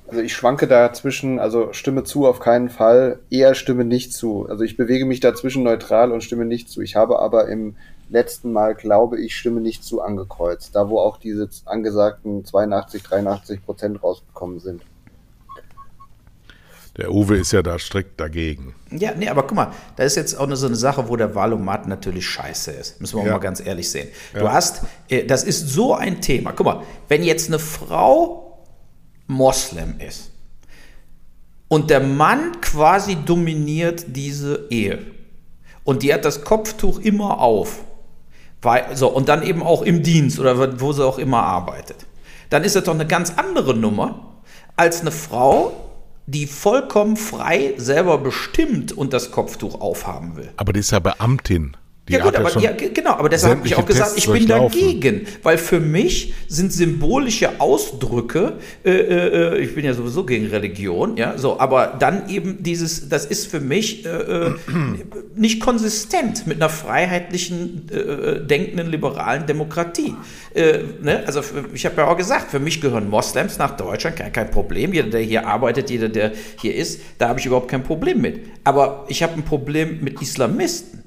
also 0.08 0.20
ich 0.20 0.32
schwanke 0.32 0.66
dazwischen, 0.66 1.38
also 1.38 1.72
stimme 1.72 2.02
zu 2.02 2.26
auf 2.26 2.40
keinen 2.40 2.68
Fall, 2.68 3.20
eher 3.30 3.54
stimme 3.54 3.84
nicht 3.84 4.12
zu. 4.12 4.48
Also 4.48 4.64
ich 4.64 4.76
bewege 4.76 5.06
mich 5.06 5.20
dazwischen 5.20 5.62
neutral 5.62 6.10
und 6.10 6.24
stimme 6.24 6.46
nicht 6.46 6.68
zu. 6.68 6.80
Ich 6.80 6.96
habe 6.96 7.20
aber 7.20 7.46
im 7.46 7.76
letzten 8.10 8.52
Mal, 8.52 8.74
glaube 8.74 9.20
ich, 9.20 9.36
stimme 9.36 9.60
nicht 9.60 9.84
zu 9.84 10.00
angekreuzt, 10.02 10.74
da 10.74 10.88
wo 10.88 10.98
auch 11.00 11.18
diese 11.18 11.48
angesagten 11.66 12.44
82, 12.44 13.02
83 13.02 13.64
Prozent 13.64 14.02
rausgekommen 14.02 14.60
sind. 14.60 14.82
Der 16.96 17.12
Uwe 17.12 17.36
ist 17.36 17.52
ja 17.52 17.62
da 17.62 17.78
strikt 17.78 18.18
dagegen. 18.18 18.74
Ja, 18.90 19.12
nee, 19.14 19.28
aber 19.28 19.44
guck 19.44 19.54
mal, 19.54 19.70
da 19.94 20.02
ist 20.02 20.16
jetzt 20.16 20.34
auch 20.36 20.42
eine, 20.44 20.56
so 20.56 20.66
eine 20.66 20.74
Sache, 20.74 21.08
wo 21.08 21.14
der 21.14 21.32
Wahlomat 21.34 21.86
natürlich 21.86 22.26
scheiße 22.26 22.72
ist. 22.72 23.00
Müssen 23.00 23.16
wir 23.16 23.22
auch 23.22 23.26
Ja. 23.26 23.32
mal 23.34 23.38
ganz 23.38 23.64
ehrlich 23.64 23.88
sehen. 23.88 24.08
Du 24.34 24.50
hast, 24.50 24.82
äh, 25.08 25.24
das 25.24 25.44
ist 25.44 25.68
so 25.68 25.94
ein 25.94 26.20
Thema. 26.20 26.52
Guck 26.52 26.66
mal, 26.66 26.82
wenn 27.06 27.22
jetzt 27.22 27.48
eine 27.48 27.60
Frau 27.60 28.64
Moslem 29.28 30.00
ist 30.00 30.30
und 31.68 31.90
der 31.90 32.00
Mann 32.00 32.60
quasi 32.62 33.14
dominiert 33.24 34.04
diese 34.08 34.66
Ehe 34.70 34.98
und 35.84 36.02
die 36.02 36.12
hat 36.12 36.24
das 36.24 36.42
Kopftuch 36.42 36.98
immer 36.98 37.38
auf, 37.38 37.84
so, 38.94 39.08
und 39.08 39.28
dann 39.28 39.42
eben 39.42 39.62
auch 39.62 39.82
im 39.82 40.02
Dienst 40.02 40.38
oder 40.38 40.80
wo 40.80 40.92
sie 40.92 41.04
auch 41.04 41.18
immer 41.18 41.42
arbeitet, 41.42 42.06
dann 42.50 42.64
ist 42.64 42.76
das 42.76 42.84
doch 42.84 42.94
eine 42.94 43.06
ganz 43.06 43.34
andere 43.36 43.74
Nummer 43.74 44.40
als 44.76 45.00
eine 45.00 45.12
Frau, 45.12 45.72
die 46.26 46.46
vollkommen 46.46 47.16
frei 47.16 47.74
selber 47.78 48.18
bestimmt 48.18 48.92
und 48.92 49.12
das 49.12 49.30
Kopftuch 49.30 49.80
aufhaben 49.80 50.36
will. 50.36 50.50
Aber 50.56 50.72
die 50.72 50.80
ist 50.80 50.90
ja 50.90 50.98
Beamtin. 50.98 51.76
Ja 52.08 52.18
gut, 52.24 52.34
aber 52.36 52.48
ja, 52.62 52.72
ge- 52.72 52.90
genau, 52.94 53.10
aber 53.12 53.28
deshalb 53.28 53.58
habe 53.58 53.66
ich 53.66 53.74
auch 53.74 53.86
gesagt, 53.86 54.14
Tests 54.14 54.26
ich 54.26 54.32
bin 54.32 54.48
dagegen, 54.80 55.26
weil 55.42 55.58
für 55.58 55.80
mich 55.80 56.34
sind 56.48 56.72
symbolische 56.72 57.60
Ausdrücke, 57.60 58.54
äh, 58.84 58.90
äh, 58.90 59.58
ich 59.58 59.74
bin 59.74 59.84
ja 59.84 59.94
sowieso 59.94 60.24
gegen 60.24 60.46
Religion, 60.46 61.16
ja, 61.16 61.36
so, 61.36 61.58
aber 61.60 61.96
dann 61.98 62.28
eben 62.28 62.62
dieses, 62.62 63.08
das 63.08 63.24
ist 63.26 63.46
für 63.50 63.60
mich 63.60 64.06
äh, 64.06 64.08
äh, 64.08 64.54
nicht 65.36 65.60
konsistent 65.60 66.46
mit 66.46 66.56
einer 66.56 66.68
freiheitlichen, 66.70 67.88
äh, 67.90 68.40
denkenden, 68.46 68.90
liberalen 68.90 69.46
Demokratie. 69.46 70.14
Äh, 70.54 70.78
ne? 71.02 71.22
Also 71.26 71.40
ich 71.74 71.84
habe 71.84 71.96
ja 71.98 72.08
auch 72.08 72.16
gesagt, 72.16 72.50
für 72.50 72.58
mich 72.60 72.80
gehören 72.80 73.08
Moslems 73.08 73.58
nach 73.58 73.76
Deutschland, 73.76 74.16
kein, 74.16 74.32
kein 74.32 74.50
Problem. 74.50 74.92
Jeder, 74.92 75.08
der 75.10 75.20
hier 75.20 75.46
arbeitet, 75.46 75.90
jeder, 75.90 76.08
der 76.08 76.32
hier 76.60 76.74
ist, 76.74 77.00
da 77.18 77.28
habe 77.28 77.38
ich 77.40 77.46
überhaupt 77.46 77.68
kein 77.70 77.82
Problem 77.82 78.20
mit. 78.20 78.40
Aber 78.64 79.04
ich 79.08 79.22
habe 79.22 79.34
ein 79.34 79.44
Problem 79.44 79.98
mit 80.02 80.20
Islamisten. 80.22 81.02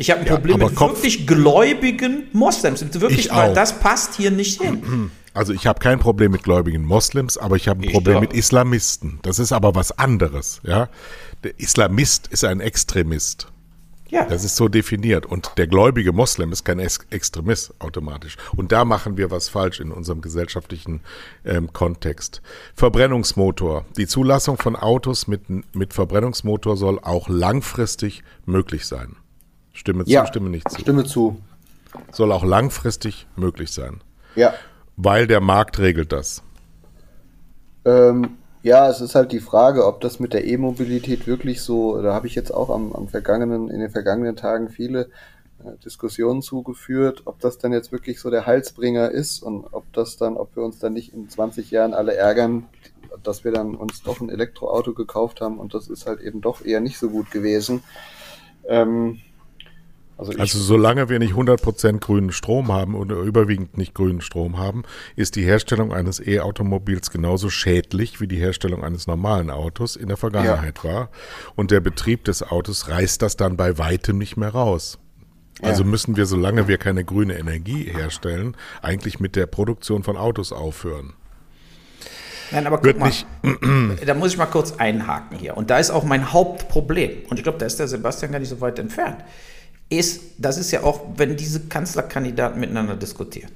Ich 0.00 0.10
habe 0.10 0.22
ein 0.22 0.26
Ja, 0.26 0.32
Problem 0.36 0.58
mit 0.60 0.74
Kopf- 0.74 0.92
wirklich 1.02 1.26
gläubigen 1.26 2.24
Moslems. 2.32 2.80
Wirklich, 3.00 3.26
Ich 3.26 3.30
weil 3.34 3.52
das 3.52 3.78
passt 3.80 4.14
hier 4.14 4.30
nicht 4.30 4.60
hin. 4.62 5.10
Also 5.32 5.52
ich 5.52 5.68
habe 5.68 5.78
kein 5.78 6.00
Problem 6.00 6.32
mit 6.32 6.42
gläubigen 6.42 6.84
Moslems, 6.84 7.38
aber 7.38 7.54
ich 7.54 7.68
habe 7.68 7.80
ein 7.82 7.84
Ich 7.84 7.92
Problem 7.92 8.14
doch. 8.14 8.20
mit 8.22 8.32
Islamisten. 8.32 9.20
Das 9.22 9.38
ist 9.38 9.52
aber 9.52 9.76
was 9.76 9.96
anderes, 9.96 10.60
ja. 10.64 10.88
Der 11.44 11.52
Islamist 11.60 12.26
ist 12.26 12.44
ein 12.44 12.58
Extremist. 12.60 13.46
Ja. 14.08 14.24
Das 14.24 14.42
ist 14.42 14.56
so 14.56 14.66
definiert. 14.66 15.26
Und 15.26 15.52
der 15.56 15.68
gläubige 15.68 16.12
Moslem 16.12 16.50
ist 16.50 16.64
kein 16.64 16.80
Ex 16.80 16.98
Extremist 17.10 17.72
automatisch. 17.78 18.38
Und 18.56 18.72
da 18.72 18.84
machen 18.84 19.16
wir 19.18 19.30
was 19.30 19.48
falsch 19.48 19.78
in 19.78 19.92
unserem 19.92 20.20
gesellschaftlichen 20.20 21.00
ähm, 21.44 21.72
Kontext. 21.72 22.42
Verbrennungsmotor. 22.74 23.84
Die 23.96 24.08
Zulassung 24.08 24.56
von 24.58 24.74
Autos 24.74 25.28
mit, 25.28 25.42
mit 25.76 25.94
Verbrennungsmotor 25.94 26.76
soll 26.76 26.98
auch 26.98 27.28
langfristig 27.28 28.24
möglich 28.46 28.84
sein. 28.86 29.14
Stimme 29.80 30.04
zu, 30.04 30.10
Ja, 30.10 30.26
stimme 30.26 30.50
nicht 30.50 30.70
zu. 30.70 30.78
Stimme 30.78 31.04
zu. 31.04 31.40
Soll 32.12 32.32
auch 32.32 32.44
langfristig 32.44 33.26
möglich 33.34 33.72
sein. 33.72 34.02
Ja. 34.36 34.52
Weil 34.96 35.26
der 35.26 35.40
Markt 35.40 35.78
regelt 35.78 36.12
das. 36.12 36.42
Ähm, 37.86 38.36
ja, 38.62 38.90
es 38.90 39.00
ist 39.00 39.14
halt 39.14 39.32
die 39.32 39.40
Frage, 39.40 39.86
ob 39.86 40.02
das 40.02 40.20
mit 40.20 40.34
der 40.34 40.44
E-Mobilität 40.44 41.26
wirklich 41.26 41.62
so, 41.62 42.02
da 42.02 42.12
habe 42.12 42.26
ich 42.26 42.34
jetzt 42.34 42.52
auch 42.52 42.68
am, 42.68 42.92
am 42.92 43.08
vergangenen, 43.08 43.70
in 43.70 43.80
den 43.80 43.90
vergangenen 43.90 44.36
Tagen 44.36 44.68
viele 44.68 45.08
äh, 45.64 45.78
Diskussionen 45.82 46.42
zugeführt, 46.42 47.22
ob 47.24 47.40
das 47.40 47.56
dann 47.56 47.72
jetzt 47.72 47.90
wirklich 47.90 48.20
so 48.20 48.28
der 48.28 48.44
Halsbringer 48.44 49.10
ist 49.10 49.42
und 49.42 49.64
ob 49.72 49.90
das 49.94 50.18
dann, 50.18 50.36
ob 50.36 50.54
wir 50.56 50.62
uns 50.62 50.78
dann 50.78 50.92
nicht 50.92 51.14
in 51.14 51.30
20 51.30 51.70
Jahren 51.70 51.94
alle 51.94 52.14
ärgern, 52.14 52.66
dass 53.22 53.44
wir 53.44 53.52
dann 53.52 53.74
uns 53.74 54.02
doch 54.02 54.20
ein 54.20 54.28
Elektroauto 54.28 54.92
gekauft 54.92 55.40
haben 55.40 55.58
und 55.58 55.72
das 55.72 55.88
ist 55.88 56.06
halt 56.06 56.20
eben 56.20 56.42
doch 56.42 56.62
eher 56.62 56.80
nicht 56.80 56.98
so 56.98 57.08
gut 57.08 57.30
gewesen. 57.30 57.82
Ähm, 58.68 59.20
also, 60.20 60.38
Also 60.38 60.58
solange 60.58 61.08
wir 61.08 61.18
nicht 61.18 61.34
100% 61.34 61.98
grünen 61.98 62.32
Strom 62.32 62.72
haben 62.72 62.94
oder 62.94 63.16
überwiegend 63.16 63.76
nicht 63.76 63.94
grünen 63.94 64.20
Strom 64.20 64.58
haben, 64.58 64.82
ist 65.16 65.36
die 65.36 65.44
Herstellung 65.44 65.92
eines 65.92 66.20
E-Automobils 66.24 67.10
genauso 67.10 67.50
schädlich 67.50 68.20
wie 68.20 68.26
die 68.28 68.38
Herstellung 68.38 68.84
eines 68.84 69.06
normalen 69.06 69.50
Autos 69.50 69.96
in 69.96 70.08
der 70.08 70.16
Vergangenheit 70.16 70.84
war. 70.84 71.08
Und 71.56 71.70
der 71.70 71.80
Betrieb 71.80 72.24
des 72.24 72.42
Autos 72.42 72.88
reißt 72.88 73.22
das 73.22 73.36
dann 73.36 73.56
bei 73.56 73.78
weitem 73.78 74.18
nicht 74.18 74.36
mehr 74.36 74.50
raus. 74.50 74.98
Also 75.62 75.82
Ja. 75.82 75.88
müssen 75.88 76.16
wir, 76.16 76.26
solange 76.26 76.68
wir 76.68 76.78
keine 76.78 77.04
grüne 77.04 77.38
Energie 77.38 77.84
herstellen, 77.84 78.56
eigentlich 78.82 79.20
mit 79.20 79.36
der 79.36 79.46
Produktion 79.46 80.02
von 80.02 80.16
Autos 80.16 80.52
aufhören. 80.52 81.14
Nein, 82.50 82.66
aber 82.66 82.78
guck 82.78 82.98
mal, 82.98 83.12
da 84.06 84.14
muss 84.14 84.32
ich 84.32 84.38
mal 84.38 84.46
kurz 84.46 84.72
einhaken 84.72 85.38
hier. 85.38 85.56
Und 85.56 85.70
da 85.70 85.78
ist 85.78 85.90
auch 85.90 86.04
mein 86.04 86.32
Hauptproblem. 86.32 87.26
Und 87.28 87.36
ich 87.36 87.42
glaube, 87.42 87.58
da 87.58 87.66
ist 87.66 87.78
der 87.78 87.88
Sebastian 87.88 88.32
gar 88.32 88.38
nicht 88.40 88.48
so 88.48 88.60
weit 88.60 88.78
entfernt. 88.78 89.18
Ist, 89.90 90.22
das 90.38 90.56
ist 90.56 90.70
ja 90.70 90.82
auch, 90.84 91.00
wenn 91.16 91.36
diese 91.36 91.60
Kanzlerkandidaten 91.66 92.58
miteinander 92.60 92.96
diskutieren. 92.96 93.50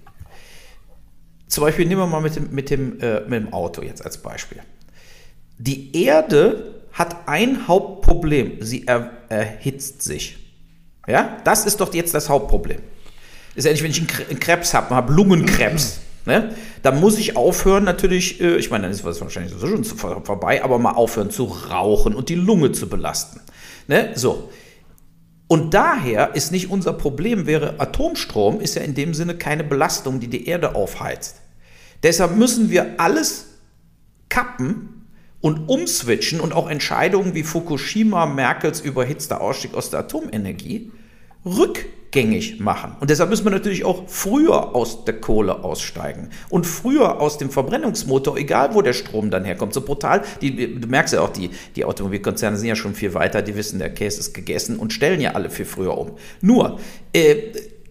Zum 1.46 1.62
Beispiel 1.64 1.86
nehmen 1.86 2.00
wir 2.02 2.06
mal 2.06 2.20
mit 2.20 2.34
dem, 2.36 2.50
mit 2.50 2.70
dem, 2.70 3.00
äh, 3.00 3.20
mit 3.20 3.34
dem 3.34 3.52
Auto 3.52 3.82
jetzt 3.82 4.04
als 4.04 4.18
Beispiel. 4.18 4.58
Die 5.58 5.96
Erde 6.04 6.74
hat 6.92 7.28
ein 7.28 7.68
Hauptproblem. 7.68 8.58
Sie 8.60 8.86
er, 8.86 9.10
erhitzt 9.28 10.02
sich. 10.02 10.36
Ja, 11.06 11.38
das 11.44 11.66
ist 11.66 11.80
doch 11.80 11.94
jetzt 11.94 12.14
das 12.14 12.28
Hauptproblem. 12.28 12.80
Ist 13.54 13.64
nicht, 13.66 13.82
wenn 13.84 13.90
ich 13.92 13.98
einen 13.98 14.08
Kre- 14.08 14.28
einen 14.28 14.40
Krebs 14.40 14.74
habe, 14.74 14.92
habe 14.94 15.12
Lungenkrebs, 15.12 16.00
ne? 16.26 16.52
Dann 16.82 16.98
muss 16.98 17.18
ich 17.18 17.36
aufhören, 17.36 17.84
natürlich, 17.84 18.40
äh, 18.40 18.56
ich 18.56 18.70
meine, 18.70 18.82
dann 18.82 18.90
ist 18.92 19.04
was 19.04 19.20
wahrscheinlich 19.20 19.52
sowieso 19.52 19.68
schon 19.68 19.84
vorbei, 20.24 20.64
aber 20.64 20.78
mal 20.78 20.92
aufhören 20.92 21.30
zu 21.30 21.44
rauchen 21.44 22.14
und 22.16 22.28
die 22.28 22.34
Lunge 22.34 22.72
zu 22.72 22.88
belasten. 22.88 23.40
Ne? 23.86 24.10
So. 24.16 24.50
Und 25.46 25.74
daher 25.74 26.34
ist 26.34 26.52
nicht 26.52 26.70
unser 26.70 26.94
Problem, 26.94 27.46
wäre 27.46 27.78
Atomstrom, 27.78 28.60
ist 28.60 28.76
ja 28.76 28.82
in 28.82 28.94
dem 28.94 29.14
Sinne 29.14 29.36
keine 29.36 29.64
Belastung, 29.64 30.20
die 30.20 30.28
die 30.28 30.46
Erde 30.46 30.74
aufheizt. 30.74 31.40
Deshalb 32.02 32.36
müssen 32.36 32.70
wir 32.70 32.98
alles 32.98 33.46
kappen 34.28 35.06
und 35.40 35.68
umswitchen 35.68 36.40
und 36.40 36.54
auch 36.54 36.68
Entscheidungen 36.68 37.34
wie 37.34 37.42
Fukushima, 37.42 38.26
Merkels 38.26 38.80
überhitzter 38.80 39.40
Ausstieg 39.40 39.74
aus 39.74 39.90
der 39.90 40.00
Atomenergie 40.00 40.90
rückgängig 42.14 42.60
machen. 42.60 42.96
Und 43.00 43.10
deshalb 43.10 43.30
müssen 43.30 43.44
wir 43.44 43.50
natürlich 43.50 43.84
auch 43.84 44.04
früher 44.06 44.74
aus 44.74 45.04
der 45.04 45.20
Kohle 45.20 45.64
aussteigen 45.64 46.30
und 46.48 46.66
früher 46.66 47.20
aus 47.20 47.38
dem 47.38 47.50
Verbrennungsmotor, 47.50 48.36
egal 48.36 48.74
wo 48.74 48.82
der 48.82 48.92
Strom 48.92 49.30
dann 49.30 49.44
herkommt. 49.44 49.74
So 49.74 49.80
brutal, 49.80 50.22
die, 50.40 50.80
du 50.80 50.88
merkst 50.88 51.14
ja 51.14 51.20
auch, 51.20 51.30
die, 51.30 51.50
die 51.76 51.84
Automobilkonzerne 51.84 52.56
sind 52.56 52.68
ja 52.68 52.76
schon 52.76 52.94
viel 52.94 53.14
weiter, 53.14 53.42
die 53.42 53.56
wissen, 53.56 53.78
der 53.78 53.90
Käse 53.90 54.20
ist 54.20 54.34
gegessen 54.34 54.78
und 54.78 54.92
stellen 54.92 55.20
ja 55.20 55.32
alle 55.32 55.50
viel 55.50 55.64
früher 55.64 55.98
um. 55.98 56.12
Nur, 56.40 56.78
äh, 57.12 57.36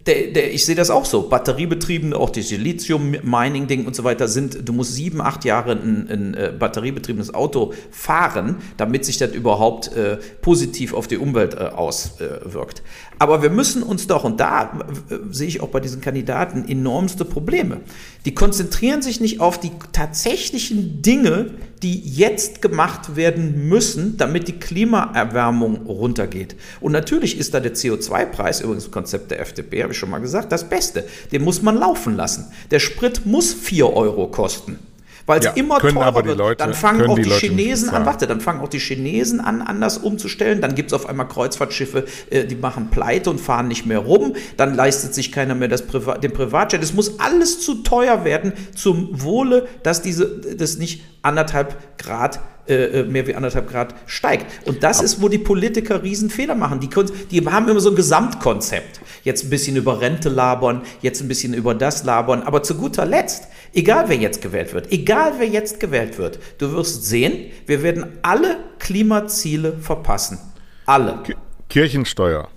der, 0.06 0.32
der, 0.32 0.54
ich 0.54 0.66
sehe 0.66 0.76
das 0.76 0.90
auch 0.90 1.06
so. 1.06 1.30
Batteriebetriebene, 1.30 2.16
auch 2.16 2.30
die 2.30 2.42
Silizium-Mining-Ding 2.42 3.86
und 3.86 3.96
so 3.96 4.04
weiter 4.04 4.28
sind, 4.28 4.68
du 4.68 4.74
musst 4.74 4.94
sieben, 4.96 5.22
acht 5.22 5.46
Jahre 5.46 5.72
ein, 5.74 6.10
ein 6.10 6.34
äh, 6.34 6.54
batteriebetriebenes 6.58 7.34
Auto 7.34 7.74
fahren, 7.90 8.58
damit 8.78 9.06
sich 9.06 9.18
das 9.18 9.32
überhaupt 9.32 9.96
äh, 9.96 10.18
positiv 10.42 10.94
auf 10.94 11.08
die 11.08 11.18
Umwelt 11.18 11.54
äh, 11.54 11.70
auswirkt. 11.74 12.84
Aber 13.20 13.42
wir 13.42 13.50
müssen 13.50 13.84
uns 13.84 14.08
doch, 14.08 14.24
und 14.24 14.40
da 14.40 14.80
äh, 15.10 15.16
sehe 15.32 15.48
ich 15.48 15.62
auch 15.62 15.70
bei 15.70 15.80
diesen 15.80 16.02
Kandidaten 16.02 16.68
enormste 16.68 17.26
Probleme. 17.26 17.82
Die 18.26 18.34
konzentrieren 18.34 19.02
sich 19.02 19.20
nicht 19.20 19.40
auf 19.40 19.60
die 19.60 19.72
tatsächlichen 19.92 21.02
Dinge, 21.02 21.52
die 21.82 22.00
jetzt 22.00 22.62
gemacht 22.62 23.16
werden 23.16 23.68
müssen, 23.68 24.18
damit 24.18 24.48
die 24.48 24.60
Klimaerwärmung 24.60 25.86
runtergeht. 25.86 26.56
Und 26.80 26.94
natürlich 26.94 27.38
ist 27.38 27.54
da 27.54 27.60
der 27.60 27.76
CO2-Preis, 27.76 28.62
übrigens 28.62 28.90
Konzept 28.90 29.32
der 29.32 29.42
FDP, 29.42 29.84
habe 29.84 29.94
ich 29.94 30.00
schon 30.00 30.10
mal 30.10 30.20
gesagt, 30.20 30.52
das 30.52 30.70
Beste. 30.70 31.06
Den 31.32 31.44
muss 31.44 31.62
man 31.62 31.78
laufen 31.78 32.16
lassen. 32.16 32.48
Der 32.72 32.80
Sprit 32.80 33.26
muss 33.26 33.54
4 33.54 33.94
Euro 33.94 34.28
kosten. 34.28 34.80
Weil 35.26 35.40
es 35.40 35.46
Ja, 35.46 35.52
immer 35.52 35.80
teurer 35.80 36.14
wird. 36.26 36.38
Leute- 36.38 36.58
dann 36.64 36.74
fangen 36.74 37.10
auch 37.10 37.16
die 37.16 37.24
die, 37.24 37.30
Chinesen 37.30 37.90
an, 37.90 38.06
warte, 38.06 38.28
dann 38.28 38.42
fangen 38.42 38.60
auch 38.62 38.68
die 38.68 38.80
Chinesen 38.80 39.40
an, 39.40 39.62
anders 39.62 39.98
umzustellen. 39.98 40.60
Dann 40.60 40.76
gibt 40.76 40.92
es 40.92 40.94
auf 40.94 41.08
einmal 41.08 41.28
Kreuzfahrtschiffe, 41.28 42.06
äh, 42.30 42.46
die 42.46 42.56
machen 42.56 42.90
pleite 42.90 43.30
und 43.30 43.40
fahren 43.40 43.68
nicht 43.70 43.86
mehr 43.86 44.00
rum. 44.00 44.34
Dann 44.58 44.76
leistet 44.76 45.14
sich 45.14 45.32
keiner 45.32 45.56
mehr 45.56 45.70
das 45.70 45.84
Priva 45.84 46.18
den 46.18 46.34
Privatjet. 46.34 46.84
Es 46.84 46.94
muss 46.94 47.20
alles 47.20 47.62
zu 47.62 47.76
teuer 47.84 48.26
werden 48.26 48.54
zum 48.76 49.22
Wohle, 49.22 49.68
dass 49.84 50.02
diese, 50.02 50.28
das 50.58 50.78
nicht 50.78 51.04
anderthalb 51.22 51.98
Grad 51.98 52.40
äh, 52.68 53.04
mehr 53.04 53.28
wie 53.28 53.36
anderthalb 53.36 53.70
Grad 53.70 53.96
steigt. 54.06 54.68
Und 54.68 54.84
das 54.84 55.02
ist, 55.02 55.22
wo 55.22 55.28
die 55.30 55.38
Politiker 55.38 56.02
Riesenfehler 56.04 56.56
machen. 56.56 56.80
Die, 56.80 56.90
die 57.32 57.46
haben 57.46 57.68
immer 57.68 57.80
so 57.80 57.90
ein 57.90 57.96
Gesamtkonzept. 57.96 59.02
Jetzt 59.24 59.46
ein 59.46 59.50
bisschen 59.50 59.76
über 59.76 60.02
Rente 60.02 60.30
labern, 60.30 60.82
jetzt 61.02 61.22
ein 61.22 61.28
bisschen 61.28 61.54
über 61.54 61.74
das 61.76 62.04
labern. 62.04 62.44
Aber 62.44 62.64
zu 62.64 62.76
guter 62.76 63.06
Letzt, 63.06 63.48
egal 63.74 64.06
wer 64.08 64.18
jetzt 64.18 64.42
gewählt 64.42 64.74
wird, 64.74 64.92
egal 64.92 65.34
wer 65.38 65.48
jetzt 65.48 65.80
gewählt 65.80 66.18
wird, 66.18 66.40
du 66.58 66.72
wirst 66.74 67.06
sehen, 67.06 67.52
wir 67.66 67.84
werden 67.84 68.18
alle 68.22 68.58
Klimaziele 68.80 69.78
verpassen. 69.78 70.40
Alle. 70.86 71.20
Ki- 71.24 71.36
Kirchensteuer. 71.70 72.50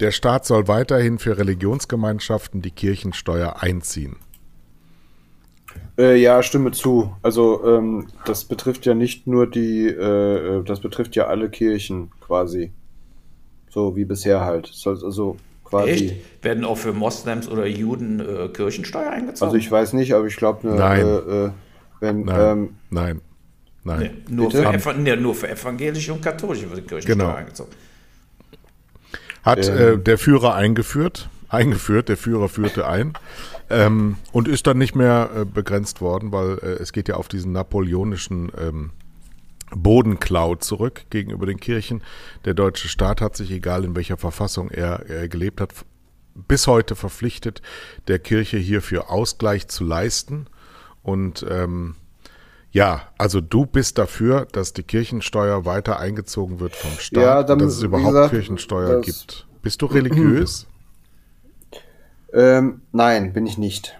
Der 0.00 0.10
Staat 0.10 0.44
soll 0.44 0.68
weiterhin 0.68 1.18
für 1.18 1.38
Religionsgemeinschaften 1.38 2.60
die 2.60 2.70
Kirchensteuer 2.70 3.62
einziehen. 3.62 4.16
Äh, 5.98 6.16
ja, 6.16 6.42
stimme 6.42 6.72
zu. 6.72 7.14
Also 7.22 7.64
ähm, 7.66 8.08
das 8.26 8.44
betrifft 8.44 8.84
ja 8.84 8.94
nicht 8.94 9.26
nur 9.26 9.46
die, 9.48 9.86
äh, 9.86 10.58
äh, 10.58 10.62
das 10.64 10.80
betrifft 10.80 11.16
ja 11.16 11.26
alle 11.26 11.48
Kirchen 11.48 12.10
quasi. 12.20 12.72
So 13.70 13.96
wie 13.96 14.04
bisher 14.04 14.42
halt. 14.42 14.70
Also 14.84 15.36
quasi. 15.64 15.90
Echt? 15.90 16.14
Werden 16.44 16.64
auch 16.64 16.76
für 16.76 16.92
Moslems 16.92 17.48
oder 17.48 17.66
Juden 17.66 18.20
äh, 18.20 18.48
Kirchensteuer 18.48 19.10
eingezogen? 19.10 19.48
Also 19.48 19.56
ich 19.56 19.70
weiß 19.70 19.94
nicht, 19.94 20.12
aber 20.14 20.26
ich 20.26 20.36
glaube, 20.36 20.68
Nein. 20.68 21.06
äh, 21.06 21.44
äh, 21.46 21.50
wenn 22.00 22.24
Nein, 22.24 22.58
ähm, 22.58 22.68
nein, 22.90 23.20
nein. 23.84 23.98
Nee, 24.28 24.34
nur, 24.34 24.50
für 24.50 24.64
Eva 24.64 24.92
nee, 24.92 25.16
nur 25.16 25.34
für 25.34 25.48
evangelische 25.48 26.12
und 26.12 26.20
katholische 26.20 26.68
wird 26.68 26.78
die 26.78 26.82
Kirchensteuer 26.82 27.16
Genau. 27.16 27.34
eingezogen. 27.34 27.72
Hat 29.42 29.66
Ähm. 29.66 29.94
äh, 29.94 29.98
der 29.98 30.18
Führer 30.18 30.54
eingeführt, 30.54 31.30
eingeführt, 31.48 32.10
der 32.10 32.16
Führer 32.18 32.48
führte 32.50 32.86
ein 32.86 33.14
ähm, 33.70 34.16
und 34.32 34.48
ist 34.48 34.66
dann 34.66 34.78
nicht 34.78 34.94
mehr 34.94 35.30
äh, 35.34 35.44
begrenzt 35.44 36.00
worden, 36.00 36.32
weil 36.32 36.58
äh, 36.58 36.82
es 36.82 36.92
geht 36.92 37.08
ja 37.08 37.16
auf 37.16 37.28
diesen 37.28 37.52
napoleonischen 37.52 38.52
ähm, 38.58 38.90
Bodenklau 39.70 40.54
zurück 40.56 41.06
gegenüber 41.10 41.46
den 41.46 41.58
Kirchen. 41.58 42.02
Der 42.44 42.54
deutsche 42.54 42.88
Staat 42.88 43.20
hat 43.20 43.36
sich, 43.36 43.50
egal 43.50 43.84
in 43.84 43.96
welcher 43.96 44.16
Verfassung 44.16 44.70
er, 44.70 45.06
er 45.08 45.28
gelebt 45.28 45.60
hat, 45.60 45.72
bis 46.34 46.66
heute 46.66 46.94
verpflichtet, 46.94 47.62
der 48.08 48.18
Kirche 48.18 48.58
hierfür 48.58 49.10
Ausgleich 49.10 49.68
zu 49.68 49.84
leisten. 49.84 50.46
Und 51.02 51.44
ähm, 51.48 51.96
ja, 52.70 53.02
also 53.18 53.40
du 53.40 53.66
bist 53.66 53.98
dafür, 53.98 54.46
dass 54.52 54.72
die 54.72 54.82
Kirchensteuer 54.82 55.64
weiter 55.64 55.98
eingezogen 55.98 56.60
wird 56.60 56.76
vom 56.76 56.90
Staat, 56.98 57.22
Ja, 57.22 57.42
dann, 57.42 57.58
dass 57.58 57.74
es 57.74 57.82
überhaupt 57.82 58.08
gesagt, 58.08 58.30
Kirchensteuer 58.30 59.00
gibt. 59.00 59.46
Bist 59.62 59.82
du 59.82 59.86
religiös? 59.86 60.66
Ähm, 62.36 62.82
nein, 62.92 63.32
bin 63.32 63.46
ich 63.46 63.56
nicht. 63.56 63.98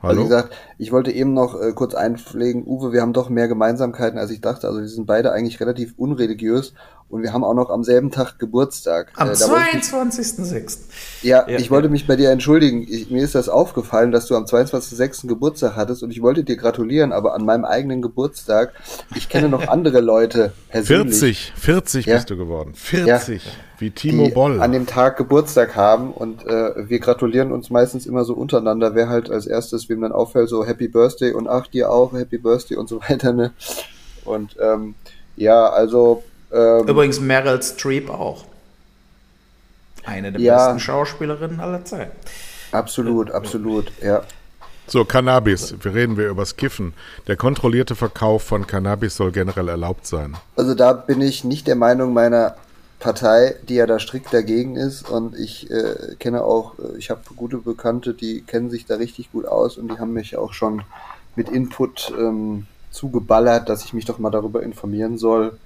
Also 0.00 0.08
Hallo? 0.08 0.20
wie 0.20 0.28
gesagt, 0.28 0.54
ich 0.78 0.92
wollte 0.92 1.10
eben 1.10 1.34
noch 1.34 1.60
äh, 1.60 1.72
kurz 1.72 1.94
einpflegen, 1.94 2.64
Uwe, 2.64 2.92
wir 2.92 3.02
haben 3.02 3.12
doch 3.12 3.28
mehr 3.28 3.48
Gemeinsamkeiten, 3.48 4.18
als 4.18 4.30
ich 4.30 4.40
dachte. 4.40 4.68
Also 4.68 4.80
wir 4.80 4.88
sind 4.88 5.06
beide 5.06 5.32
eigentlich 5.32 5.58
relativ 5.60 5.94
unreligiös 5.96 6.74
und 7.08 7.22
wir 7.22 7.32
haben 7.32 7.44
auch 7.44 7.54
noch 7.54 7.70
am 7.70 7.84
selben 7.84 8.10
Tag 8.10 8.38
Geburtstag. 8.38 9.12
Am 9.16 9.28
Äh, 9.30 9.34
da 9.38 9.48
wollte 9.50 9.64
ich 9.70 9.74
mich- 9.74 9.84
22.06. 9.84 10.78
Ja, 11.22 11.48
Ja, 11.48 11.58
ich 11.58 11.70
wollte 11.70 11.86
ja. 11.86 11.92
mich 11.92 12.06
bei 12.06 12.16
dir 12.16 12.30
entschuldigen. 12.30 12.86
Ich, 12.88 13.10
mir 13.10 13.22
ist 13.22 13.34
das 13.34 13.48
aufgefallen, 13.48 14.10
dass 14.10 14.26
du 14.26 14.34
am 14.36 14.44
22.06. 14.46 15.28
Geburtstag 15.28 15.76
hattest 15.76 16.02
und 16.02 16.10
ich 16.10 16.22
wollte 16.22 16.42
dir 16.44 16.56
gratulieren, 16.56 17.12
aber 17.12 17.34
an 17.34 17.44
meinem 17.44 17.64
eigenen 17.64 18.02
Geburtstag, 18.02 18.72
ich 19.14 19.28
kenne 19.28 19.48
noch 19.48 19.68
andere 19.68 20.00
Leute 20.00 20.52
persönlich, 20.70 21.52
40, 21.54 21.54
40 21.56 22.06
Ja. 22.06 22.14
bist 22.16 22.30
du 22.30 22.36
geworden. 22.36 22.72
40, 22.74 23.42
wie 23.78 23.90
die 23.90 23.94
Timo 23.94 24.28
Boll. 24.30 24.60
an 24.60 24.72
dem 24.72 24.86
Tag 24.86 25.16
Geburtstag 25.16 25.76
haben 25.76 26.12
und 26.12 26.44
äh, 26.46 26.88
wir 26.88 26.98
gratulieren 26.98 27.52
uns 27.52 27.70
meistens 27.70 28.06
immer 28.06 28.24
so 28.24 28.34
untereinander, 28.34 28.94
wer 28.94 29.08
halt 29.08 29.30
als 29.30 29.46
erstes, 29.46 29.88
wem 29.88 30.00
dann 30.00 30.12
auffällt, 30.12 30.48
so 30.48 30.64
Happy 30.64 30.88
Birthday 30.88 31.32
und 31.32 31.46
ach, 31.48 31.66
dir 31.68 31.90
auch, 31.90 32.12
Happy 32.12 32.38
Birthday 32.38 32.76
und 32.76 32.88
so 32.88 33.00
weiter, 33.08 33.32
ne? 33.32 33.52
Und 34.24 34.56
ähm, 34.60 34.94
ja, 35.36 35.68
also 35.68 36.22
ähm, 36.52 36.86
Übrigens 36.88 37.20
Meryl 37.20 37.62
Streep 37.62 38.10
auch. 38.10 38.44
Eine 40.04 40.32
der 40.32 40.40
Ja. 40.40 40.56
besten 40.66 40.80
Schauspielerinnen 40.80 41.60
aller 41.60 41.84
Zeiten. 41.84 42.12
absolut, 42.72 43.30
absolut, 43.30 43.90
ja. 44.02 44.22
So, 44.86 45.04
Cannabis. 45.06 45.74
Wir 45.80 45.94
reden 45.94 46.18
wir 46.18 46.28
übers 46.28 46.56
Kiffen. 46.56 46.92
Der 47.26 47.36
kontrollierte 47.36 47.94
Verkauf 47.94 48.42
von 48.42 48.66
Cannabis 48.66 49.16
soll 49.16 49.32
generell 49.32 49.68
erlaubt 49.68 50.06
sein. 50.06 50.36
Also 50.56 50.74
da 50.74 50.92
bin 50.92 51.22
ich 51.22 51.42
nicht 51.42 51.66
der 51.66 51.76
Meinung 51.76 52.12
meiner 52.12 52.56
Partei, 53.00 53.54
die 53.66 53.76
ja 53.76 53.86
da 53.86 53.98
strikt 53.98 54.34
dagegen 54.34 54.76
ist. 54.76 55.08
Und 55.08 55.38
ich 55.38 55.70
äh, 55.70 56.16
kenne 56.18 56.44
auch, 56.44 56.74
äh, 56.78 56.98
ich 56.98 57.08
habe 57.08 57.22
gute 57.34 57.56
Bekannte, 57.58 58.12
die 58.12 58.42
kennen 58.42 58.68
sich 58.68 58.84
da 58.84 58.96
richtig 58.96 59.32
gut 59.32 59.46
aus 59.46 59.78
und 59.78 59.88
die 59.90 59.98
haben 59.98 60.12
mich 60.12 60.36
auch 60.36 60.52
schon 60.52 60.82
mit 61.34 61.48
Input 61.48 62.12
ähm, 62.18 62.66
zugeballert, 62.90 63.70
dass 63.70 63.86
ich 63.86 63.94
mich 63.94 64.04
doch 64.04 64.18
mal 64.18 64.30
darüber 64.30 64.62
informieren 64.62 65.16
soll. 65.16 65.58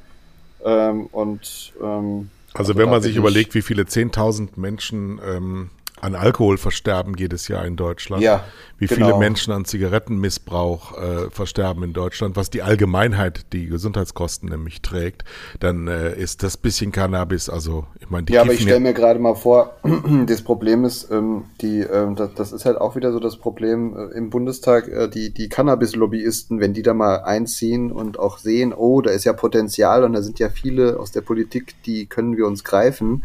Ähm, 0.65 1.07
und 1.07 1.73
ähm, 1.83 2.31
Also, 2.55 2.73
Also 2.73 2.77
wenn 2.77 2.91
man 2.91 3.03
sich 3.03 3.13
ich- 3.13 3.19
überlegt, 3.19 3.55
wie 3.55 3.63
viele 3.63 3.83
10.000 3.87 4.57
Menschen 4.57 5.21
ähm, 5.25 5.71
an 6.01 6.15
Alkohol 6.15 6.59
versterben 6.59 7.15
jedes 7.17 7.49
Jahr 7.49 7.65
in 7.65 7.77
Deutschland, 7.77 8.23
Ja, 8.23 8.45
wie 8.79 8.87
genau. 8.87 9.07
viele 9.07 9.19
Menschen 9.19 9.53
an 9.53 9.65
Zigarettenmissbrauch 9.65 10.97
äh, 10.97 11.31
versterben 11.31 11.83
in 11.83 11.93
Deutschland, 11.93 12.37
was 12.37 12.51
die 12.51 12.63
Allgemeinheit, 12.63 13.53
die 13.53 13.67
Gesundheitskosten 13.67 14.49
nämlich 14.49 14.83
trägt, 14.83 15.25
dann 15.61 15.89
äh, 15.89 16.15
ist 16.15 16.43
das 16.43 16.57
bisschen 16.57 16.93
Cannabis, 16.93 17.49
also 17.49 17.87
ich 18.01 18.11
meine, 18.11 18.27
die 18.27 18.35
ja, 18.35 18.43
aber 18.43 18.53
ich 18.53 18.63
stelle 18.63 18.81
mir 18.81 18.95
gerade 18.95 19.19
mal 19.19 19.35
vor, 19.35 19.77
das 20.27 20.43
Problem 20.43 20.85
ist, 20.85 21.11
ähm, 21.11 21.45
die, 21.61 21.81
ähm, 21.81 22.15
das, 22.15 22.35
das 22.35 22.53
ist 22.53 22.65
halt 22.65 22.79
auch 22.79 22.97
wieder 22.97 23.13
so 23.13 23.21
das 23.21 23.37
Problem 23.37 23.97
äh, 23.97 24.17
im 24.17 24.31
Bundestag, 24.31 24.89
äh, 24.89 25.09
die, 25.09 25.33
die 25.33 25.49
Cannabis-Lobbyisten, 25.49 26.61
wenn 26.61 26.75
die 26.75 26.83
da 26.83 26.95
mal 26.95 27.23
einziehen 27.25 27.91
und 27.91 28.19
auch 28.19 28.39
sehen, 28.39 28.73
oh, 28.73 29.01
da 29.01 29.11
ist 29.11 29.25
ja 29.25 29.33
Potenzial 29.33 30.05
und 30.05 30.13
da 30.13 30.23
sind 30.23 30.39
ja 30.39 30.49
viele 30.49 30.99
aus 30.99 31.13
der 31.13 31.21
Politik, 31.23 31.75
die 31.85 32.07
können 32.07 32.37
wir 32.37 32.47
uns 32.47 32.65
greifen. 32.65 33.25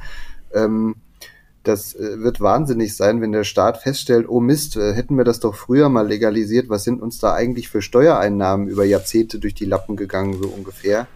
Ähm, 0.54 0.96
das 1.64 1.96
äh, 1.96 2.20
wird 2.20 2.42
wahnsinnig 2.42 2.96
sein, 2.96 3.22
wenn 3.22 3.32
der 3.32 3.44
Staat 3.44 3.78
feststellt, 3.78 4.28
oh 4.28 4.40
Mist, 4.40 4.76
äh, 4.76 4.94
hätten 4.94 5.18
wir 5.18 5.24
das 5.24 5.40
doch 5.40 5.56
früher 5.56 5.90
mal 5.90 6.08
legalisiert, 6.08 6.70
was 6.70 6.84
sind 6.84 7.02
uns 7.02 7.20
da 7.20 7.34
eigentlich 7.34 7.70
für 7.70 7.82
Steuereinnahmen 7.82 8.68
über 8.68 8.86
Jahrzehnte 8.86 9.40
durch 9.40 9.56
die 9.56 9.66
Lappen 9.66 9.96
gegangen, 9.96 10.42
so 10.42 10.50
ungefähr. 10.50 11.08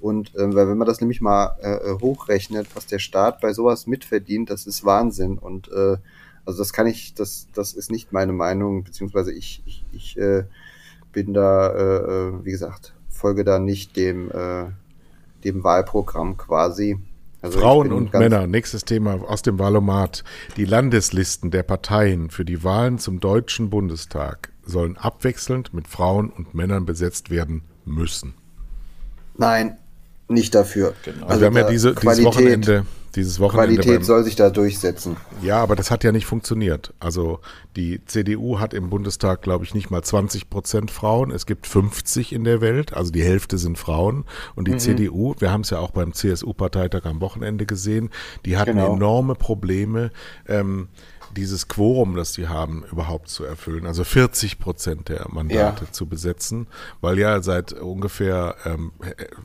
Und 0.00 0.34
weil 0.34 0.68
wenn 0.68 0.76
man 0.76 0.86
das 0.86 1.00
nämlich 1.00 1.22
mal 1.22 1.56
äh, 1.62 1.76
äh, 1.76 1.98
hochrechnet, 1.98 2.66
was 2.76 2.86
der 2.86 2.98
Staat 2.98 3.40
bei 3.40 3.54
sowas 3.54 3.86
mitverdient, 3.86 4.50
das 4.50 4.66
ist 4.66 4.84
Wahnsinn. 4.84 5.38
Und 5.38 5.68
äh, 5.72 5.96
also 6.44 6.58
das 6.58 6.74
kann 6.74 6.86
ich, 6.86 7.14
das, 7.14 7.48
das 7.54 7.72
ist 7.72 7.90
nicht 7.90 8.12
meine 8.12 8.34
Meinung, 8.34 8.84
beziehungsweise 8.84 9.32
ich, 9.32 9.62
ich, 9.64 9.82
ich 9.92 10.18
äh, 10.18 10.44
bin 11.12 11.32
da, 11.32 11.68
äh, 11.68 11.96
äh, 11.96 12.44
wie 12.44 12.50
gesagt, 12.50 12.92
folge 13.08 13.44
da 13.44 13.58
nicht 13.58 13.96
dem, 13.96 14.30
äh, 14.30 14.66
dem 15.44 15.64
Wahlprogramm 15.64 16.36
quasi. 16.36 16.98
Also 17.44 17.60
Frauen 17.60 17.92
und 17.92 18.14
Männer, 18.14 18.46
nächstes 18.46 18.86
Thema 18.86 19.20
aus 19.28 19.42
dem 19.42 19.58
Wahlomat. 19.58 20.24
Die 20.56 20.64
Landeslisten 20.64 21.50
der 21.50 21.62
Parteien 21.62 22.30
für 22.30 22.46
die 22.46 22.64
Wahlen 22.64 22.98
zum 22.98 23.20
Deutschen 23.20 23.68
Bundestag 23.68 24.50
sollen 24.64 24.96
abwechselnd 24.96 25.74
mit 25.74 25.86
Frauen 25.86 26.30
und 26.30 26.54
Männern 26.54 26.86
besetzt 26.86 27.28
werden 27.28 27.64
müssen. 27.84 28.32
Nein, 29.36 29.76
nicht 30.28 30.54
dafür. 30.54 30.94
Genau. 31.04 31.26
Also, 31.26 31.40
wir 31.40 31.46
haben 31.46 31.56
ja 31.56 31.62
da 31.64 31.70
diese, 31.70 31.88
dieses 31.90 32.00
Qualität, 32.02 32.24
Wochenende, 32.26 32.86
dieses 33.14 33.38
Wochenende 33.40 33.74
Qualität 33.74 33.96
beim, 33.98 34.04
soll 34.04 34.24
sich 34.24 34.36
da 34.36 34.50
durchsetzen. 34.50 35.16
Ja, 35.42 35.58
aber 35.62 35.76
das 35.76 35.90
hat 35.90 36.02
ja 36.02 36.12
nicht 36.12 36.26
funktioniert. 36.26 36.92
Also 36.98 37.40
die 37.76 38.00
CDU 38.06 38.58
hat 38.58 38.74
im 38.74 38.90
Bundestag, 38.90 39.42
glaube 39.42 39.64
ich, 39.64 39.74
nicht 39.74 39.90
mal 39.90 40.02
20 40.02 40.50
Prozent 40.50 40.90
Frauen. 40.90 41.30
Es 41.30 41.46
gibt 41.46 41.66
50 41.66 42.32
in 42.32 42.44
der 42.44 42.60
Welt, 42.60 42.94
also 42.94 43.12
die 43.12 43.22
Hälfte 43.22 43.58
sind 43.58 43.78
Frauen. 43.78 44.24
Und 44.54 44.66
die 44.66 44.72
Mhm. 44.72 44.78
CDU, 44.78 45.34
wir 45.38 45.52
haben 45.52 45.60
es 45.60 45.70
ja 45.70 45.78
auch 45.78 45.90
beim 45.90 46.12
CSU-Parteitag 46.12 47.04
am 47.04 47.20
Wochenende 47.20 47.66
gesehen, 47.66 48.10
die 48.46 48.56
hatten 48.56 48.72
Genau. 48.78 48.94
enorme 48.94 49.34
Probleme, 49.34 50.10
ähm, 50.48 50.88
dieses 51.34 51.68
Quorum, 51.68 52.16
das 52.16 52.32
die 52.32 52.48
haben, 52.48 52.84
überhaupt 52.90 53.28
zu 53.28 53.44
erfüllen. 53.44 53.86
Also 53.86 54.04
40 54.04 54.58
Prozent 54.58 55.08
der 55.08 55.26
Mandate 55.30 55.84
Ja. 55.84 55.92
zu 55.92 56.06
besetzen, 56.06 56.66
weil 57.00 57.18
ja 57.18 57.42
seit 57.42 57.72
ungefähr 57.72 58.56
ähm, 58.64 58.92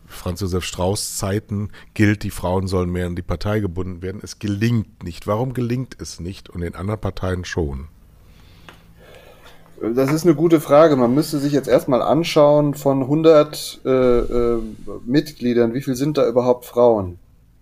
Franz 0.08 0.42
Josef 0.42 0.64
Strauß 0.64 1.18
Zeiten 1.18 1.70
gilt, 1.94 2.24
die 2.24 2.32
Frauen 2.32 2.68
sollen 2.68 2.92
mehr 2.92 3.08
in 3.08 3.16
die 3.16 3.22
Partei 3.22 3.60
gebunden 3.60 4.02
werden. 4.02 4.22
Es 4.24 4.40
gelingt 4.40 5.04
nicht. 5.04 5.28
Warum 5.28 5.54
gelingt 5.54 5.98
es 6.00 6.20
nicht 6.20 6.50
und 6.50 6.62
in 6.62 6.76
anderen 6.76 7.02
Parteien 7.02 7.44
schon? 7.46 7.88
Das 9.96 10.12
ist 10.12 10.26
eine 10.26 10.36
gute 10.36 10.60
Frage. 10.60 10.98
Man 10.98 11.14
müsste 11.16 11.40
sich 11.40 11.54
jetzt 11.54 11.70
erstmal 11.70 12.02
anschauen, 12.02 12.74
von 12.74 13.02
100 13.02 13.80
äh, 13.86 13.90
äh, 13.90 14.60
Mitgliedern, 15.06 15.74
wie 15.74 15.82
viel 15.82 15.96
sind 15.96 16.18
da 16.18 16.28
überhaupt 16.28 16.66
Frauen? 16.66 17.18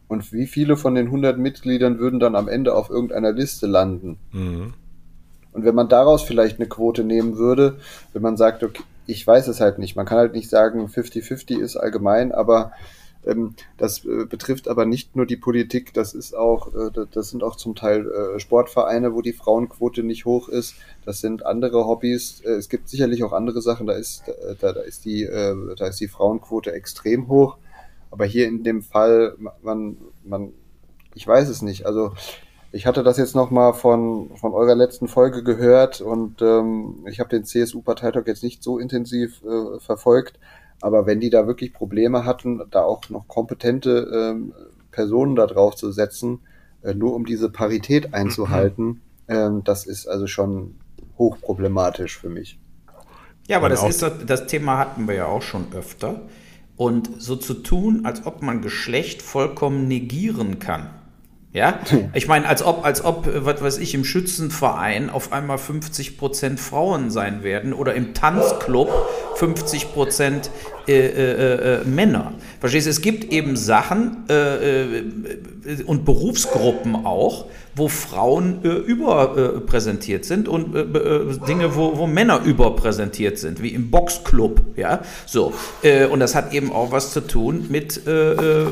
Und 0.07 0.31
wie 0.31 0.47
viele 0.47 0.77
von 0.77 0.95
den 0.95 1.07
100 1.07 1.37
Mitgliedern 1.37 1.99
würden 1.99 2.19
dann 2.19 2.35
am 2.35 2.47
Ende 2.47 2.75
auf 2.75 2.89
irgendeiner 2.89 3.31
Liste 3.33 3.67
landen? 3.67 4.17
Mhm. 4.31 4.73
Und 5.51 5.65
wenn 5.65 5.75
man 5.75 5.89
daraus 5.89 6.23
vielleicht 6.23 6.59
eine 6.59 6.69
Quote 6.69 7.03
nehmen 7.03 7.37
würde, 7.37 7.77
wenn 8.13 8.21
man 8.21 8.37
sagt, 8.37 8.63
okay, 8.63 8.83
ich 9.05 9.25
weiß 9.25 9.47
es 9.47 9.59
halt 9.59 9.79
nicht, 9.79 9.95
man 9.95 10.05
kann 10.05 10.17
halt 10.17 10.33
nicht 10.33 10.49
sagen, 10.49 10.87
50-50 10.87 11.59
ist 11.59 11.77
allgemein, 11.77 12.31
aber 12.31 12.71
ähm, 13.25 13.55
das 13.77 14.05
äh, 14.05 14.25
betrifft 14.25 14.67
aber 14.67 14.85
nicht 14.85 15.15
nur 15.15 15.25
die 15.25 15.35
Politik, 15.37 15.93
das 15.93 16.13
ist 16.13 16.35
auch, 16.35 16.73
äh, 16.75 17.05
das- 17.11 17.29
sind 17.29 17.43
auch 17.43 17.55
zum 17.55 17.75
Teil 17.75 18.05
äh, 18.09 18.39
Sportvereine, 18.39 19.13
wo 19.13 19.21
die 19.21 19.33
Frauenquote 19.33 20.03
nicht 20.03 20.25
hoch 20.25 20.47
ist. 20.47 20.75
Das 21.05 21.19
sind 21.21 21.45
andere 21.45 21.85
Hobbys. 21.87 22.41
Äh, 22.45 22.51
es 22.51 22.69
gibt 22.69 22.87
sicherlich 22.87 23.23
auch 23.23 23.33
andere 23.33 23.61
Sachen, 23.61 23.87
da 23.87 23.93
ist, 23.93 24.27
äh, 24.29 24.55
da, 24.59 24.71
da 24.73 24.81
ist 24.81 25.03
die, 25.05 25.23
äh, 25.23 25.55
da 25.75 25.87
ist 25.87 25.99
die 25.99 26.07
Frauenquote 26.07 26.71
extrem 26.71 27.27
hoch. 27.27 27.57
Aber 28.17 28.25
hier 28.25 28.47
in 28.47 28.63
dem 28.63 28.81
Fall, 28.81 29.35
man, 29.61 29.97
man, 30.23 30.53
ich 31.13 31.27
weiß 31.27 31.49
es 31.49 31.61
nicht. 31.61 31.85
Also 31.85 32.13
ich 32.71 32.87
hatte 32.87 33.03
das 33.03 33.17
jetzt 33.17 33.35
nochmal 33.35 33.75
von, 33.75 34.35
von 34.37 34.53
eurer 34.53 34.73
letzten 34.73 35.07
Folge 35.07 35.43
gehört 35.43 36.01
und 36.01 36.41
ähm, 36.41 37.05
ich 37.07 37.19
habe 37.19 37.29
den 37.29 37.45
CSU-Parteitag 37.45 38.23
jetzt 38.25 38.41
nicht 38.41 38.63
so 38.63 38.79
intensiv 38.79 39.43
äh, 39.43 39.79
verfolgt, 39.79 40.39
aber 40.81 41.05
wenn 41.05 41.19
die 41.19 41.29
da 41.29 41.45
wirklich 41.45 41.73
Probleme 41.73 42.25
hatten, 42.25 42.63
da 42.71 42.81
auch 42.81 43.07
noch 43.11 43.27
kompetente 43.27 44.09
ähm, 44.11 44.53
Personen 44.89 45.35
da 45.35 45.45
drauf 45.45 45.75
zu 45.75 45.91
setzen, 45.91 46.39
äh, 46.81 46.95
nur 46.95 47.13
um 47.13 47.23
diese 47.23 47.51
Parität 47.51 48.15
einzuhalten, 48.15 49.01
ähm, 49.27 49.63
das 49.63 49.85
ist 49.85 50.07
also 50.07 50.25
schon 50.25 50.73
hochproblematisch 51.19 52.17
für 52.17 52.29
mich. 52.29 52.59
Ja, 53.47 53.57
aber 53.57 53.67
Und 53.67 53.73
das, 53.73 54.01
ist, 54.01 54.11
das 54.25 54.47
Thema 54.47 54.79
hatten 54.79 55.07
wir 55.07 55.13
ja 55.13 55.27
auch 55.27 55.43
schon 55.43 55.67
öfter. 55.71 56.21
Und 56.77 57.09
so 57.21 57.35
zu 57.35 57.55
tun, 57.55 58.05
als 58.05 58.25
ob 58.25 58.41
man 58.41 58.61
Geschlecht 58.61 59.21
vollkommen 59.21 59.87
negieren 59.87 60.59
kann. 60.59 60.89
Ja, 61.53 61.79
ich 62.13 62.27
meine, 62.27 62.47
als 62.47 62.61
ob, 62.61 62.85
als 62.85 63.03
ob, 63.03 63.25
äh, 63.25 63.43
was 63.43 63.61
weiß 63.63 63.77
ich, 63.79 63.95
im 63.95 64.05
Schützenverein 64.05 65.09
auf 65.09 65.31
einmal 65.31 65.57
50 65.57 66.17
Prozent 66.17 66.59
Frauen 66.59 67.09
sein 67.09 67.41
werden 67.41 67.73
oder 67.73 67.95
im 67.95 68.13
Tanzclub 68.13 68.91
50 69.37 69.91
Prozent 69.93 70.51
äh, 70.87 70.93
äh, 70.93 71.81
äh, 71.81 71.83
Männer. 71.83 72.33
Verstehst 72.59 72.85
du? 72.85 72.91
Es 72.91 73.01
gibt 73.01 73.31
eben 73.31 73.55
Sachen 73.55 74.25
äh, 74.29 74.99
äh, 74.99 75.03
und 75.85 76.05
Berufsgruppen 76.05 77.07
auch, 77.07 77.45
wo 77.77 77.87
Frauen 77.87 78.65
äh, 78.65 78.69
überpräsentiert 78.69 80.25
sind 80.25 80.47
und 80.47 80.75
äh, 80.75 80.79
äh, 80.81 81.37
Dinge, 81.47 81.75
wo, 81.75 81.97
wo 81.97 82.07
Männer 82.07 82.41
überpräsentiert 82.43 83.37
sind, 83.37 83.61
wie 83.61 83.69
im 83.69 83.91
Boxclub, 83.91 84.61
ja, 84.75 85.01
so. 85.25 85.53
Äh, 85.83 86.07
und 86.07 86.19
das 86.19 86.35
hat 86.35 86.53
eben 86.53 86.71
auch 86.71 86.91
was 86.91 87.13
zu 87.13 87.21
tun 87.21 87.67
mit, 87.69 88.05
äh, 88.07 88.33
äh, 88.33 88.67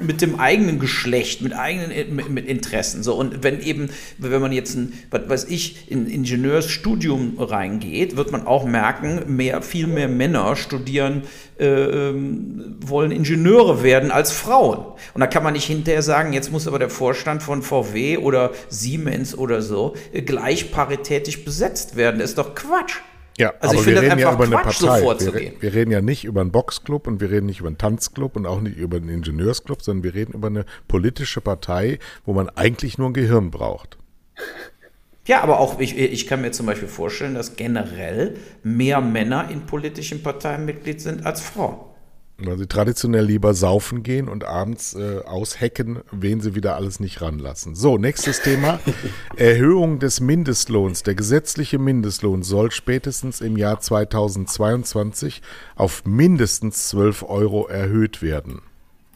mit 0.00 0.20
dem 0.20 0.40
eigenen 0.40 0.80
Geschlecht, 0.80 1.42
mit 1.42 1.54
eigenen 1.54 2.16
mit, 2.16 2.28
mit 2.28 2.46
Interessen, 2.46 3.02
so. 3.02 3.14
Und 3.14 3.44
wenn 3.44 3.60
eben, 3.60 3.90
wenn 4.18 4.40
man 4.40 4.52
jetzt 4.52 4.74
ein, 4.74 4.92
was 5.10 5.28
weiß 5.28 5.44
ich, 5.44 5.90
in 5.90 6.06
Ingenieursstudium 6.06 7.38
reingeht, 7.38 8.16
wird 8.16 8.32
man 8.32 8.46
auch 8.46 8.64
merken, 8.64 9.36
mehr, 9.36 9.62
viel 9.62 9.86
mehr 9.86 10.08
Männer 10.08 10.56
studieren 10.56 11.22
wollen 11.58 13.10
Ingenieure 13.10 13.82
werden 13.82 14.10
als 14.10 14.32
Frauen. 14.32 14.84
Und 15.14 15.20
da 15.20 15.26
kann 15.26 15.42
man 15.42 15.54
nicht 15.54 15.64
hinterher 15.66 16.02
sagen, 16.02 16.32
jetzt 16.32 16.52
muss 16.52 16.68
aber 16.68 16.78
der 16.78 16.90
Vorstand 16.90 17.42
von 17.42 17.62
VW 17.62 18.18
oder 18.18 18.52
Siemens 18.68 19.36
oder 19.36 19.60
so 19.62 19.94
äh, 20.12 20.22
gleich 20.22 20.70
paritätisch 20.70 21.44
besetzt 21.44 21.96
werden. 21.96 22.20
Das 22.20 22.30
ist 22.30 22.38
doch 22.38 22.54
Quatsch. 22.54 22.96
Ja, 23.38 23.52
Also 23.60 23.74
ich 23.74 23.80
aber 23.80 23.84
finde 23.84 23.86
wir 23.86 23.94
das 23.94 24.02
reden 24.02 24.20
ja 24.20 24.30
einfach 24.30 24.46
über 24.46 24.56
eine 24.56 24.62
Quatsch, 24.64 24.78
so 24.78 24.86
Partei. 24.86 25.02
vorzugehen. 25.02 25.54
Wir, 25.60 25.62
wir 25.72 25.74
reden 25.80 25.90
ja 25.92 26.00
nicht 26.00 26.24
über 26.24 26.40
einen 26.40 26.50
Boxclub 26.50 27.06
und 27.06 27.20
wir 27.20 27.30
reden 27.30 27.46
nicht 27.46 27.60
über 27.60 27.68
einen 27.68 27.78
Tanzclub 27.78 28.34
und 28.36 28.46
auch 28.46 28.60
nicht 28.60 28.76
über 28.76 28.96
einen 28.96 29.08
Ingenieursclub, 29.08 29.82
sondern 29.82 30.02
wir 30.04 30.14
reden 30.14 30.32
über 30.34 30.48
eine 30.48 30.64
politische 30.88 31.40
Partei, 31.40 31.98
wo 32.24 32.32
man 32.32 32.48
eigentlich 32.50 32.98
nur 32.98 33.10
ein 33.10 33.14
Gehirn 33.14 33.50
braucht. 33.50 33.96
Ja, 35.28 35.42
aber 35.42 35.60
auch 35.60 35.78
ich, 35.78 35.96
ich 35.96 36.26
kann 36.26 36.40
mir 36.40 36.52
zum 36.52 36.64
Beispiel 36.64 36.88
vorstellen, 36.88 37.34
dass 37.34 37.54
generell 37.54 38.38
mehr 38.62 39.02
Männer 39.02 39.50
in 39.50 39.66
politischen 39.66 40.22
Parteien 40.22 40.64
Mitglied 40.64 41.02
sind 41.02 41.26
als 41.26 41.42
Frauen. 41.42 41.76
Weil 42.38 42.56
sie 42.56 42.66
traditionell 42.66 43.26
lieber 43.26 43.52
saufen 43.52 44.02
gehen 44.02 44.26
und 44.26 44.44
abends 44.44 44.94
äh, 44.94 45.20
aushecken, 45.26 45.98
wen 46.10 46.40
sie 46.40 46.54
wieder 46.54 46.76
alles 46.76 46.98
nicht 46.98 47.20
ranlassen. 47.20 47.74
So, 47.74 47.98
nächstes 47.98 48.40
Thema. 48.40 48.80
Erhöhung 49.36 49.98
des 49.98 50.20
Mindestlohns. 50.20 51.02
Der 51.02 51.14
gesetzliche 51.14 51.78
Mindestlohn 51.78 52.42
soll 52.42 52.70
spätestens 52.70 53.42
im 53.42 53.58
Jahr 53.58 53.80
2022 53.80 55.42
auf 55.76 56.06
mindestens 56.06 56.88
12 56.88 57.24
Euro 57.28 57.66
erhöht 57.66 58.22
werden. 58.22 58.62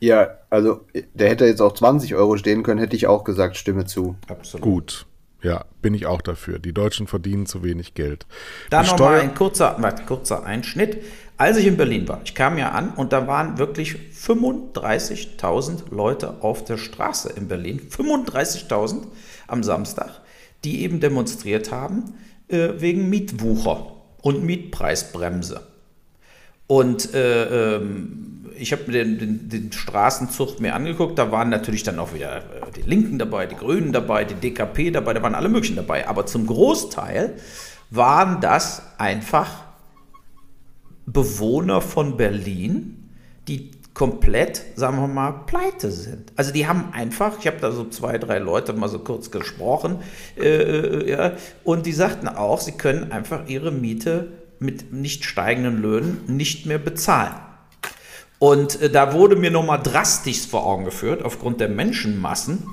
Ja, 0.01 0.29
also 0.51 0.81
der 1.15 1.31
hätte 1.31 1.47
jetzt 1.47 1.63
auch 1.63 1.73
20 1.73 2.15
Euro 2.17 2.37
stehen 2.37 2.63
können, 2.65 2.81
hätte 2.81 2.97
ich 2.97 3.07
auch 3.07 3.25
gesagt, 3.25 3.57
stimme 3.57 3.87
zu. 3.87 4.17
Absolut. 4.29 4.63
Gut. 4.63 5.07
Ja, 5.43 5.65
bin 5.81 5.93
ich 5.93 6.07
auch 6.07 6.23
dafür. 6.23 6.59
Die 6.59 6.73
Deutschen 6.73 7.07
verdienen 7.07 7.47
zu 7.47 7.65
wenig 7.65 7.95
Geld. 7.95 8.27
Dann 8.71 8.87
nochmal 8.87 9.21
ein 9.21 9.35
kurzer, 9.35 9.77
kurzer 10.07 10.45
Einschnitt. 10.45 11.03
Als 11.37 11.57
ich 11.57 11.67
in 11.67 11.77
Berlin 11.77 12.07
war, 12.07 12.21
ich 12.25 12.37
kam 12.37 12.57
ja 12.59 12.71
an 12.71 12.91
und 12.91 13.13
da 13.13 13.27
waren 13.27 13.59
wirklich 13.59 13.97
35.000 14.15 15.93
Leute 15.93 16.43
auf 16.43 16.65
der 16.65 16.79
Straße 16.79 17.31
in 17.31 17.49
Berlin. 17.49 17.81
35.000 17.81 19.07
am 19.49 19.65
Samstag, 19.65 20.21
die 20.63 20.83
eben 20.83 21.01
demonstriert 21.01 21.73
haben 21.73 22.15
äh, 22.47 22.75
wegen 22.79 23.09
Mietwucher 23.09 23.93
und 24.21 24.45
Mietpreisbremse. 24.45 25.67
Und 26.69 27.13
äh, 27.13 27.77
ähm, 27.77 28.42
ich 28.59 28.73
habe 28.73 28.85
mir 28.87 29.05
den, 29.05 29.19
den, 29.19 29.49
den 29.49 29.73
Straßenzug 29.73 30.61
mir 30.61 30.75
angeguckt, 30.75 31.19
da 31.19 31.31
waren 31.33 31.49
natürlich 31.49 31.83
dann 31.83 31.99
auch 31.99 32.15
wieder 32.15 32.39
äh, 32.39 32.71
die 32.77 32.83
Linken 32.83 33.19
dabei, 33.19 33.47
die 33.47 33.57
Grünen 33.57 33.93
dabei, 33.93 34.25
die 34.25 34.35
DKP 34.35 34.91
dabei, 34.91 35.15
da 35.15 35.23
waren 35.23 35.35
alle 35.35 35.49
möglichen 35.49 35.77
dabei. 35.77 36.09
Aber 36.09 36.27
zum 36.27 36.47
Großteil 36.47 37.35
waren 37.91 38.41
das 38.41 38.83
einfach 38.99 39.65
Bewohner 41.07 41.81
von 41.81 42.17
Berlin, 42.17 43.11
die 43.49 43.71
komplett, 43.95 44.63
sagen 44.75 44.99
wir 44.99 45.09
mal, 45.09 45.33
pleite 45.47 45.91
sind. 45.91 46.33
Also 46.37 46.53
die 46.53 46.67
haben 46.67 46.93
einfach, 46.93 47.39
ich 47.39 47.47
habe 47.47 47.59
da 47.61 47.73
so 47.73 47.85
zwei, 47.89 48.19
drei 48.19 48.39
Leute 48.39 48.73
mal 48.73 48.89
so 48.89 49.01
kurz 49.01 49.31
gesprochen, 49.31 49.99
äh, 50.39 50.49
äh, 50.49 51.11
ja, 51.11 51.33
und 51.65 51.85
die 51.87 51.93
sagten 51.93 52.29
auch, 52.29 52.61
sie 52.61 52.73
können 52.73 53.13
einfach 53.13 53.47
ihre 53.49 53.71
Miete 53.71 54.33
mit 54.59 54.93
nicht 54.93 55.25
steigenden 55.25 55.83
Löhnen 55.83 56.23
nicht 56.27 56.67
mehr 56.67 56.79
bezahlen. 56.79 57.35
Und 58.43 58.83
äh, 58.83 58.91
da 58.91 59.13
wurde 59.13 59.37
mir 59.37 59.53
nochmal 59.53 59.81
drastisch 59.81 60.49
vor 60.49 60.67
Augen 60.67 60.85
geführt, 60.85 61.25
aufgrund 61.25 61.61
der 61.61 61.69
Menschenmassen, 61.69 62.65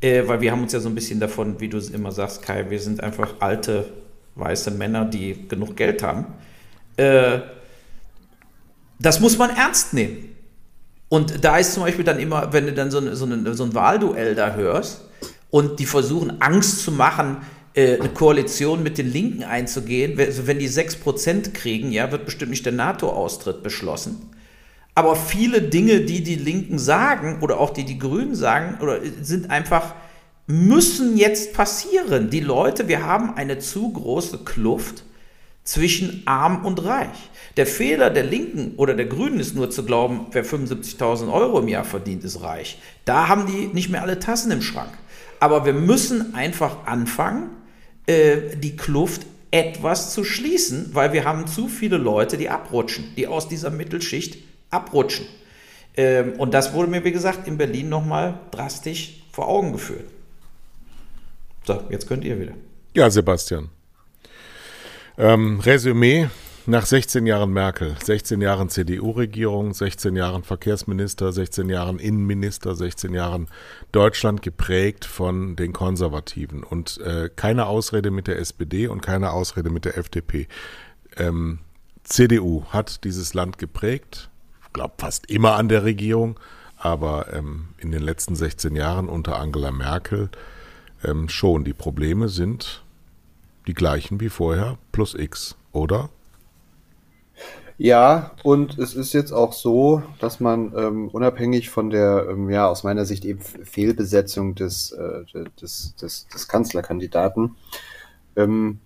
äh, 0.00 0.26
weil 0.26 0.40
wir 0.40 0.50
haben 0.50 0.62
uns 0.64 0.72
ja 0.72 0.80
so 0.80 0.88
ein 0.88 0.96
bisschen 0.96 1.20
davon, 1.20 1.60
wie 1.60 1.68
du 1.68 1.78
es 1.78 1.90
immer 1.90 2.10
sagst, 2.10 2.42
Kai, 2.42 2.68
wir 2.70 2.80
sind 2.80 3.00
einfach 3.00 3.34
alte, 3.38 3.86
weiße 4.34 4.72
Männer, 4.72 5.04
die 5.04 5.46
genug 5.46 5.76
Geld 5.76 6.02
haben. 6.02 6.26
Äh, 6.96 7.38
das 8.98 9.20
muss 9.20 9.38
man 9.38 9.50
ernst 9.50 9.94
nehmen. 9.94 10.34
Und 11.08 11.44
da 11.44 11.58
ist 11.58 11.74
zum 11.74 11.84
Beispiel 11.84 12.04
dann 12.04 12.18
immer, 12.18 12.52
wenn 12.52 12.66
du 12.66 12.72
dann 12.72 12.90
so, 12.90 12.98
eine, 12.98 13.14
so, 13.14 13.26
eine, 13.26 13.54
so 13.54 13.62
ein 13.62 13.74
Wahlduell 13.76 14.34
da 14.34 14.54
hörst 14.54 15.02
und 15.50 15.78
die 15.78 15.86
versuchen 15.86 16.42
Angst 16.42 16.82
zu 16.82 16.90
machen, 16.90 17.36
äh, 17.74 17.96
eine 18.00 18.08
Koalition 18.08 18.82
mit 18.82 18.98
den 18.98 19.06
Linken 19.12 19.44
einzugehen, 19.44 20.18
wenn- 20.18 20.26
also 20.26 20.48
wenn 20.48 20.58
die 20.58 20.66
6% 20.68 21.54
kriegen, 21.54 21.92
ja, 21.92 22.10
wird 22.10 22.24
bestimmt 22.24 22.50
nicht 22.50 22.66
der 22.66 22.72
NATO-Austritt 22.72 23.62
beschlossen. 23.62 24.30
Aber 24.94 25.16
viele 25.16 25.62
Dinge, 25.62 26.00
die 26.00 26.22
die 26.22 26.36
Linken 26.36 26.78
sagen 26.78 27.38
oder 27.40 27.60
auch 27.60 27.70
die 27.70 27.84
die 27.84 27.98
Grünen 27.98 28.34
sagen, 28.34 28.78
oder 28.80 28.98
sind 29.22 29.50
einfach, 29.50 29.94
müssen 30.46 31.16
jetzt 31.16 31.54
passieren. 31.54 32.30
Die 32.30 32.40
Leute, 32.40 32.88
wir 32.88 33.06
haben 33.06 33.34
eine 33.34 33.58
zu 33.58 33.92
große 33.92 34.38
Kluft 34.38 35.04
zwischen 35.64 36.22
arm 36.26 36.64
und 36.64 36.84
reich. 36.84 37.30
Der 37.56 37.66
Fehler 37.66 38.10
der 38.10 38.24
Linken 38.24 38.74
oder 38.76 38.94
der 38.94 39.06
Grünen 39.06 39.38
ist 39.38 39.54
nur 39.54 39.70
zu 39.70 39.84
glauben, 39.84 40.26
wer 40.32 40.44
75.000 40.44 41.32
Euro 41.32 41.60
im 41.60 41.68
Jahr 41.68 41.84
verdient, 41.84 42.24
ist 42.24 42.42
reich. 42.42 42.78
Da 43.04 43.28
haben 43.28 43.46
die 43.46 43.68
nicht 43.72 43.90
mehr 43.90 44.02
alle 44.02 44.18
Tassen 44.18 44.50
im 44.50 44.62
Schrank. 44.62 44.90
Aber 45.38 45.64
wir 45.64 45.72
müssen 45.72 46.34
einfach 46.34 46.86
anfangen, 46.86 47.50
äh, 48.06 48.56
die 48.56 48.76
Kluft 48.76 49.22
etwas 49.50 50.12
zu 50.12 50.24
schließen, 50.24 50.90
weil 50.92 51.12
wir 51.12 51.24
haben 51.24 51.46
zu 51.46 51.68
viele 51.68 51.96
Leute, 51.96 52.36
die 52.36 52.48
abrutschen, 52.48 53.04
die 53.16 53.26
aus 53.26 53.48
dieser 53.48 53.70
Mittelschicht 53.70 54.38
abrutschen. 54.70 55.26
Ähm, 55.96 56.34
und 56.38 56.54
das 56.54 56.72
wurde 56.72 56.90
mir, 56.90 57.04
wie 57.04 57.12
gesagt, 57.12 57.46
in 57.46 57.58
Berlin 57.58 57.88
nochmal 57.88 58.38
drastisch 58.50 59.22
vor 59.32 59.48
Augen 59.48 59.72
geführt. 59.72 60.08
So, 61.64 61.82
jetzt 61.90 62.08
könnt 62.08 62.24
ihr 62.24 62.40
wieder. 62.40 62.52
Ja, 62.94 63.10
Sebastian. 63.10 63.68
Ähm, 65.18 65.60
Resümee 65.60 66.28
nach 66.66 66.86
16 66.86 67.26
Jahren 67.26 67.52
Merkel, 67.52 67.96
16 68.02 68.40
Jahren 68.40 68.68
CDU-Regierung, 68.68 69.74
16 69.74 70.16
Jahren 70.16 70.42
Verkehrsminister, 70.42 71.32
16 71.32 71.68
Jahren 71.68 71.98
Innenminister, 71.98 72.74
16 72.74 73.12
Jahren 73.12 73.48
Deutschland 73.92 74.42
geprägt 74.42 75.04
von 75.04 75.56
den 75.56 75.72
Konservativen 75.72 76.62
und 76.62 76.98
äh, 76.98 77.28
keine 77.34 77.66
Ausrede 77.66 78.10
mit 78.10 78.26
der 78.28 78.38
SPD 78.38 78.86
und 78.86 79.02
keine 79.02 79.32
Ausrede 79.32 79.70
mit 79.70 79.84
der 79.84 79.98
FDP. 79.98 80.48
Ähm, 81.16 81.58
CDU 82.04 82.64
hat 82.70 83.04
dieses 83.04 83.34
Land 83.34 83.58
geprägt, 83.58 84.29
glaube 84.72 84.94
fast 84.98 85.30
immer 85.30 85.54
an 85.56 85.68
der 85.68 85.84
Regierung, 85.84 86.38
aber 86.76 87.32
ähm, 87.32 87.68
in 87.78 87.90
den 87.90 88.02
letzten 88.02 88.34
16 88.34 88.76
Jahren 88.76 89.08
unter 89.08 89.38
Angela 89.38 89.70
Merkel 89.70 90.30
ähm, 91.04 91.28
schon. 91.28 91.64
Die 91.64 91.72
Probleme 91.72 92.28
sind 92.28 92.82
die 93.66 93.74
gleichen 93.74 94.20
wie 94.20 94.28
vorher, 94.28 94.78
plus 94.92 95.14
X, 95.14 95.56
oder? 95.72 96.08
Ja, 97.82 98.32
und 98.42 98.78
es 98.78 98.94
ist 98.94 99.14
jetzt 99.14 99.32
auch 99.32 99.54
so, 99.54 100.02
dass 100.18 100.38
man 100.38 100.74
ähm, 100.76 101.08
unabhängig 101.08 101.70
von 101.70 101.88
der, 101.88 102.26
ähm, 102.28 102.50
ja, 102.50 102.68
aus 102.68 102.84
meiner 102.84 103.06
Sicht 103.06 103.24
eben 103.24 103.40
Fehlbesetzung 103.40 104.54
des, 104.54 104.92
äh, 104.92 105.24
des, 105.58 105.94
des, 105.96 106.26
des 106.28 106.46
Kanzlerkandidaten, 106.46 107.56
ähm, 108.36 108.80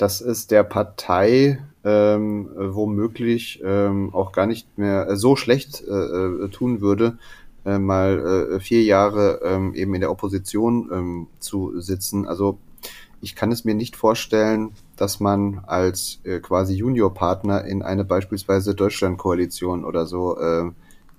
dass 0.00 0.22
es 0.22 0.46
der 0.46 0.62
Partei 0.62 1.62
ähm, 1.84 2.48
womöglich 2.56 3.60
ähm, 3.62 4.14
auch 4.14 4.32
gar 4.32 4.46
nicht 4.46 4.78
mehr 4.78 5.06
äh, 5.08 5.16
so 5.16 5.36
schlecht 5.36 5.82
äh, 5.86 5.92
äh, 5.92 6.48
tun 6.48 6.80
würde, 6.80 7.18
äh, 7.66 7.78
mal 7.78 8.48
äh, 8.54 8.60
vier 8.60 8.82
Jahre 8.82 9.40
ähm, 9.44 9.74
eben 9.74 9.94
in 9.94 10.00
der 10.00 10.10
Opposition 10.10 10.88
ähm, 10.90 11.26
zu 11.38 11.78
sitzen. 11.80 12.26
Also 12.26 12.58
ich 13.20 13.34
kann 13.34 13.52
es 13.52 13.66
mir 13.66 13.74
nicht 13.74 13.94
vorstellen, 13.94 14.72
dass 14.96 15.20
man 15.20 15.60
als 15.66 16.20
äh, 16.24 16.40
quasi 16.40 16.76
Juniorpartner 16.76 17.66
in 17.66 17.82
eine 17.82 18.04
beispielsweise 18.04 18.74
Deutschlandkoalition 18.74 19.84
oder 19.84 20.06
so 20.06 20.38
äh, 20.38 20.70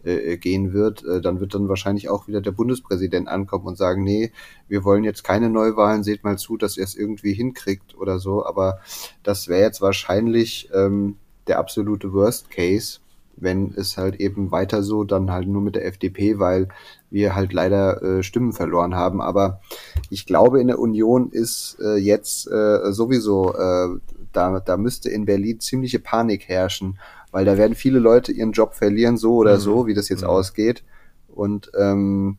äh, 0.04 0.38
gehen 0.38 0.74
wird. 0.74 1.04
Äh, 1.06 1.22
dann 1.22 1.39
wird 1.39 1.54
dann 1.54 1.70
wahrscheinlich 1.70 2.10
auch 2.10 2.28
wieder 2.28 2.41
der 2.41 2.52
Bundespräsident 2.52 3.28
ankommen 3.28 3.68
und 3.68 3.78
sagen, 3.78 4.04
nee, 4.04 4.32
wir 4.68 4.84
wollen 4.84 5.04
jetzt 5.04 5.24
keine 5.24 5.49
Neuwahlen, 5.49 6.04
seht 6.04 6.24
mal 6.24 6.38
zu, 6.38 6.58
dass 6.58 6.78
ihr 6.78 6.84
es 6.84 6.95
irgendwie 6.95 7.34
hinkriegt 7.34 7.97
oder 7.97 8.20
so. 8.20 8.45
Aber 8.45 8.80
das 9.24 9.47
wäre 9.47 9.62
jetzt 9.62 9.82
wahrscheinlich 9.82 10.70
ähm, 10.74 11.18
der 11.47 11.60
absolute 11.60 12.14
Worst 12.14 12.49
Case. 12.49 12.99
wenn 13.38 13.74
es 13.76 13.97
halt 13.97 14.20
eben 14.20 14.52
weiter 14.52 14.84
so, 14.84 15.04
dann 15.04 15.32
halt 15.32 15.47
nur 15.47 15.62
mit 15.62 15.76
der 15.76 15.86
FDP, 15.86 16.38
weil 16.38 16.68
wir 17.10 17.34
halt 17.34 17.54
leider 17.54 18.02
äh, 18.04 18.24
Stimmen 18.24 18.54
verloren 18.54 18.93
haben. 18.93 19.20
Aber 19.22 19.62
ich 20.10 20.26
glaube, 20.26 20.62
in 20.62 20.68
der 20.68 20.80
Union 20.80 21.32
ist 21.32 21.78
äh, 21.82 21.95
jetzt 21.95 22.47
äh, 22.52 22.91
sowieso, 22.91 23.56
äh, 23.56 23.99
da, 24.32 24.60
da 24.60 24.78
müsste 24.78 25.10
in 25.10 25.26
Berlin 25.26 25.60
ziemliche 25.60 25.99
Panik 25.99 26.47
herrschen, 26.47 26.99
weil 27.32 27.45
da 27.45 27.57
werden 27.57 27.75
viele 27.75 27.99
Leute 27.99 28.32
ihren 28.32 28.51
Job 28.51 28.73
verlieren, 28.75 29.17
so 29.17 29.36
oder 29.36 29.55
mhm. 29.55 29.61
so, 29.61 29.88
wie 29.88 29.93
das 29.93 30.09
jetzt 30.09 30.23
mhm. 30.23 30.29
ausgeht. 30.29 30.84
Und 31.27 31.71
ähm, 31.77 32.38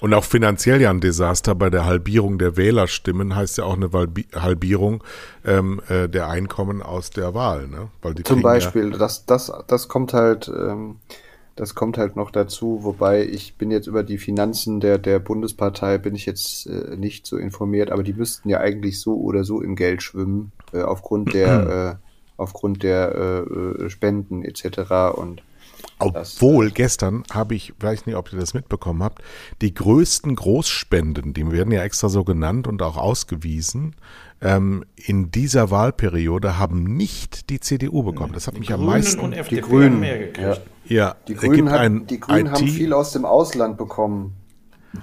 und 0.00 0.14
auch 0.14 0.24
finanziell 0.24 0.80
ja 0.80 0.90
ein 0.90 1.00
Desaster 1.00 1.54
bei 1.54 1.68
der 1.68 1.84
Halbierung 1.84 2.38
der 2.38 2.56
Wählerstimmen 2.56 3.34
heißt 3.34 3.58
ja 3.58 3.64
auch 3.64 3.76
eine 3.76 3.90
Halbierung 4.34 5.04
ähm, 5.44 5.82
äh, 5.88 6.08
der 6.08 6.28
Einkommen 6.28 6.80
aus 6.80 7.10
der 7.10 7.34
Wahl. 7.34 7.68
Ne? 7.68 7.88
Weil 8.00 8.14
die 8.14 8.22
Zum 8.22 8.40
Beispiel, 8.40 8.92
ja 8.92 8.98
das, 8.98 9.26
das, 9.26 9.52
das 9.66 9.88
kommt 9.88 10.14
halt, 10.14 10.48
ähm, 10.48 10.96
das 11.56 11.74
kommt 11.74 11.98
halt 11.98 12.16
noch 12.16 12.30
dazu, 12.30 12.78
wobei 12.82 13.26
ich 13.26 13.56
bin 13.58 13.70
jetzt 13.70 13.88
über 13.88 14.02
die 14.02 14.16
Finanzen 14.16 14.80
der, 14.80 14.96
der 14.96 15.18
Bundespartei 15.18 15.98
bin 15.98 16.14
ich 16.14 16.24
jetzt 16.24 16.66
äh, 16.66 16.96
nicht 16.96 17.26
so 17.26 17.36
informiert, 17.36 17.90
aber 17.90 18.02
die 18.02 18.14
müssten 18.14 18.48
ja 18.48 18.60
eigentlich 18.60 19.00
so 19.00 19.16
oder 19.16 19.44
so 19.44 19.60
im 19.60 19.76
Geld 19.76 20.02
schwimmen, 20.02 20.52
äh, 20.72 20.80
aufgrund 20.80 21.34
der, 21.34 21.98
äh, 22.00 22.09
aufgrund 22.40 22.82
der 22.82 23.14
äh, 23.14 23.84
äh 23.84 23.90
Spenden 23.90 24.42
etc. 24.42 25.14
Und 25.14 25.42
obwohl 25.98 26.68
das, 26.68 26.74
gestern 26.74 27.24
habe 27.30 27.54
ich, 27.54 27.74
weiß 27.78 28.06
nicht, 28.06 28.16
ob 28.16 28.32
ihr 28.32 28.38
das 28.38 28.54
mitbekommen 28.54 29.02
habt, 29.02 29.20
die 29.60 29.74
größten 29.74 30.34
Großspenden, 30.34 31.34
die 31.34 31.52
werden 31.52 31.72
ja 31.72 31.82
extra 31.82 32.08
so 32.08 32.24
genannt 32.24 32.66
und 32.66 32.80
auch 32.82 32.96
ausgewiesen, 32.96 33.94
ähm, 34.40 34.86
in 34.96 35.30
dieser 35.30 35.70
Wahlperiode 35.70 36.58
haben 36.58 36.84
nicht 36.84 37.50
die 37.50 37.60
CDU 37.60 38.02
bekommen. 38.02 38.32
Das 38.32 38.46
hat 38.46 38.58
mich 38.58 38.68
Grünen 38.68 38.80
am 38.80 38.86
meisten. 38.86 39.20
Und 39.20 39.34
FDP 39.34 39.56
die 39.56 39.62
Grünen 39.68 40.00
mehr 40.00 40.18
gekriegt. 40.18 40.62
Ja, 40.84 40.96
ja 40.96 41.14
die 41.28 41.34
Grünen, 41.34 41.70
hat, 41.70 42.10
die 42.10 42.18
Grünen 42.18 42.46
IT, 42.46 42.52
haben 42.52 42.66
viel 42.66 42.94
aus 42.94 43.12
dem 43.12 43.26
Ausland 43.26 43.76
bekommen. 43.76 44.32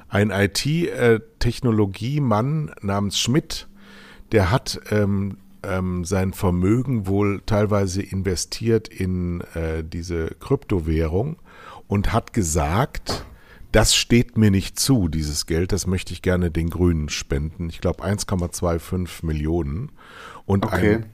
Ein 0.10 0.32
IT-Technologiemann 0.32 2.72
namens 2.82 3.20
Schmidt, 3.20 3.68
der 4.32 4.50
hat 4.52 4.82
ähm, 4.90 5.38
ähm, 5.64 6.06
sein 6.06 6.34
Vermögen 6.34 7.08
wohl 7.08 7.42
teilweise 7.46 8.02
investiert 8.02 8.88
in 8.88 9.42
äh, 9.54 9.84
diese 9.84 10.28
Kryptowährung 10.40 11.38
und 11.88 12.14
hat 12.14 12.34
gesagt, 12.34 13.26
das 13.72 13.96
steht 13.96 14.38
mir 14.38 14.52
nicht 14.52 14.80
zu, 14.80 15.08
dieses 15.08 15.46
Geld, 15.46 15.72
das 15.72 15.88
möchte 15.88 16.14
ich 16.14 16.22
gerne 16.22 16.52
den 16.52 16.70
Grünen 16.70 17.10
spenden. 17.10 17.70
Ich 17.70 17.82
glaube 17.82 18.04
1,25 18.04 19.26
Millionen. 19.26 19.92
Und, 20.46 20.66
okay. 20.66 20.96
ein, 20.96 21.06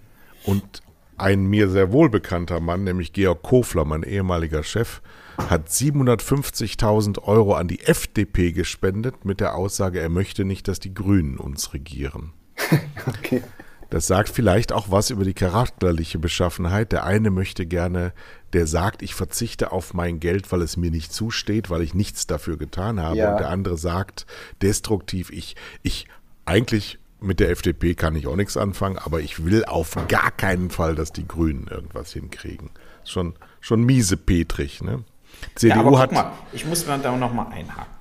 und 0.46 0.84
ein 1.18 1.46
mir 1.46 1.70
sehr 1.70 1.92
wohlbekannter 1.92 2.60
Mann, 2.60 2.84
nämlich 2.84 3.14
Georg 3.14 3.42
Kofler, 3.42 3.86
mein 3.86 4.04
ehemaliger 4.04 4.64
Chef, 4.64 5.02
hat 5.38 5.70
750.000 5.70 7.24
Euro 7.24 7.56
an 7.56 7.68
die 7.68 7.82
FDP 7.82 8.52
gespendet 8.52 9.26
mit 9.26 9.40
der 9.40 9.56
Aussage, 9.56 10.00
er 10.00 10.10
möchte 10.10 10.46
nicht, 10.46 10.68
dass 10.68 10.80
die 10.80 10.94
Grünen 10.94 11.38
uns 11.38 11.74
regieren. 11.74 12.34
okay. 13.08 13.42
Das 13.94 14.08
sagt 14.08 14.30
vielleicht 14.30 14.72
auch 14.72 14.90
was 14.90 15.12
über 15.12 15.24
die 15.24 15.36
charakterliche 15.36 16.18
Beschaffenheit. 16.18 16.92
Der 16.92 17.04
eine 17.04 17.30
möchte 17.30 17.68
gerne, 17.68 18.12
der 18.52 18.66
sagt, 18.66 19.04
ich 19.04 19.14
verzichte 19.14 19.72
auf 19.72 19.94
mein 19.94 20.20
Geld, 20.20 20.52
weil 20.52 20.64
es 20.64 20.78
mir 20.78 20.90
nicht 20.90 21.14
zusteht, 21.14 21.70
weil 21.70 21.84
ich 21.84 21.94
nichts 21.94 22.26
dafür 22.26 22.58
getan 22.58 23.00
habe. 23.00 23.18
Ja. 23.18 23.34
Und 23.34 23.40
der 23.40 23.50
andere 23.50 23.78
sagt 23.78 24.26
destruktiv, 24.64 25.30
ich, 25.30 25.56
ich 25.84 26.08
eigentlich 26.46 26.98
mit 27.20 27.40
der 27.40 27.52
FDP 27.52 27.94
kann 27.94 28.16
ich 28.16 28.26
auch 28.26 28.36
nichts 28.36 28.58
anfangen, 28.58 28.98
aber 28.98 29.20
ich 29.20 29.46
will 29.46 29.64
auf 29.64 29.96
gar 30.08 30.32
keinen 30.32 30.72
Fall, 30.72 30.96
dass 30.96 31.12
die 31.12 31.28
Grünen 31.28 31.68
irgendwas 31.68 32.14
hinkriegen. 32.14 32.72
Schon, 33.06 33.36
schon 33.62 33.84
miese 33.84 34.18
Petrig, 34.18 34.82
ne? 34.82 35.04
CDU 35.54 35.76
ja, 35.76 35.80
aber 35.82 36.00
hat. 36.00 36.10
Guck 36.10 36.18
mal, 36.18 36.32
ich 36.52 36.66
muss 36.66 36.88
mal 36.88 36.98
da 36.98 37.16
nochmal 37.16 37.54
einhaken. 37.54 37.94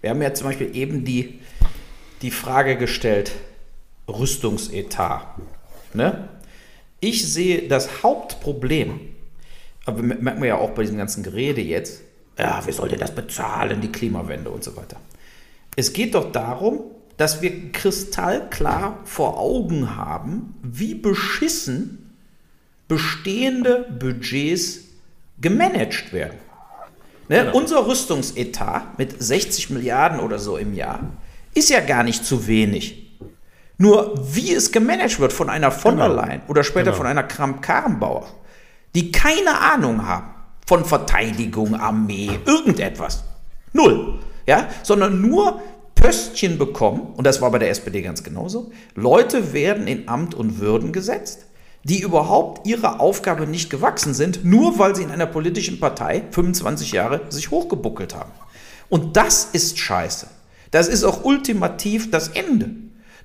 Wir 0.00 0.10
haben 0.10 0.20
ja 0.20 0.34
zum 0.34 0.48
Beispiel 0.48 0.74
eben 0.74 1.04
die, 1.04 1.38
die 2.22 2.32
Frage 2.32 2.76
gestellt, 2.76 3.30
Rüstungsetat. 4.08 5.26
Ne? 5.94 6.28
Ich 7.00 7.32
sehe 7.32 7.68
das 7.68 8.02
Hauptproblem, 8.02 9.00
aber 9.84 10.02
merken 10.02 10.40
wir 10.40 10.48
ja 10.48 10.58
auch 10.58 10.70
bei 10.70 10.82
diesem 10.82 10.98
ganzen 10.98 11.22
Gerede 11.22 11.60
jetzt, 11.60 12.02
ja, 12.38 12.60
wer 12.64 12.72
soll 12.72 12.88
denn 12.88 13.00
das 13.00 13.14
bezahlen, 13.14 13.80
die 13.80 13.92
Klimawende 13.92 14.50
und 14.50 14.62
so 14.62 14.76
weiter. 14.76 14.96
Es 15.76 15.92
geht 15.92 16.14
doch 16.14 16.32
darum, 16.32 16.80
dass 17.16 17.40
wir 17.40 17.72
kristallklar 17.72 19.00
vor 19.04 19.38
Augen 19.38 19.96
haben, 19.96 20.54
wie 20.62 20.94
beschissen 20.94 22.14
bestehende 22.88 23.86
Budgets 23.98 24.80
gemanagt 25.40 26.12
werden. 26.12 26.38
Ne? 27.28 27.44
Genau. 27.44 27.56
Unser 27.56 27.86
Rüstungsetat 27.86 28.98
mit 28.98 29.20
60 29.20 29.70
Milliarden 29.70 30.20
oder 30.20 30.38
so 30.38 30.56
im 30.56 30.74
Jahr 30.74 31.12
ist 31.54 31.70
ja 31.70 31.80
gar 31.80 32.02
nicht 32.02 32.24
zu 32.24 32.46
wenig. 32.46 33.05
Nur 33.78 34.14
wie 34.34 34.54
es 34.54 34.72
gemanagt 34.72 35.20
wird 35.20 35.32
von 35.32 35.50
einer 35.50 35.70
von 35.70 35.96
der 35.96 36.08
genau. 36.08 36.22
Leyen 36.22 36.42
oder 36.48 36.64
später 36.64 36.86
genau. 36.86 36.96
von 36.96 37.06
einer 37.06 37.22
Kramp-Karrenbauer, 37.24 38.26
die 38.94 39.12
keine 39.12 39.60
Ahnung 39.60 40.06
haben 40.06 40.36
von 40.66 40.84
Verteidigung, 40.84 41.74
Armee, 41.74 42.40
irgendetwas. 42.44 43.22
Null. 43.72 44.18
Ja, 44.46 44.68
sondern 44.82 45.20
nur 45.20 45.60
Pöstchen 45.94 46.58
bekommen, 46.58 47.14
und 47.16 47.26
das 47.26 47.40
war 47.40 47.50
bei 47.50 47.58
der 47.58 47.70
SPD 47.70 48.02
ganz 48.02 48.22
genauso. 48.22 48.70
Leute 48.94 49.52
werden 49.52 49.86
in 49.86 50.08
Amt 50.08 50.34
und 50.34 50.60
Würden 50.60 50.92
gesetzt, 50.92 51.46
die 51.84 52.00
überhaupt 52.00 52.66
ihrer 52.66 53.00
Aufgabe 53.00 53.46
nicht 53.46 53.70
gewachsen 53.70 54.12
sind, 54.12 54.44
nur 54.44 54.78
weil 54.78 54.94
sie 54.96 55.02
in 55.02 55.10
einer 55.10 55.26
politischen 55.26 55.78
Partei 55.80 56.24
25 56.30 56.92
Jahre 56.92 57.22
sich 57.28 57.50
hochgebuckelt 57.50 58.14
haben. 58.14 58.32
Und 58.88 59.16
das 59.16 59.48
ist 59.52 59.78
scheiße. 59.78 60.28
Das 60.70 60.88
ist 60.88 61.04
auch 61.04 61.24
ultimativ 61.24 62.10
das 62.10 62.28
Ende. 62.28 62.70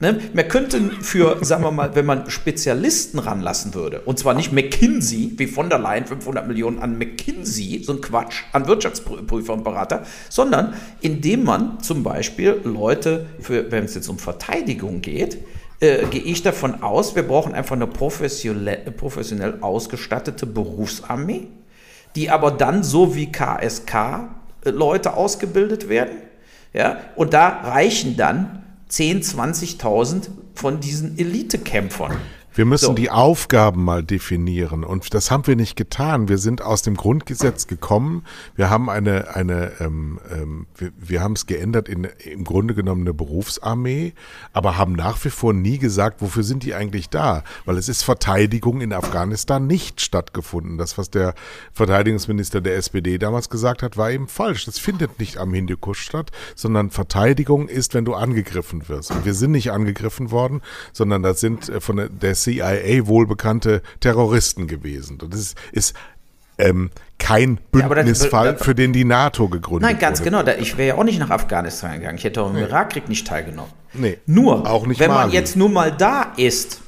Ne? 0.01 0.19
Man 0.33 0.47
könnte 0.47 0.81
für, 1.01 1.37
sagen 1.45 1.63
wir 1.63 1.69
mal, 1.69 1.95
wenn 1.95 2.07
man 2.07 2.27
Spezialisten 2.29 3.19
ranlassen 3.19 3.75
würde, 3.75 4.01
und 4.01 4.17
zwar 4.17 4.33
nicht 4.33 4.51
McKinsey, 4.51 5.33
wie 5.37 5.45
von 5.45 5.69
der 5.69 5.77
Leyen 5.77 6.07
500 6.07 6.47
Millionen 6.47 6.79
an 6.79 6.97
McKinsey, 6.97 7.83
so 7.83 7.93
ein 7.93 8.01
Quatsch, 8.01 8.43
an 8.51 8.67
Wirtschaftsprüfer 8.67 9.53
und 9.53 9.63
Berater, 9.63 10.03
sondern 10.27 10.73
indem 11.01 11.43
man 11.43 11.79
zum 11.81 12.01
Beispiel 12.01 12.59
Leute, 12.63 13.27
für, 13.39 13.71
wenn 13.71 13.85
es 13.85 13.93
jetzt 13.93 14.09
um 14.09 14.17
Verteidigung 14.17 15.01
geht, 15.01 15.37
äh, 15.81 16.05
gehe 16.07 16.23
ich 16.23 16.41
davon 16.41 16.81
aus, 16.81 17.15
wir 17.15 17.23
brauchen 17.23 17.53
einfach 17.53 17.75
eine 17.75 17.85
professionell, 17.85 18.91
professionell 18.97 19.59
ausgestattete 19.61 20.47
Berufsarmee, 20.47 21.47
die 22.15 22.31
aber 22.31 22.49
dann 22.49 22.81
so 22.81 23.15
wie 23.15 23.31
KSK 23.31 23.93
äh, 24.65 24.71
Leute 24.71 25.13
ausgebildet 25.13 25.89
werden. 25.89 26.17
Ja, 26.73 27.01
und 27.15 27.33
da 27.33 27.49
reichen 27.49 28.17
dann 28.17 28.60
10, 28.91 29.21
20.000 29.21 30.27
von 30.53 30.81
diesen 30.81 31.17
Elitekämpfern. 31.17 32.17
Wir 32.53 32.65
müssen 32.65 32.85
so. 32.85 32.93
die 32.93 33.09
Aufgaben 33.09 33.83
mal 33.83 34.03
definieren 34.03 34.83
und 34.83 35.13
das 35.13 35.31
haben 35.31 35.47
wir 35.47 35.55
nicht 35.55 35.77
getan. 35.77 36.27
Wir 36.27 36.37
sind 36.37 36.61
aus 36.61 36.81
dem 36.81 36.95
Grundgesetz 36.95 37.67
gekommen. 37.67 38.25
Wir 38.55 38.69
haben 38.69 38.89
eine, 38.89 39.35
eine, 39.35 39.71
ähm, 39.79 40.19
ähm, 40.31 40.67
wir, 40.75 40.91
wir 40.97 41.21
haben 41.21 41.33
es 41.33 41.45
geändert 41.45 41.87
in 41.87 42.07
im 42.25 42.43
Grunde 42.43 42.73
genommen 42.73 43.01
eine 43.01 43.13
Berufsarmee, 43.13 44.13
aber 44.53 44.77
haben 44.77 44.93
nach 44.93 45.23
wie 45.23 45.29
vor 45.29 45.53
nie 45.53 45.77
gesagt, 45.77 46.21
wofür 46.21 46.43
sind 46.43 46.63
die 46.63 46.73
eigentlich 46.73 47.09
da? 47.09 47.43
Weil 47.65 47.77
es 47.77 47.87
ist 47.87 48.03
Verteidigung 48.03 48.81
in 48.81 48.93
Afghanistan 48.93 49.65
nicht 49.67 50.01
stattgefunden. 50.01 50.77
Das, 50.77 50.97
was 50.97 51.09
der 51.09 51.33
Verteidigungsminister 51.73 52.61
der 52.61 52.75
SPD 52.75 53.17
damals 53.17 53.49
gesagt 53.49 53.83
hat, 53.83 53.97
war 53.97 54.11
eben 54.11 54.27
falsch. 54.27 54.65
Das 54.65 54.77
findet 54.77 55.19
nicht 55.19 55.37
am 55.37 55.53
Hindukusch 55.53 56.01
statt, 56.01 56.31
sondern 56.55 56.89
Verteidigung 56.89 57.67
ist, 57.67 57.93
wenn 57.93 58.05
du 58.05 58.13
angegriffen 58.13 58.89
wirst. 58.89 59.11
Und 59.11 59.25
wir 59.25 59.33
sind 59.33 59.51
nicht 59.51 59.71
angegriffen 59.71 60.31
worden, 60.31 60.61
sondern 60.91 61.23
das 61.23 61.39
sind 61.39 61.69
äh, 61.69 61.79
von 61.79 61.97
der 61.97 62.35
CIA 62.43 63.07
wohlbekannte 63.07 63.81
Terroristen 63.99 64.67
gewesen. 64.67 65.19
Und 65.21 65.33
das 65.33 65.39
ist, 65.39 65.57
ist 65.71 65.95
ähm, 66.57 66.91
kein 67.17 67.59
Bündnisfall, 67.71 68.45
ja, 68.47 68.51
das, 68.53 68.63
für 68.63 68.75
den 68.75 68.93
die 68.93 69.05
NATO 69.05 69.47
gegründet 69.47 69.83
wurde. 69.83 69.93
Nein, 69.93 69.99
ganz 69.99 70.19
wurde. 70.19 70.43
genau. 70.45 70.61
Ich 70.61 70.77
wäre 70.77 70.89
ja 70.89 70.95
auch 70.95 71.03
nicht 71.03 71.19
nach 71.19 71.29
Afghanistan 71.29 71.99
gegangen. 71.99 72.17
Ich 72.17 72.23
hätte 72.23 72.41
auch 72.41 72.49
im 72.49 72.55
nee. 72.55 72.61
Irakkrieg 72.61 73.09
nicht 73.09 73.27
teilgenommen. 73.27 73.71
Nee, 73.93 74.19
nur, 74.25 74.69
auch 74.69 74.85
nicht 74.85 74.99
wenn 74.99 75.09
Mali. 75.09 75.27
man 75.27 75.31
jetzt 75.31 75.55
nur 75.55 75.69
mal 75.69 75.91
da 75.91 76.33
ist 76.37 76.81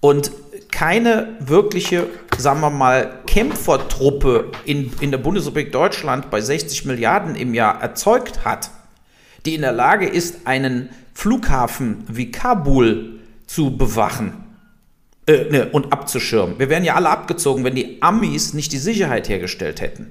und 0.00 0.32
keine 0.70 1.36
wirkliche, 1.40 2.08
sagen 2.36 2.60
wir 2.60 2.70
mal, 2.70 3.20
Kämpfertruppe 3.26 4.50
in, 4.64 4.92
in 5.00 5.10
der 5.10 5.18
Bundesrepublik 5.18 5.70
Deutschland 5.70 6.30
bei 6.30 6.40
60 6.40 6.84
Milliarden 6.86 7.36
im 7.36 7.54
Jahr 7.54 7.80
erzeugt 7.80 8.44
hat, 8.44 8.70
die 9.46 9.54
in 9.54 9.60
der 9.60 9.72
Lage 9.72 10.06
ist, 10.06 10.46
einen 10.46 10.88
Flughafen 11.14 12.04
wie 12.08 12.30
Kabul 12.30 13.20
zu 13.46 13.76
bewachen, 13.76 14.32
äh, 15.26 15.44
ne, 15.50 15.68
und 15.70 15.92
abzuschirmen. 15.92 16.58
Wir 16.58 16.68
wären 16.68 16.84
ja 16.84 16.94
alle 16.94 17.10
abgezogen, 17.10 17.64
wenn 17.64 17.74
die 17.74 18.02
Amis 18.02 18.54
nicht 18.54 18.72
die 18.72 18.78
Sicherheit 18.78 19.28
hergestellt 19.28 19.80
hätten. 19.80 20.10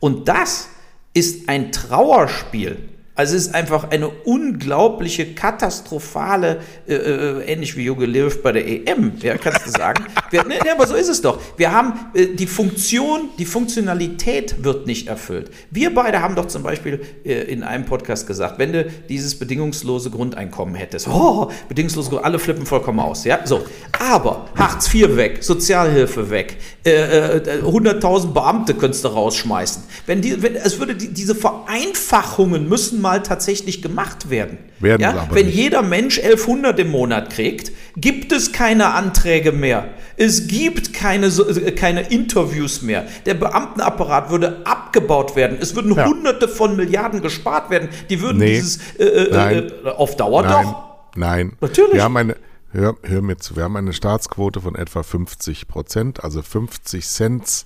Und 0.00 0.28
das 0.28 0.68
ist 1.14 1.48
ein 1.48 1.72
Trauerspiel 1.72 2.76
Also 3.16 3.36
es 3.36 3.48
ist 3.48 3.54
einfach 3.54 3.90
eine 3.90 4.08
unglaubliche, 4.08 5.34
katastrophale, 5.34 6.60
äh, 6.88 6.94
äh, 6.94 7.52
ähnlich 7.52 7.76
wie 7.76 7.84
Jogi 7.84 8.06
Löw 8.06 8.40
bei 8.42 8.52
der 8.52 8.66
EM, 8.66 9.12
ja, 9.20 9.36
kannst 9.36 9.66
du 9.66 9.70
sagen. 9.70 10.04
Wir, 10.30 10.44
ne, 10.44 10.54
ne, 10.54 10.72
aber 10.72 10.86
so 10.86 10.94
ist 10.94 11.08
es 11.08 11.20
doch. 11.20 11.40
Wir 11.56 11.72
haben 11.72 11.92
äh, 12.14 12.26
die 12.26 12.46
Funktion, 12.46 13.30
die 13.38 13.44
Funktionalität 13.44 14.62
wird 14.62 14.86
nicht 14.86 15.08
erfüllt. 15.08 15.50
Wir 15.70 15.92
beide 15.92 16.22
haben 16.22 16.36
doch 16.36 16.46
zum 16.46 16.62
Beispiel 16.62 17.00
äh, 17.24 17.42
in 17.42 17.64
einem 17.64 17.84
Podcast 17.84 18.28
gesagt, 18.28 18.58
wenn 18.58 18.72
du 18.72 18.84
dieses 19.08 19.36
bedingungslose 19.38 20.10
Grundeinkommen 20.10 20.76
hättest, 20.76 21.08
oh, 21.12 21.50
bedingungslose 21.68 22.22
alle 22.22 22.38
flippen 22.38 22.64
vollkommen 22.64 23.00
aus, 23.00 23.24
ja, 23.24 23.40
so. 23.44 23.64
Aber 23.98 24.46
Hartz 24.54 24.94
IV 24.94 25.16
weg, 25.16 25.42
Sozialhilfe 25.42 26.30
weg, 26.30 26.56
100.000 26.84 26.86
äh, 26.86 28.28
äh, 28.30 28.32
Beamte 28.32 28.74
könntest 28.74 29.04
du 29.04 29.08
rausschmeißen. 29.08 29.82
Wenn 30.06 30.22
die, 30.22 30.40
wenn, 30.42 30.54
es 30.54 30.78
würde 30.78 30.94
die, 30.94 31.08
diese 31.08 31.34
Vereinfachungen 31.34 32.68
müssen 32.68 33.00
mal 33.00 33.09
tatsächlich 33.18 33.82
gemacht 33.82 34.30
werden. 34.30 34.58
Werden 34.78 35.02
ja? 35.02 35.26
Wenn 35.32 35.46
nicht. 35.46 35.56
jeder 35.56 35.82
Mensch 35.82 36.18
1100 36.18 36.78
im 36.78 36.90
Monat 36.90 37.30
kriegt, 37.30 37.72
gibt 37.96 38.30
es 38.32 38.52
keine 38.52 38.94
Anträge 38.94 39.52
mehr. 39.52 39.88
Es 40.16 40.46
gibt 40.46 40.94
keine, 40.94 41.26
äh, 41.26 41.72
keine 41.72 42.02
Interviews 42.10 42.82
mehr. 42.82 43.04
Der 43.26 43.34
Beamtenapparat 43.34 44.30
würde 44.30 44.64
abgebaut 44.64 45.34
werden. 45.36 45.58
Es 45.60 45.74
würden 45.74 45.94
Ja. 45.94 46.06
Hunderte 46.06 46.46
von 46.48 46.76
Milliarden 46.76 47.20
gespart 47.20 47.70
werden. 47.70 47.88
Die 48.08 48.20
würden 48.20 48.38
Nee. 48.38 48.54
dieses 48.54 48.78
äh, 48.98 49.04
äh, 49.04 49.30
Nein. 49.32 49.72
äh, 49.84 49.88
auf 49.88 50.16
Dauer 50.16 50.42
Nein, 50.42 50.64
doch. 50.64 50.82
nein. 51.16 51.52
Natürlich. 51.60 51.94
Wir 51.94 52.04
haben 52.04 52.16
eine, 52.16 52.36
hör, 52.72 52.94
hör 53.02 53.22
mir 53.22 53.36
zu, 53.38 53.56
wir 53.56 53.64
haben 53.64 53.76
eine 53.76 53.92
Staatsquote 53.92 54.60
von 54.60 54.74
etwa 54.76 55.02
50 55.02 55.66
Prozent, 55.68 56.22
also 56.22 56.42
50 56.42 57.06
Cent, 57.06 57.64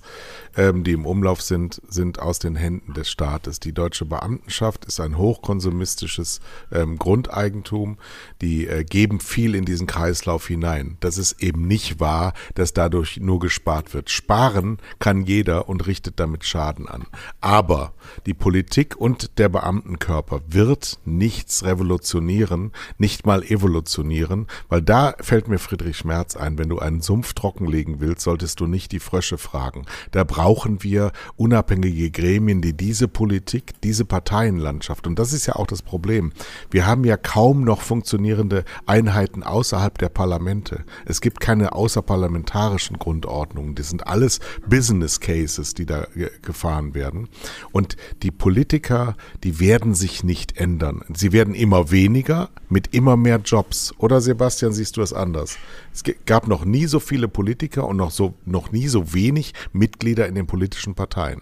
ähm, 0.57 0.83
die 0.83 0.93
im 0.93 1.05
Umlauf 1.05 1.41
sind, 1.41 1.81
sind 1.87 2.19
aus 2.19 2.39
den 2.39 2.55
Händen 2.55 2.93
des 2.93 3.09
Staates. 3.09 3.59
Die 3.59 3.73
deutsche 3.73 4.05
Beamtenschaft 4.05 4.85
ist 4.85 4.99
ein 4.99 5.17
hochkonsumistisches 5.17 6.41
ähm, 6.71 6.97
Grundeigentum. 6.97 7.97
Die 8.41 8.67
äh, 8.67 8.83
geben 8.83 9.19
viel 9.19 9.55
in 9.55 9.65
diesen 9.65 9.87
Kreislauf 9.87 10.47
hinein. 10.47 10.97
Das 10.99 11.17
ist 11.17 11.41
eben 11.41 11.67
nicht 11.67 11.99
wahr, 11.99 12.33
dass 12.55 12.73
dadurch 12.73 13.17
nur 13.19 13.39
gespart 13.39 13.93
wird. 13.93 14.09
Sparen 14.09 14.77
kann 14.99 15.25
jeder 15.25 15.69
und 15.69 15.87
richtet 15.87 16.19
damit 16.19 16.45
Schaden 16.45 16.87
an. 16.87 17.05
Aber 17.41 17.93
die 18.25 18.33
Politik 18.33 18.95
und 18.95 19.37
der 19.37 19.49
Beamtenkörper 19.49 20.41
wird 20.47 20.99
nichts 21.05 21.63
revolutionieren, 21.63 22.71
nicht 22.97 23.25
mal 23.25 23.43
evolutionieren, 23.43 24.47
weil 24.69 24.81
da 24.81 25.15
fällt 25.19 25.47
mir 25.47 25.59
Friedrich 25.59 25.97
Schmerz 25.97 26.35
ein, 26.35 26.57
wenn 26.57 26.69
du 26.69 26.79
einen 26.79 27.01
Sumpf 27.01 27.33
trockenlegen 27.33 27.99
willst, 27.99 28.21
solltest 28.21 28.59
du 28.59 28.67
nicht 28.67 28.91
die 28.91 28.99
Frösche 28.99 29.37
fragen. 29.37 29.85
Da 30.11 30.23
brauchen 30.45 30.83
wir 30.83 31.11
unabhängige 31.37 32.11
Gremien, 32.11 32.61
die 32.61 32.73
diese 32.73 33.07
Politik, 33.07 33.81
diese 33.81 34.05
Parteienlandschaft, 34.05 35.07
und 35.07 35.17
das 35.17 35.33
ist 35.33 35.47
ja 35.47 35.55
auch 35.55 35.65
das 35.65 35.81
Problem, 35.81 36.33
wir 36.69 36.85
haben 36.85 37.03
ja 37.03 37.17
kaum 37.17 37.63
noch 37.63 37.81
funktionierende 37.81 38.63
Einheiten 38.85 39.41
außerhalb 39.41 39.97
der 39.97 40.09
Parlamente. 40.09 40.83
Es 41.05 41.19
gibt 41.19 41.39
keine 41.39 41.73
außerparlamentarischen 41.73 42.99
Grundordnungen, 42.99 43.73
das 43.73 43.89
sind 43.89 44.05
alles 44.05 44.39
Business 44.69 45.19
Cases, 45.19 45.73
die 45.73 45.87
da 45.87 46.05
ge- 46.13 46.29
gefahren 46.43 46.93
werden. 46.93 47.27
Und 47.71 47.97
die 48.21 48.29
Politiker, 48.29 49.15
die 49.43 49.59
werden 49.59 49.95
sich 49.95 50.23
nicht 50.23 50.57
ändern. 50.57 51.01
Sie 51.11 51.31
werden 51.31 51.55
immer 51.55 51.89
weniger 51.89 52.49
mit 52.69 52.93
immer 52.93 53.17
mehr 53.17 53.41
Jobs. 53.43 53.95
Oder 53.97 54.21
Sebastian, 54.21 54.73
siehst 54.73 54.95
du 54.97 55.01
das 55.01 55.11
anders? 55.11 55.57
Es 55.91 56.03
gab 56.27 56.47
noch 56.47 56.65
nie 56.65 56.85
so 56.85 56.99
viele 56.99 57.27
Politiker 57.27 57.87
und 57.87 57.97
noch 57.97 58.11
so 58.11 58.35
noch 58.45 58.71
nie 58.71 58.87
so 58.87 59.13
wenig 59.13 59.53
Mitglieder 59.73 60.27
in 60.27 60.34
den 60.35 60.47
politischen 60.47 60.95
Parteien. 60.95 61.41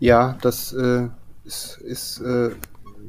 Ja, 0.00 0.36
das 0.42 0.72
äh, 0.72 1.08
ist, 1.44 1.78
ist 1.78 2.20
äh, 2.20 2.50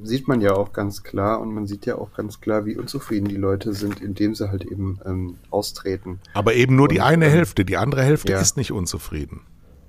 sieht 0.04 0.28
man 0.28 0.42
ja 0.42 0.54
auch 0.54 0.74
ganz 0.74 1.04
klar 1.04 1.40
und 1.42 1.54
man 1.54 1.68
sieht 1.68 1.86
ja 1.86 1.96
auch 1.98 2.14
ganz 2.14 2.42
klar, 2.42 2.66
wie 2.66 2.78
unzufrieden 2.78 3.28
die 3.28 3.36
Leute 3.36 3.74
sind, 3.74 4.02
indem 4.02 4.36
sie 4.36 4.50
halt 4.50 4.66
eben 4.66 5.00
ähm, 5.06 5.38
austreten. 5.50 6.20
Aber 6.34 6.54
eben 6.54 6.76
nur 6.76 6.88
die 6.88 7.00
Und, 7.00 7.06
eine 7.06 7.26
ähm, 7.26 7.32
Hälfte, 7.32 7.66
die 7.66 7.78
andere 7.78 8.04
Hälfte 8.04 8.32
ja. 8.34 8.40
ist 8.40 8.58
nicht 8.58 8.72
unzufrieden. 8.72 9.42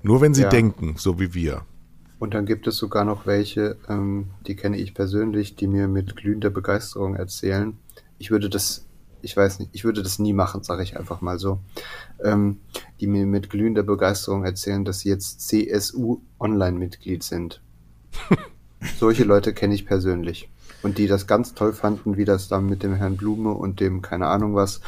Nur 0.02 0.20
wenn 0.20 0.34
sie 0.34 0.42
Ja. 0.42 0.48
denken, 0.50 0.94
so 0.98 1.18
wie 1.18 1.34
wir. 1.34 1.62
Und 2.18 2.34
dann 2.34 2.46
gibt 2.46 2.66
es 2.66 2.76
sogar 2.76 3.04
noch 3.04 3.26
welche, 3.26 3.76
ähm, 3.88 4.28
die 4.46 4.56
kenne 4.56 4.78
ich 4.78 4.94
persönlich, 4.94 5.56
die 5.56 5.66
mir 5.66 5.88
mit 5.88 6.16
glühender 6.16 6.50
Begeisterung 6.50 7.16
erzählen. 7.16 7.76
Ich 8.18 8.30
würde 8.30 8.48
das, 8.48 8.83
ich 9.24 9.36
weiß 9.36 9.58
nicht, 9.58 9.70
ich 9.72 9.84
würde 9.84 10.02
das 10.02 10.18
nie 10.18 10.32
machen, 10.32 10.62
sage 10.62 10.82
ich 10.82 10.96
einfach 10.96 11.20
mal 11.20 11.38
so. 11.38 11.58
Ähm, 12.22 12.60
die 13.00 13.06
mir 13.06 13.26
mit 13.26 13.50
glühender 13.50 13.82
Begeisterung 13.82 14.44
erzählen, 14.44 14.84
dass 14.84 15.00
sie 15.00 15.08
jetzt 15.08 15.40
CSU-Online-Mitglied 15.48 17.22
sind. 17.22 17.60
Solche 18.98 19.24
Leute 19.24 19.54
kenne 19.54 19.74
ich 19.74 19.86
persönlich. 19.86 20.50
Und 20.82 20.98
die 20.98 21.06
das 21.06 21.26
ganz 21.26 21.54
toll 21.54 21.72
fanden, 21.72 22.18
wie 22.18 22.26
das 22.26 22.48
dann 22.48 22.66
mit 22.66 22.82
dem 22.82 22.94
Herrn 22.94 23.16
Blume 23.16 23.52
und 23.52 23.80
dem, 23.80 24.02
keine 24.02 24.26
Ahnung 24.26 24.54
was, 24.54 24.82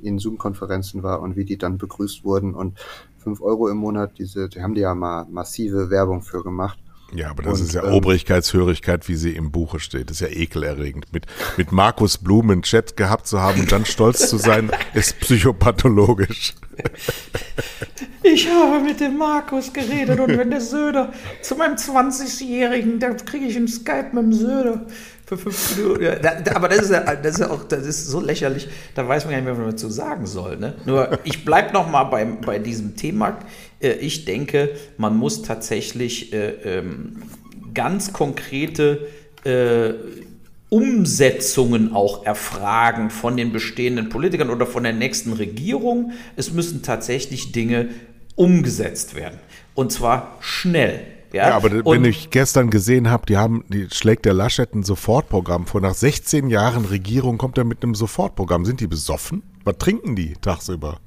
in 0.00 0.18
Zoom-Konferenzen 0.18 1.02
war 1.02 1.20
und 1.20 1.36
wie 1.36 1.44
die 1.44 1.58
dann 1.58 1.76
begrüßt 1.76 2.24
wurden. 2.24 2.54
Und 2.54 2.78
5 3.18 3.40
Euro 3.42 3.68
im 3.68 3.76
Monat, 3.76 4.18
diese, 4.18 4.48
die 4.48 4.62
haben 4.62 4.74
die 4.74 4.80
ja 4.80 4.94
mal 4.94 5.26
massive 5.30 5.90
Werbung 5.90 6.22
für 6.22 6.42
gemacht. 6.42 6.78
Ja, 7.14 7.30
aber 7.30 7.42
das 7.42 7.60
Und, 7.60 7.66
ist 7.66 7.74
ja 7.74 7.84
ähm, 7.84 7.92
Obrigkeitshörigkeit, 7.92 9.08
wie 9.08 9.16
sie 9.16 9.32
im 9.32 9.50
Buche 9.50 9.80
steht. 9.80 10.10
Das 10.10 10.20
ist 10.20 10.28
ja 10.28 10.28
ekelerregend. 10.28 11.12
Mit, 11.12 11.26
mit 11.56 11.72
Markus 11.72 12.18
Blum 12.18 12.50
einen 12.50 12.62
Chat 12.62 12.96
gehabt 12.96 13.26
zu 13.26 13.40
haben 13.40 13.60
und 13.60 13.72
dann 13.72 13.84
stolz 13.84 14.28
zu 14.28 14.38
sein, 14.38 14.70
ist 14.94 15.20
psychopathologisch. 15.20 16.54
Ich 18.22 18.48
habe 18.48 18.80
mit 18.80 19.00
dem 19.00 19.18
Markus 19.18 19.72
geredet 19.72 20.18
und 20.20 20.38
wenn 20.38 20.50
der 20.50 20.60
Söder 20.60 21.12
zu 21.42 21.54
meinem 21.56 21.74
20-Jährigen, 21.74 22.98
da 22.98 23.10
kriege 23.10 23.46
ich 23.46 23.56
einen 23.56 23.68
Skype 23.68 24.10
mit 24.12 24.22
dem 24.24 24.32
Söder 24.32 24.86
für 25.26 25.36
fünf 25.36 25.76
Minuten. 25.76 26.02
Ja, 26.02 26.14
da, 26.16 26.40
da, 26.40 26.56
aber 26.56 26.68
das 26.68 26.82
ist, 26.82 26.90
ja, 26.90 27.00
das 27.00 27.34
ist 27.34 27.40
ja 27.40 27.50
auch 27.50 27.64
das 27.64 27.86
ist 27.86 28.06
so 28.06 28.20
lächerlich, 28.20 28.68
da 28.94 29.06
weiß 29.06 29.24
man 29.24 29.32
gar 29.32 29.38
nicht 29.38 29.44
mehr, 29.44 29.54
was 29.54 29.60
man 29.60 29.70
dazu 29.70 29.90
sagen 29.90 30.26
soll. 30.26 30.56
Ne? 30.56 30.74
Nur 30.84 31.18
ich 31.24 31.44
bleibe 31.44 31.72
noch 31.72 31.90
mal 31.90 32.04
bei, 32.04 32.24
bei 32.24 32.58
diesem 32.58 32.96
Thema. 32.96 33.38
Äh, 33.82 33.92
Ich 34.00 34.24
denke, 34.24 34.70
man 34.96 35.16
muss 35.16 35.42
tatsächlich 35.42 36.32
äh, 36.32 36.50
ähm, 36.78 37.22
ganz 37.74 38.12
konkrete 38.12 39.08
äh, 39.44 39.94
Umsetzungen 40.68 41.92
auch 41.94 42.24
erfragen 42.24 43.10
von 43.10 43.36
den 43.36 43.52
bestehenden 43.52 44.08
Politikern 44.08 44.48
oder 44.50 44.66
von 44.66 44.82
der 44.84 44.94
nächsten 44.94 45.34
Regierung. 45.34 46.12
Es 46.36 46.52
müssen 46.52 46.82
tatsächlich 46.82 47.52
Dinge 47.52 47.88
umgesetzt 48.36 49.14
werden. 49.14 49.38
Und 49.74 49.92
zwar 49.92 50.38
schnell. 50.40 51.00
Ja, 51.32 51.48
Ja, 51.50 51.56
aber 51.56 51.70
Und- 51.84 51.86
wenn 51.96 52.04
ich 52.06 52.30
gestern 52.30 52.70
gesehen 52.70 53.10
habe, 53.10 53.26
die 53.26 53.36
haben, 53.36 53.64
die 53.68 53.86
schlägt 53.92 54.24
der 54.24 54.32
Laschet 54.34 54.74
ein 54.74 54.82
Sofortprogramm 54.82 55.66
vor. 55.66 55.80
Nach 55.82 55.94
16 55.94 56.48
Jahren 56.48 56.84
Regierung 56.86 57.36
kommt 57.38 57.58
er 57.58 57.64
mit 57.64 57.82
einem 57.82 57.94
Sofortprogramm. 57.94 58.64
Sind 58.64 58.80
die 58.80 58.86
besoffen? 58.86 59.42
Was 59.64 59.76
trinken 59.78 60.16
die 60.16 60.34
tagsüber? 60.40 60.98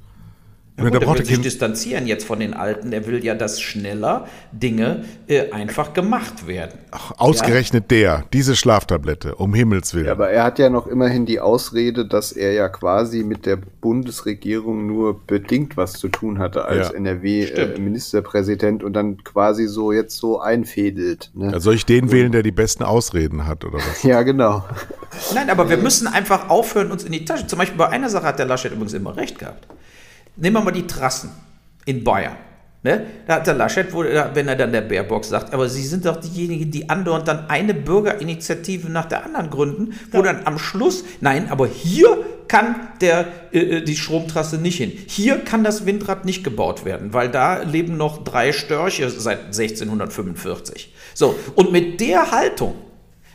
Ja, 0.77 0.89
gut, 0.89 1.01
er 1.01 1.13
will 1.13 1.25
sich 1.25 1.39
distanzieren 1.39 2.05
jetzt 2.05 2.25
von 2.25 2.39
den 2.39 2.53
Alten. 2.53 2.91
Er 2.91 3.07
will 3.07 3.23
ja, 3.23 3.33
dass 3.33 3.61
schneller 3.61 4.27
Dinge 4.51 5.05
äh, 5.27 5.51
einfach 5.51 5.93
gemacht 5.93 6.47
werden. 6.47 6.77
ach, 6.91 7.13
ausgerechnet 7.17 7.91
der, 7.91 8.25
diese 8.33 8.57
Schlaftablette, 8.57 9.35
um 9.35 9.53
Himmels 9.53 9.93
Willen. 9.93 10.07
Ja, 10.07 10.11
aber 10.11 10.31
er 10.31 10.43
hat 10.43 10.59
ja 10.59 10.69
noch 10.69 10.87
immerhin 10.87 11.25
die 11.25 11.39
Ausrede, 11.39 12.05
dass 12.05 12.33
er 12.33 12.51
ja 12.51 12.67
quasi 12.67 13.23
mit 13.23 13.45
der 13.45 13.55
Bundesregierung 13.55 14.85
nur 14.85 15.25
bedingt 15.25 15.77
was 15.77 15.93
zu 15.93 16.09
tun 16.09 16.39
hatte 16.39 16.65
als 16.65 16.89
Ja. 16.89 16.95
NRW-Ministerpräsident 16.95 18.83
und 18.83 18.93
dann 18.93 19.23
quasi 19.23 19.67
so 19.67 19.91
jetzt 19.91 20.17
so 20.17 20.39
einfädelt. 20.41 21.31
Ne? 21.33 21.51
Ja, 21.53 21.59
soll 21.59 21.75
ich 21.75 21.85
den 21.85 22.11
wählen, 22.11 22.31
der 22.31 22.43
die 22.43 22.51
besten 22.51 22.83
Ausreden 22.83 23.45
hat, 23.47 23.63
oder 23.63 23.77
was? 23.77 24.03
ja, 24.03 24.21
genau. 24.23 24.65
Nein, 25.33 25.49
aber 25.49 25.69
wir 25.69 25.77
müssen 25.77 26.07
einfach 26.07 26.49
aufhören, 26.49 26.91
uns 26.91 27.05
in 27.05 27.13
die 27.13 27.23
Tasche. 27.23 27.47
Zum 27.47 27.59
Beispiel 27.59 27.77
bei 27.77 27.87
einer 27.87 28.09
Sache 28.09 28.25
hat 28.25 28.39
der 28.39 28.45
Laschet 28.45 28.71
übrigens 28.71 28.93
immer 28.93 29.15
recht 29.15 29.39
gehabt. 29.39 29.67
Nehmen 30.37 30.55
wir 30.55 30.63
mal 30.63 30.71
die 30.71 30.87
Trassen 30.87 31.31
in 31.85 32.03
Bayern. 32.03 32.35
Ne? 32.85 33.03
Da 33.25 33.37
hat 33.37 33.47
der 33.47 33.55
Laschet, 33.55 33.87
wenn 33.91 34.47
er 34.47 34.55
dann 34.55 34.71
der 34.71 34.81
Baerbock 34.81 35.25
sagt, 35.25 35.53
aber 35.55 35.67
Sie 35.67 35.81
sind 35.81 36.05
doch 36.05 36.17
diejenigen, 36.17 36.69
die 36.69 36.87
andauernd 36.87 37.27
dann 37.27 37.49
eine 37.49 37.73
Bürgerinitiative 37.73 38.91
nach 38.91 39.05
der 39.05 39.25
anderen 39.25 39.49
gründen, 39.49 39.95
wo 40.11 40.21
dann 40.21 40.45
am 40.45 40.59
Schluss, 40.59 41.03
nein, 41.19 41.49
aber 41.49 41.65
hier 41.65 42.23
kann 42.47 42.75
der, 43.01 43.25
äh, 43.51 43.81
die 43.81 43.95
Stromtrasse 43.95 44.59
nicht 44.59 44.77
hin. 44.77 44.91
Hier 45.07 45.39
kann 45.39 45.63
das 45.63 45.87
Windrad 45.87 46.25
nicht 46.25 46.43
gebaut 46.43 46.85
werden, 46.85 47.11
weil 47.11 47.29
da 47.29 47.63
leben 47.63 47.97
noch 47.97 48.23
drei 48.23 48.53
Störche 48.53 49.09
seit 49.09 49.45
1645. 49.45 50.93
So, 51.15 51.33
und 51.55 51.71
mit 51.71 51.99
der 51.99 52.29
Haltung 52.29 52.75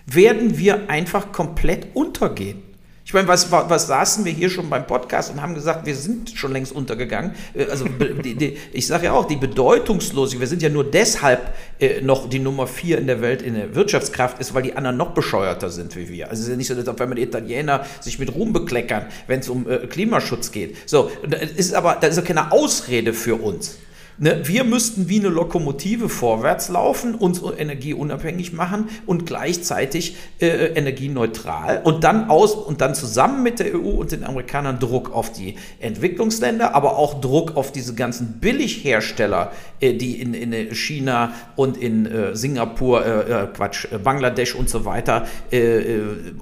werden 0.07 0.59
wir 0.59 0.89
einfach 0.89 1.33
komplett 1.33 1.89
untergehen. 1.95 2.63
Ich 3.11 3.15
meine, 3.15 3.27
was, 3.27 3.51
was 3.51 3.89
saßen 3.89 4.25
wir 4.25 4.31
hier 4.31 4.49
schon 4.51 4.71
beim 4.71 4.87
Podcast 4.87 5.33
und 5.33 5.43
haben 5.43 5.57
gesagt, 5.57 5.85
wir 5.85 5.97
sind 5.97 6.31
schon 6.31 6.53
längst 6.53 6.71
untergegangen. 6.71 7.35
Äh, 7.55 7.65
Also 7.65 7.87
die, 8.25 8.37
die, 8.37 8.57
ich 8.73 8.87
sage 8.87 9.07
ja 9.07 9.13
auch, 9.15 9.25
die 9.25 9.35
Bedeutungslosigkeit, 9.35 10.39
wir 10.39 10.47
sind 10.47 10.63
ja 10.63 10.69
nur 10.69 10.89
deshalb 10.89 11.53
äh, 11.81 12.03
noch 12.03 12.31
die 12.31 12.39
Nummer 12.39 12.69
vier 12.69 12.99
in 12.99 13.09
der 13.09 13.21
Welt 13.21 13.43
in 13.43 13.55
der 13.55 13.75
Wirtschaftskraft 13.75 14.39
ist, 14.39 14.55
weil 14.55 14.63
die 14.63 14.77
anderen 14.77 14.97
noch 14.97 15.11
bescheuerter 15.11 15.71
sind 15.71 15.97
wie 15.97 16.09
wir. 16.09 16.31
Also 16.31 16.43
es 16.43 16.47
ist 16.47 16.51
ja 16.53 16.57
nicht 16.57 16.69
so, 16.69 16.77
dass 16.77 16.87
auf 16.87 17.01
einmal 17.01 17.17
die 17.17 17.23
Italiener 17.23 17.85
sich 17.99 18.21
mit 18.21 18.33
Ruhm 18.33 18.53
bekleckern, 18.53 19.07
wenn 19.27 19.41
es 19.41 19.49
um 19.49 19.69
äh, 19.69 19.89
Klimaschutz 19.89 20.53
geht. 20.53 20.77
So, 20.89 21.11
das 21.29 21.51
ist 21.51 21.75
aber 21.75 21.97
das 22.01 22.11
ist 22.11 22.17
ja 22.19 22.23
keine 22.23 22.53
Ausrede 22.53 23.13
für 23.13 23.35
uns. 23.35 23.79
Ne? 24.21 24.43
Wir 24.45 24.65
müssten 24.65 25.09
wie 25.09 25.19
eine 25.19 25.31
Lokomotive 25.31 26.11
vorwärts 26.11 26.69
laufen, 26.69 27.15
uns 27.15 27.41
energieunabhängig 27.41 28.53
machen 28.53 28.91
und 29.07 29.25
gleichzeitig 29.25 30.17
äh, 30.41 30.47
energieneutral 30.75 31.81
und 31.85 32.05
dann 32.05 32.29
aus 32.29 32.55
und 32.55 32.83
dann 32.83 32.95
zusammen 32.95 33.43
mit 33.43 33.61
der 33.61 33.75
EU 33.75 33.89
und 33.93 34.13
den 34.13 34.25
Amerikanern 34.25 34.79
Druck 34.79 35.15
auf 35.15 35.33
die 35.33 35.57
Entwicklungsländer, 35.81 36.75
aber 36.75 36.99
auch 36.99 37.23
Druck 37.23 37.57
auf 37.57 37.73
diese 37.73 37.95
ganzen 37.95 38.41
Billighersteller, 38.41 39.53
äh, 39.81 39.95
die 39.95 40.21
in, 40.21 40.35
in 40.35 40.75
China 40.75 41.33
und 41.57 41.79
in 41.79 42.05
äh, 42.05 42.37
Singapur, 42.37 43.07
äh, 43.07 43.45
äh, 43.45 43.47
Quatsch, 43.47 43.87
Bangladesch 44.05 44.55
und 44.55 44.69
so 44.69 44.85
weiter 44.85 45.27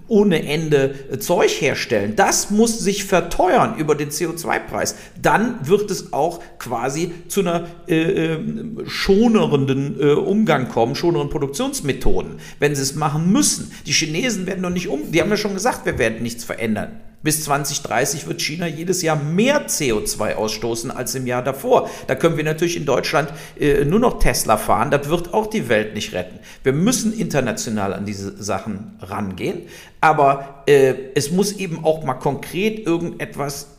ohne 0.08 0.44
Ende 0.46 1.18
Zeug 1.20 1.50
herstellen. 1.60 2.14
Das 2.16 2.50
muss 2.50 2.78
sich 2.78 3.04
verteuern 3.04 3.76
über 3.78 3.94
den 3.94 4.10
CO2-Preis. 4.10 4.96
Dann 5.20 5.66
wird 5.66 5.90
es 5.90 6.12
auch 6.12 6.40
quasi 6.58 7.12
zu 7.28 7.40
einer 7.40 7.67
äh, 7.86 8.38
schonerenden 8.86 10.00
äh, 10.00 10.12
Umgang 10.12 10.68
kommen, 10.68 10.94
schoneren 10.94 11.30
Produktionsmethoden, 11.30 12.40
wenn 12.58 12.74
sie 12.74 12.82
es 12.82 12.94
machen 12.94 13.32
müssen. 13.32 13.72
Die 13.86 13.92
Chinesen 13.92 14.46
werden 14.46 14.60
noch 14.60 14.70
nicht 14.70 14.88
um, 14.88 15.12
die 15.12 15.20
haben 15.20 15.30
ja 15.30 15.36
schon 15.36 15.54
gesagt, 15.54 15.86
wir 15.86 15.98
werden 15.98 16.22
nichts 16.22 16.44
verändern. 16.44 17.00
Bis 17.20 17.42
2030 17.44 18.28
wird 18.28 18.40
China 18.40 18.68
jedes 18.68 19.02
Jahr 19.02 19.16
mehr 19.16 19.66
CO2 19.66 20.34
ausstoßen 20.34 20.92
als 20.92 21.16
im 21.16 21.26
Jahr 21.26 21.42
davor. 21.42 21.90
Da 22.06 22.14
können 22.14 22.36
wir 22.36 22.44
natürlich 22.44 22.76
in 22.76 22.84
Deutschland 22.84 23.32
äh, 23.58 23.84
nur 23.84 23.98
noch 23.98 24.20
Tesla 24.20 24.56
fahren. 24.56 24.92
Das 24.92 25.08
wird 25.08 25.34
auch 25.34 25.48
die 25.48 25.68
Welt 25.68 25.94
nicht 25.94 26.12
retten. 26.12 26.38
Wir 26.62 26.72
müssen 26.72 27.12
international 27.12 27.92
an 27.92 28.06
diese 28.06 28.40
Sachen 28.40 28.96
rangehen. 29.00 29.62
Aber 30.00 30.62
äh, 30.66 30.94
es 31.16 31.32
muss 31.32 31.52
eben 31.52 31.84
auch 31.84 32.04
mal 32.04 32.14
konkret 32.14 32.86
irgendetwas 32.86 33.77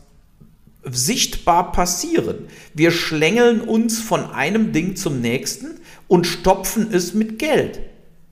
sichtbar 0.84 1.72
passieren. 1.72 2.46
Wir 2.74 2.90
schlängeln 2.90 3.60
uns 3.60 4.00
von 4.00 4.30
einem 4.30 4.72
Ding 4.72 4.96
zum 4.96 5.20
nächsten 5.20 5.80
und 6.08 6.26
stopfen 6.26 6.92
es 6.92 7.14
mit 7.14 7.38
Geld. 7.38 7.80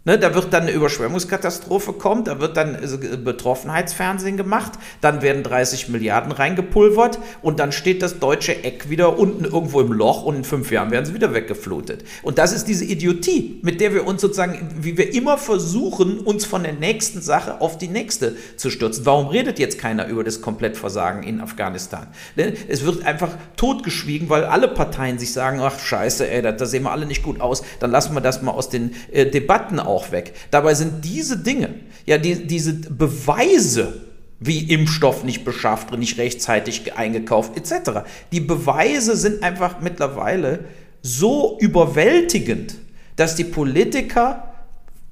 Ne, 0.09 0.19
da 0.19 0.35
wird 0.35 0.55
dann 0.55 0.63
eine 0.63 0.71
Überschwemmungskatastrophe 0.71 1.93
kommen, 1.93 2.25
da 2.25 2.41
wird 2.41 2.57
dann 2.57 2.79
Betroffenheitsfernsehen 3.25 4.39
gemacht, 4.39 4.73
dann 5.03 5.21
werden 5.21 5.43
30 5.43 5.91
Milliarden 5.91 6.33
reingepulvert 6.33 7.19
und 7.43 7.61
dann 7.61 7.73
steht 7.73 8.01
das 8.01 8.19
deutsche 8.19 8.65
Eck 8.65 8.89
wieder 8.89 9.19
unten 9.19 9.45
irgendwo 9.45 9.83
im 9.83 9.93
Loch 9.93 10.23
und 10.23 10.37
in 10.37 10.45
fünf 10.45 10.71
Jahren 10.71 10.91
werden 10.91 11.05
sie 11.05 11.13
wieder 11.13 11.35
weggeflutet. 11.35 12.05
Und 12.23 12.39
das 12.39 12.55
ist 12.55 12.69
diese 12.69 12.87
Idiotie, 12.87 13.61
mit 13.63 13.83
der 13.83 13.93
wir 13.93 14.07
uns 14.07 14.23
sozusagen, 14.23 14.71
wie 14.81 14.97
wir 14.97 15.13
immer 15.13 15.37
versuchen, 15.37 16.21
uns 16.21 16.47
von 16.47 16.63
der 16.63 16.73
nächsten 16.73 17.21
Sache 17.21 17.61
auf 17.61 17.77
die 17.77 17.89
nächste 17.89 18.35
zu 18.57 18.71
stürzen. 18.71 19.05
Warum 19.05 19.27
redet 19.27 19.59
jetzt 19.59 19.79
keiner 19.79 20.07
über 20.07 20.25
das 20.25 20.41
Komplettversagen 20.41 21.23
in 21.23 21.43
Afghanistan? 21.43 22.07
Ne, 22.35 22.55
es 22.67 22.83
wird 22.83 23.05
einfach 23.05 23.33
totgeschwiegen, 23.57 24.31
weil 24.31 24.45
alle 24.45 24.69
Parteien 24.69 25.19
sich 25.19 25.35
sagen, 25.35 25.61
ach 25.61 25.79
scheiße, 25.79 26.31
ey, 26.31 26.41
da, 26.41 26.53
da 26.53 26.65
sehen 26.65 26.85
wir 26.85 26.93
alle 26.93 27.05
nicht 27.05 27.23
gut 27.23 27.43
aus, 27.43 27.63
dann 27.81 27.91
lassen 27.91 28.15
wir 28.15 28.23
das 28.23 28.41
mal 28.41 28.53
aus 28.53 28.71
den 28.71 28.95
äh, 29.13 29.27
Debatten 29.27 29.79
auch 29.79 29.98
auch 29.99 30.13
weg. 30.13 30.33
Dabei 30.53 30.75
sind 30.75 31.05
diese 31.05 31.39
Dinge, 31.39 31.75
ja, 32.07 32.19
die, 32.19 32.47
diese 32.47 32.75
Beweise, 32.75 34.01
wie 34.39 34.73
Impfstoff 34.73 35.25
nicht 35.25 35.45
beschafft, 35.45 35.97
nicht 35.99 36.17
rechtzeitig 36.19 36.95
eingekauft, 36.95 37.57
etc. 37.57 38.03
Die 38.31 38.41
Beweise 38.41 39.17
sind 39.17 39.43
einfach 39.43 39.81
mittlerweile 39.81 40.61
so 41.03 41.59
überwältigend, 41.61 42.77
dass 43.17 43.35
die 43.35 43.45
Politiker 43.45 44.55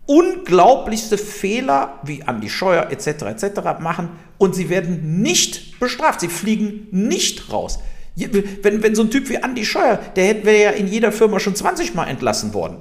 unglaublichste 0.07 1.19
Fehler 1.19 1.99
wie 2.05 2.23
Andi 2.23 2.49
Scheuer 2.49 2.89
etc. 2.91 3.07
etc. 3.25 3.81
machen 3.81 4.11
und 4.39 4.55
sie 4.55 4.69
werden 4.69 5.23
nicht 5.23 5.81
bestraft. 5.81 6.21
Sie 6.21 6.29
fliegen 6.29 6.87
nicht 6.93 7.53
raus. 7.53 7.81
Wenn, 8.15 8.83
wenn 8.85 8.95
so 8.95 9.03
ein 9.03 9.11
Typ 9.11 9.29
wie 9.29 9.43
Andi 9.43 9.65
Scheuer, 9.65 9.99
der 10.15 10.45
wäre 10.45 10.63
ja 10.63 10.71
in 10.71 10.87
jeder 10.87 11.11
Firma 11.11 11.41
schon 11.41 11.57
20 11.57 11.95
Mal 11.95 12.07
entlassen 12.07 12.55
worden. 12.55 12.79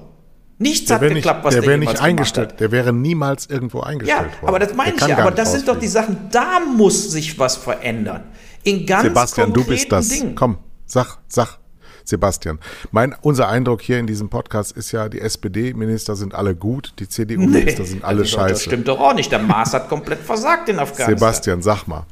Nichts 0.58 0.88
der 0.88 1.02
hat 1.02 1.10
geklappt, 1.10 1.44
was 1.44 1.54
der, 1.54 1.62
der 1.62 1.70
wäre 1.70 1.80
nicht 1.80 2.02
eingestellt. 2.02 2.54
Hat. 2.54 2.60
Der 2.62 2.72
wäre 2.72 2.94
niemals 2.94 3.48
irgendwo 3.48 3.82
eingestellt 3.82 4.20
ja, 4.20 4.42
worden. 4.42 4.48
Aber 4.48 4.60
das 4.60 4.74
meine 4.74 4.96
ich 4.96 5.06
ja. 5.06 5.18
Aber 5.18 5.32
das 5.32 5.52
sind 5.52 5.68
doch 5.68 5.78
die 5.78 5.88
Sachen, 5.88 6.30
da 6.32 6.60
muss 6.60 7.12
sich 7.12 7.38
was 7.38 7.58
verändern. 7.58 8.24
In 8.64 8.86
ganz 8.86 9.04
Sebastian, 9.04 9.54
du 9.54 9.66
bist 9.66 9.92
das. 9.92 10.10
Dingen. 10.10 10.36
Komm, 10.36 10.58
sag, 10.86 11.18
sag. 11.28 11.60
Sebastian, 12.08 12.60
mein, 12.92 13.16
unser 13.22 13.50
Eindruck 13.50 13.82
hier 13.82 13.98
in 13.98 14.06
diesem 14.06 14.30
Podcast 14.30 14.74
ist 14.74 14.92
ja, 14.92 15.10
die 15.10 15.20
SPD-Minister 15.20 16.16
sind 16.16 16.36
alle 16.36 16.56
gut, 16.56 16.94
die 17.00 17.10
CDU-Minister 17.10 17.82
nee, 17.82 17.90
sind 17.90 18.04
alle 18.04 18.20
das 18.20 18.30
scheiße. 18.30 18.54
Das 18.54 18.64
stimmt 18.64 18.88
doch 18.88 19.00
auch 19.00 19.16
nicht. 19.16 19.32
Der 19.32 19.40
Maas 19.40 19.74
hat 19.74 19.90
komplett 19.90 20.20
versagt 20.20 20.70
in 20.70 20.78
Afghanistan. 20.78 21.18
Sebastian, 21.18 21.62
sag 21.64 21.88
mal. 21.88 22.06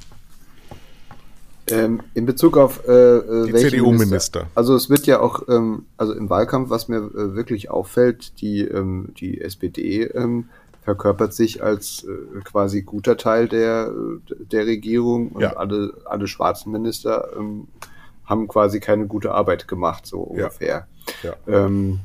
Ähm, 1.67 2.01
in 2.13 2.25
Bezug 2.25 2.57
auf 2.57 2.87
äh, 2.87 2.91
äh 2.91 3.45
die 3.47 3.53
CDU-Minister. 3.53 4.47
Also 4.53 4.75
es 4.75 4.89
wird 4.89 5.05
ja 5.05 5.21
auch, 5.21 5.47
ähm, 5.47 5.85
also 5.97 6.13
im 6.13 6.29
Wahlkampf, 6.29 6.69
was 6.69 6.89
mir 6.89 6.97
äh, 6.97 7.35
wirklich 7.35 7.71
auffällt, 7.71 8.41
die, 8.41 8.61
ähm, 8.61 9.13
die 9.17 9.39
SPD 9.39 10.03
ähm, 10.03 10.49
verkörpert 10.83 11.33
sich 11.33 11.63
als 11.63 12.03
äh, 12.03 12.41
quasi 12.41 12.81
guter 12.81 13.15
Teil 13.15 13.47
der, 13.47 13.91
der 14.51 14.65
Regierung 14.65 15.29
und 15.29 15.41
ja. 15.41 15.53
alle, 15.53 15.93
alle 16.05 16.27
schwarzen 16.27 16.71
Minister 16.73 17.29
ähm, 17.37 17.67
haben 18.25 18.47
quasi 18.47 18.79
keine 18.79 19.07
gute 19.07 19.33
Arbeit 19.33 19.67
gemacht, 19.67 20.05
so 20.05 20.19
ungefähr. 20.19 20.87
Ja. 21.23 21.35
Ja. 21.47 21.65
Ähm, 21.65 21.99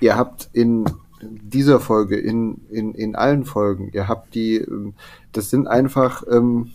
ihr 0.00 0.16
habt 0.16 0.48
in 0.52 0.84
dieser 1.22 1.80
Folge, 1.80 2.16
in, 2.18 2.62
in, 2.70 2.94
in 2.94 3.14
allen 3.14 3.44
Folgen, 3.44 3.90
ihr 3.92 4.08
habt 4.08 4.34
die, 4.34 4.56
ähm, 4.56 4.94
das 5.32 5.50
sind 5.50 5.66
einfach, 5.66 6.24
ähm, 6.30 6.72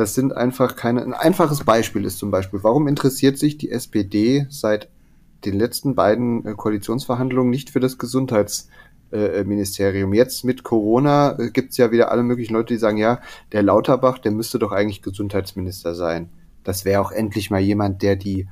das 0.00 0.14
sind 0.14 0.34
einfach 0.34 0.76
keine. 0.76 1.02
Ein 1.02 1.12
einfaches 1.12 1.64
Beispiel 1.64 2.06
ist 2.06 2.18
zum 2.18 2.30
Beispiel, 2.30 2.60
warum 2.62 2.88
interessiert 2.88 3.36
sich 3.38 3.58
die 3.58 3.70
SPD 3.70 4.46
seit 4.48 4.88
den 5.44 5.58
letzten 5.58 5.94
beiden 5.94 6.46
äh, 6.46 6.54
Koalitionsverhandlungen 6.54 7.50
nicht 7.50 7.68
für 7.68 7.80
das 7.80 7.98
Gesundheitsministerium? 7.98 10.14
Jetzt 10.14 10.42
mit 10.44 10.62
Corona 10.62 11.38
äh, 11.38 11.50
gibt's 11.50 11.76
ja 11.76 11.92
wieder 11.92 12.10
alle 12.10 12.22
möglichen 12.22 12.54
Leute, 12.54 12.72
die 12.72 12.78
sagen, 12.78 12.96
ja, 12.96 13.20
der 13.52 13.62
Lauterbach, 13.62 14.16
der 14.18 14.32
müsste 14.32 14.58
doch 14.58 14.72
eigentlich 14.72 15.02
Gesundheitsminister 15.02 15.94
sein. 15.94 16.30
Das 16.64 16.86
wäre 16.86 17.02
auch 17.02 17.12
endlich 17.12 17.50
mal 17.50 17.60
jemand, 17.60 18.00
der 18.00 18.16
die 18.16 18.48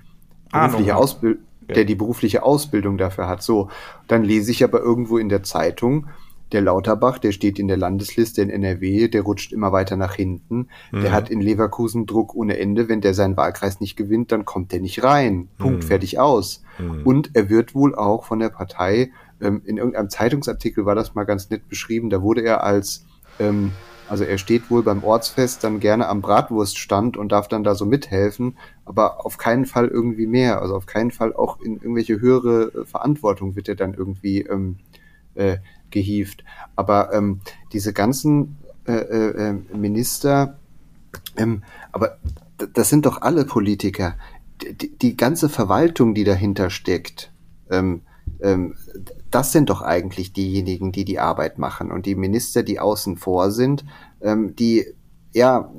berufliche 0.52 0.96
Ausbildung, 0.96 1.44
der 1.66 1.86
die 1.86 1.94
berufliche 1.94 2.42
Ausbildung 2.42 2.98
dafür 2.98 3.26
hat. 3.26 3.42
So, 3.42 3.70
dann 4.06 4.22
lese 4.22 4.50
ich 4.50 4.62
aber 4.64 4.80
irgendwo 4.80 5.16
in 5.16 5.30
der 5.30 5.42
Zeitung, 5.42 6.08
der 6.52 6.62
Lauterbach, 6.62 7.18
der 7.18 7.32
steht 7.32 7.58
in 7.58 7.68
der 7.68 7.76
Landesliste 7.76 8.42
in 8.42 8.50
NRW, 8.50 9.08
der 9.08 9.22
rutscht 9.22 9.52
immer 9.52 9.72
weiter 9.72 9.96
nach 9.96 10.14
hinten. 10.14 10.68
Mhm. 10.92 11.02
Der 11.02 11.12
hat 11.12 11.30
in 11.30 11.40
Leverkusen 11.40 12.06
Druck 12.06 12.34
ohne 12.34 12.58
Ende. 12.58 12.88
Wenn 12.88 13.00
der 13.00 13.14
seinen 13.14 13.36
Wahlkreis 13.36 13.80
nicht 13.80 13.96
gewinnt, 13.96 14.32
dann 14.32 14.44
kommt 14.44 14.72
der 14.72 14.80
nicht 14.80 15.02
rein. 15.02 15.48
Punkt, 15.58 15.84
mhm. 15.84 15.88
fertig 15.88 16.18
aus. 16.18 16.62
Mhm. 16.78 17.02
Und 17.04 17.30
er 17.34 17.48
wird 17.48 17.74
wohl 17.74 17.94
auch 17.94 18.24
von 18.24 18.38
der 18.38 18.48
Partei, 18.48 19.10
ähm, 19.40 19.62
in 19.64 19.76
irgendeinem 19.76 20.10
Zeitungsartikel 20.10 20.86
war 20.86 20.94
das 20.94 21.14
mal 21.14 21.24
ganz 21.24 21.50
nett 21.50 21.68
beschrieben, 21.68 22.10
da 22.10 22.22
wurde 22.22 22.42
er 22.42 22.64
als, 22.64 23.04
ähm, 23.38 23.72
also 24.08 24.24
er 24.24 24.38
steht 24.38 24.70
wohl 24.70 24.82
beim 24.82 25.04
Ortsfest 25.04 25.62
dann 25.62 25.80
gerne 25.80 26.08
am 26.08 26.22
Bratwurststand 26.22 27.16
und 27.16 27.30
darf 27.30 27.46
dann 27.46 27.62
da 27.62 27.74
so 27.74 27.84
mithelfen, 27.84 28.56
aber 28.84 29.24
auf 29.24 29.36
keinen 29.36 29.66
Fall 29.66 29.88
irgendwie 29.88 30.26
mehr. 30.26 30.62
Also 30.62 30.74
auf 30.74 30.86
keinen 30.86 31.10
Fall 31.10 31.34
auch 31.34 31.60
in 31.60 31.74
irgendwelche 31.76 32.20
höhere 32.20 32.72
äh, 32.74 32.84
Verantwortung 32.84 33.54
wird 33.54 33.68
er 33.68 33.76
dann 33.76 33.94
irgendwie 33.94 34.40
ähm, 34.40 34.78
äh, 35.34 35.58
gehievt. 35.90 36.44
Aber 36.76 37.12
ähm, 37.12 37.40
diese 37.72 37.92
ganzen 37.92 38.56
äh, 38.86 38.92
äh, 38.92 39.48
äh, 39.50 39.76
Minister, 39.76 40.58
ähm, 41.36 41.62
aber 41.92 42.18
das 42.74 42.88
sind 42.88 43.06
doch 43.06 43.22
alle 43.22 43.44
Politiker. 43.44 44.16
Die, 44.62 44.96
die 44.96 45.16
ganze 45.16 45.48
Verwaltung, 45.48 46.14
die 46.14 46.24
dahinter 46.24 46.70
steckt, 46.70 47.32
ähm, 47.70 48.02
ähm, 48.40 48.74
das 49.30 49.52
sind 49.52 49.70
doch 49.70 49.82
eigentlich 49.82 50.32
diejenigen, 50.32 50.92
die 50.92 51.04
die 51.04 51.18
Arbeit 51.18 51.58
machen. 51.58 51.92
Und 51.92 52.06
die 52.06 52.14
Minister, 52.14 52.62
die 52.62 52.80
außen 52.80 53.16
vor 53.16 53.50
sind, 53.50 53.84
ähm, 54.20 54.56
die, 54.56 54.86
ja, 55.32 55.70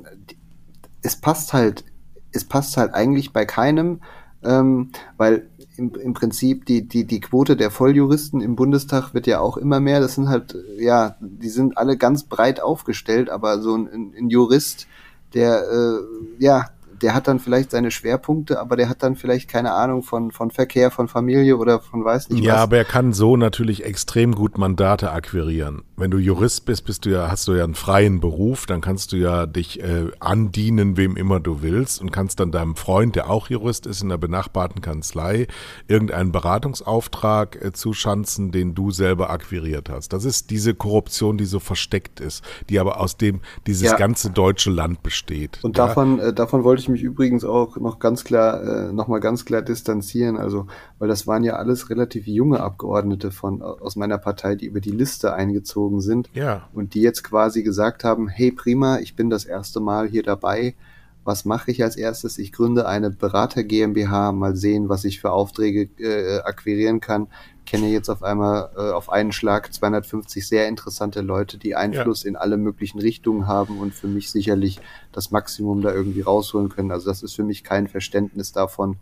es 1.02 1.16
passt 1.16 1.52
halt, 1.52 1.84
es 2.32 2.44
passt 2.44 2.76
halt 2.76 2.94
eigentlich 2.94 3.32
bei 3.32 3.44
keinem, 3.44 4.00
ähm, 4.42 4.90
weil 5.16 5.49
im, 5.80 5.92
im 5.94 6.14
Prinzip 6.14 6.66
die, 6.66 6.86
die, 6.86 7.06
die 7.06 7.20
Quote 7.20 7.56
der 7.56 7.70
Volljuristen 7.70 8.40
im 8.40 8.54
Bundestag 8.54 9.14
wird 9.14 9.26
ja 9.26 9.40
auch 9.40 9.56
immer 9.56 9.80
mehr. 9.80 10.00
Das 10.00 10.14
sind 10.14 10.28
halt, 10.28 10.54
ja, 10.78 11.16
die 11.20 11.48
sind 11.48 11.78
alle 11.78 11.96
ganz 11.96 12.24
breit 12.24 12.60
aufgestellt, 12.60 13.30
aber 13.30 13.60
so 13.60 13.74
ein, 13.74 14.14
ein 14.16 14.28
Jurist, 14.28 14.86
der, 15.34 15.62
äh, 15.70 15.98
ja, 16.38 16.66
der 17.02 17.14
hat 17.14 17.28
dann 17.28 17.38
vielleicht 17.38 17.70
seine 17.70 17.90
Schwerpunkte, 17.90 18.60
aber 18.60 18.76
der 18.76 18.88
hat 18.88 19.02
dann 19.02 19.16
vielleicht 19.16 19.48
keine 19.48 19.72
Ahnung 19.72 20.02
von, 20.02 20.30
von 20.30 20.50
Verkehr, 20.50 20.90
von 20.90 21.08
Familie 21.08 21.56
oder 21.56 21.80
von 21.80 22.04
weiß 22.04 22.28
nicht 22.28 22.44
ja, 22.44 22.52
was. 22.52 22.56
Ja, 22.56 22.62
aber 22.62 22.76
er 22.76 22.84
kann 22.84 23.12
so 23.12 23.36
natürlich 23.36 23.84
extrem 23.84 24.34
gut 24.34 24.58
Mandate 24.58 25.10
akquirieren. 25.10 25.82
Wenn 25.96 26.10
du 26.10 26.18
Jurist 26.18 26.64
bist, 26.66 26.84
bist 26.84 27.04
du 27.04 27.10
ja, 27.10 27.30
hast 27.30 27.48
du 27.48 27.54
ja 27.54 27.64
einen 27.64 27.74
freien 27.74 28.20
Beruf, 28.20 28.66
dann 28.66 28.80
kannst 28.80 29.12
du 29.12 29.16
ja 29.16 29.46
dich 29.46 29.82
äh, 29.82 30.10
andienen, 30.20 30.96
wem 30.96 31.16
immer 31.16 31.40
du 31.40 31.62
willst 31.62 32.00
und 32.00 32.12
kannst 32.12 32.40
dann 32.40 32.52
deinem 32.52 32.76
Freund, 32.76 33.16
der 33.16 33.30
auch 33.30 33.48
Jurist 33.48 33.86
ist, 33.86 34.02
in 34.02 34.08
der 34.08 34.18
benachbarten 34.18 34.82
Kanzlei, 34.82 35.46
irgendeinen 35.88 36.32
Beratungsauftrag 36.32 37.62
äh, 37.62 37.72
zuschanzen, 37.72 38.52
den 38.52 38.74
du 38.74 38.90
selber 38.90 39.30
akquiriert 39.30 39.88
hast. 39.88 40.12
Das 40.12 40.24
ist 40.24 40.50
diese 40.50 40.74
Korruption, 40.74 41.38
die 41.38 41.46
so 41.46 41.60
versteckt 41.60 42.20
ist, 42.20 42.44
die 42.68 42.78
aber 42.78 43.00
aus 43.00 43.16
dem 43.16 43.40
dieses 43.66 43.90
ja. 43.90 43.96
ganze 43.96 44.30
deutsche 44.30 44.70
Land 44.70 45.02
besteht. 45.02 45.58
Und 45.62 45.78
davon, 45.78 46.18
äh, 46.18 46.32
davon 46.32 46.64
wollte 46.64 46.82
ich 46.82 46.88
mich 46.90 47.02
übrigens 47.02 47.44
auch 47.44 47.76
noch 47.76 47.98
ganz 47.98 48.24
klar, 48.24 48.62
äh, 48.62 48.92
nochmal 48.92 49.20
ganz 49.20 49.44
klar 49.44 49.62
distanzieren, 49.62 50.36
also, 50.36 50.66
weil 50.98 51.08
das 51.08 51.26
waren 51.26 51.44
ja 51.44 51.54
alles 51.54 51.90
relativ 51.90 52.26
junge 52.26 52.60
Abgeordnete 52.60 53.30
von, 53.30 53.62
aus 53.62 53.96
meiner 53.96 54.18
Partei, 54.18 54.54
die 54.54 54.66
über 54.66 54.80
die 54.80 54.90
Liste 54.90 55.32
eingezogen 55.32 56.00
sind. 56.00 56.30
Ja. 56.34 56.68
Und 56.72 56.94
die 56.94 57.02
jetzt 57.02 57.22
quasi 57.22 57.62
gesagt 57.62 58.04
haben, 58.04 58.28
hey 58.28 58.52
prima, 58.52 58.98
ich 58.98 59.16
bin 59.16 59.30
das 59.30 59.44
erste 59.44 59.80
Mal 59.80 60.08
hier 60.08 60.22
dabei. 60.22 60.74
Was 61.22 61.44
mache 61.44 61.70
ich 61.70 61.82
als 61.82 61.96
erstes? 61.96 62.38
Ich 62.38 62.50
gründe 62.50 62.88
eine 62.88 63.10
Berater 63.10 63.62
GmbH, 63.62 64.32
mal 64.32 64.56
sehen, 64.56 64.88
was 64.88 65.04
ich 65.04 65.20
für 65.20 65.32
Aufträge 65.32 65.90
äh, 65.98 66.40
akquirieren 66.40 67.00
kann 67.00 67.28
kenne 67.70 67.88
jetzt 67.88 68.08
auf 68.08 68.24
einmal 68.24 68.70
äh, 68.76 68.90
auf 68.90 69.10
einen 69.12 69.30
Schlag 69.30 69.72
250 69.72 70.46
sehr 70.46 70.66
interessante 70.66 71.20
Leute, 71.20 71.56
die 71.56 71.76
Einfluss 71.76 72.24
ja. 72.24 72.30
in 72.30 72.36
alle 72.36 72.56
möglichen 72.56 72.98
Richtungen 72.98 73.46
haben 73.46 73.78
und 73.78 73.94
für 73.94 74.08
mich 74.08 74.30
sicherlich 74.32 74.80
das 75.12 75.30
Maximum 75.30 75.80
da 75.80 75.94
irgendwie 75.94 76.22
rausholen 76.22 76.68
können. 76.68 76.90
Also 76.90 77.08
das 77.08 77.22
ist 77.22 77.34
für 77.34 77.44
mich 77.44 77.62
kein 77.62 77.86
Verständnis 77.86 78.50
davon, 78.50 78.96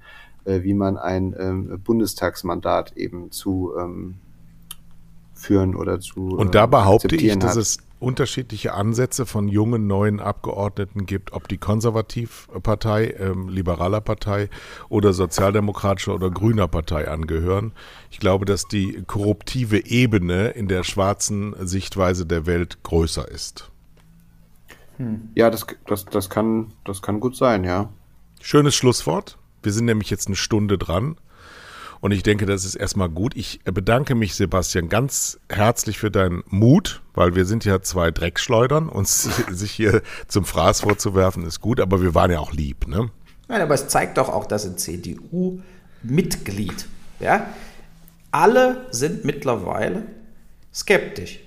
äh, 0.45 0.63
wie 0.65 0.75
man 0.75 0.99
ein 0.99 1.35
ähm, 1.39 1.81
Bundestagsmandat 1.83 2.95
eben 2.95 3.31
zu 3.31 3.73
ähm, 3.79 4.17
führen 5.33 5.75
oder 5.75 5.99
zu. 5.99 6.37
Und 6.37 6.55
da 6.55 6.65
ähm, 6.65 6.71
behaupte 6.71 7.17
ich, 7.17 7.39
dass 7.39 7.53
hat. 7.53 7.57
es 7.57 7.79
unterschiedliche 8.01 8.75
Ansätze 8.75 9.27
von 9.27 9.49
jungen, 9.49 9.87
neuen 9.87 10.21
Abgeordneten 10.21 11.07
gibt, 11.07 11.33
ob 11.33 11.49
die 11.49 11.59
Konservativpartei, 11.59 13.15
ähm, 13.19 13.49
liberaler 13.49 14.01
Partei 14.01 14.49
oder 14.89 15.13
sozialdemokratischer 15.13 16.15
oder 16.15 16.31
grüner 16.31 16.69
Partei 16.69 17.09
angehören. 17.09 17.73
Ich 18.11 18.21
glaube, 18.21 18.45
dass 18.45 18.67
die 18.67 19.03
korruptive 19.07 19.87
Ebene 19.87 20.49
in 20.49 20.69
der 20.69 20.85
schwarzen 20.85 21.55
Sichtweise 21.67 22.27
der 22.27 22.47
Welt 22.47 22.83
größer 22.83 23.29
ist. 23.29 23.71
Hm. 24.97 25.31
Ja, 25.35 25.51
das, 25.51 25.67
das, 25.87 26.05
das, 26.05 26.31
kann, 26.31 26.73
das 26.85 27.03
kann 27.03 27.21
gut 27.21 27.37
sein, 27.37 27.65
ja. 27.65 27.89
Schönes 28.41 28.75
Schlusswort. 28.75 29.39
Wir 29.63 29.73
sind 29.73 29.87
nämlich 29.87 30.11
jetzt 30.11 30.29
eine 30.29 30.37
Stunde 30.37 30.79
dran. 30.79 31.17
Und 32.01 32.13
ich 32.13 32.23
denke, 32.23 32.47
das 32.47 32.65
ist 32.65 32.77
erstmal 32.77 33.09
gut. 33.09 33.37
Ich 33.37 33.61
bedanke 33.65 34.15
mich, 34.15 34.35
Sebastian, 34.35 34.89
ganz 34.89 35.39
herzlich 35.51 35.99
für 35.99 36.11
deinen 36.11 36.43
Mut, 36.47 37.03
weil 37.15 37.35
wir 37.35 37.45
sind 37.45 37.65
ja 37.65 37.83
zwei 37.83 38.11
Dreckschleudern. 38.11 38.89
Uns 38.89 39.23
sich 39.51 39.73
hier 39.73 40.03
zum 40.29 40.45
Fraß 40.45 40.83
vorzuwerfen, 40.83 41.45
ist 41.45 41.61
gut, 41.61 41.81
aber 41.81 42.03
wir 42.03 42.15
waren 42.15 42.31
ja 42.31 42.39
auch 42.39 42.53
lieb, 42.53 42.87
ne? 42.87 43.11
Nein, 43.49 43.63
aber 43.63 43.75
es 43.75 43.89
zeigt 43.89 44.19
doch 44.19 44.29
auch, 44.29 44.47
dass 44.47 44.67
ein 44.67 44.77
CDU-Mitglied, 44.77 46.87
ja, 47.19 47.47
alle 48.31 48.87
sind 48.91 49.25
mittlerweile 49.25 50.03
skeptisch. 50.73 51.41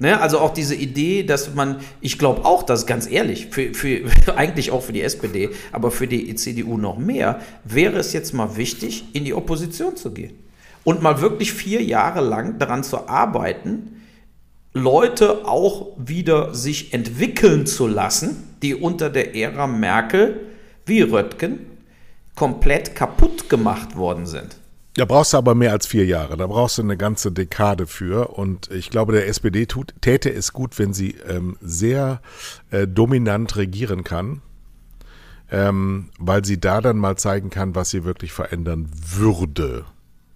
Ne, 0.00 0.20
also 0.20 0.38
auch 0.38 0.54
diese 0.54 0.76
Idee, 0.76 1.24
dass 1.24 1.54
man, 1.54 1.80
ich 2.00 2.18
glaube 2.18 2.44
auch, 2.44 2.62
dass 2.62 2.86
ganz 2.86 3.10
ehrlich, 3.10 3.48
für, 3.50 3.74
für, 3.74 4.04
eigentlich 4.36 4.70
auch 4.70 4.82
für 4.82 4.92
die 4.92 5.02
SPD, 5.02 5.50
aber 5.72 5.90
für 5.90 6.06
die 6.06 6.32
CDU 6.36 6.78
noch 6.78 6.98
mehr, 6.98 7.40
wäre 7.64 7.98
es 7.98 8.12
jetzt 8.12 8.32
mal 8.32 8.56
wichtig, 8.56 9.06
in 9.12 9.24
die 9.24 9.34
Opposition 9.34 9.96
zu 9.96 10.12
gehen. 10.12 10.38
Und 10.84 11.02
mal 11.02 11.20
wirklich 11.20 11.52
vier 11.52 11.82
Jahre 11.82 12.20
lang 12.20 12.58
daran 12.60 12.84
zu 12.84 13.08
arbeiten, 13.08 14.02
Leute 14.72 15.46
auch 15.48 15.88
wieder 15.96 16.54
sich 16.54 16.94
entwickeln 16.94 17.66
zu 17.66 17.88
lassen, 17.88 18.44
die 18.62 18.76
unter 18.76 19.10
der 19.10 19.34
Ära 19.34 19.66
Merkel 19.66 20.40
wie 20.86 21.00
Röttgen 21.00 21.66
komplett 22.36 22.94
kaputt 22.94 23.48
gemacht 23.48 23.96
worden 23.96 24.26
sind. 24.26 24.56
Da 24.98 25.04
brauchst 25.04 25.32
du 25.32 25.36
aber 25.36 25.54
mehr 25.54 25.70
als 25.70 25.86
vier 25.86 26.06
Jahre. 26.06 26.36
Da 26.36 26.48
brauchst 26.48 26.78
du 26.78 26.82
eine 26.82 26.96
ganze 26.96 27.30
Dekade 27.30 27.86
für. 27.86 28.30
Und 28.30 28.68
ich 28.72 28.90
glaube, 28.90 29.12
der 29.12 29.28
SPD 29.28 29.64
tut, 29.66 29.94
täte 30.00 30.28
es 30.28 30.52
gut, 30.52 30.76
wenn 30.76 30.92
sie 30.92 31.12
ähm, 31.28 31.56
sehr 31.60 32.20
äh, 32.72 32.88
dominant 32.88 33.54
regieren 33.54 34.02
kann, 34.02 34.42
ähm, 35.52 36.10
weil 36.18 36.44
sie 36.44 36.58
da 36.58 36.80
dann 36.80 36.96
mal 36.96 37.16
zeigen 37.16 37.48
kann, 37.48 37.76
was 37.76 37.90
sie 37.90 38.02
wirklich 38.02 38.32
verändern 38.32 38.90
würde. 38.92 39.84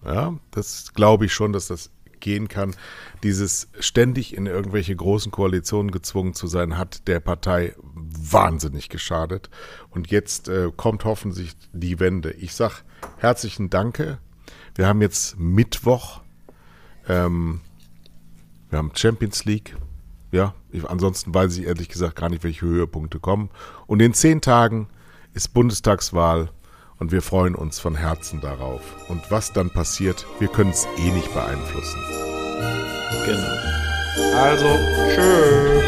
Ja, 0.04 0.38
das 0.52 0.94
glaube 0.94 1.24
ich 1.24 1.32
schon, 1.32 1.52
dass 1.52 1.66
das 1.66 1.90
gehen 2.20 2.46
kann. 2.46 2.76
Dieses 3.24 3.66
ständig 3.80 4.36
in 4.36 4.46
irgendwelche 4.46 4.94
großen 4.94 5.32
Koalitionen 5.32 5.90
gezwungen 5.90 6.34
zu 6.34 6.46
sein, 6.46 6.78
hat 6.78 7.08
der 7.08 7.18
Partei 7.18 7.74
wahnsinnig 7.82 8.90
geschadet. 8.90 9.50
Und 9.90 10.12
jetzt 10.12 10.46
äh, 10.46 10.70
kommt 10.76 11.04
hoffentlich 11.04 11.56
die 11.72 11.98
Wende. 11.98 12.30
Ich 12.30 12.54
sag 12.54 12.84
herzlichen 13.18 13.68
Danke 13.68 14.18
wir 14.74 14.86
haben 14.86 15.00
jetzt 15.02 15.38
Mittwoch. 15.38 16.20
Ähm, 17.08 17.60
wir 18.70 18.78
haben 18.78 18.92
Champions 18.94 19.44
League. 19.44 19.76
Ja, 20.30 20.54
ich, 20.70 20.88
ansonsten 20.88 21.34
weiß 21.34 21.58
ich 21.58 21.66
ehrlich 21.66 21.88
gesagt 21.88 22.16
gar 22.16 22.30
nicht, 22.30 22.42
welche 22.42 22.62
Höhepunkte 22.62 23.20
kommen. 23.20 23.50
Und 23.86 24.00
in 24.00 24.14
zehn 24.14 24.40
Tagen 24.40 24.88
ist 25.34 25.52
Bundestagswahl 25.52 26.50
und 26.98 27.12
wir 27.12 27.20
freuen 27.20 27.54
uns 27.54 27.80
von 27.80 27.94
Herzen 27.94 28.40
darauf. 28.40 28.80
Und 29.08 29.30
was 29.30 29.52
dann 29.52 29.70
passiert, 29.70 30.26
wir 30.38 30.48
können 30.48 30.70
es 30.70 30.86
eh 30.98 31.10
nicht 31.10 31.32
beeinflussen. 31.34 32.00
Genau. 33.26 34.36
Also, 34.36 34.78
tschüss. 35.14 35.81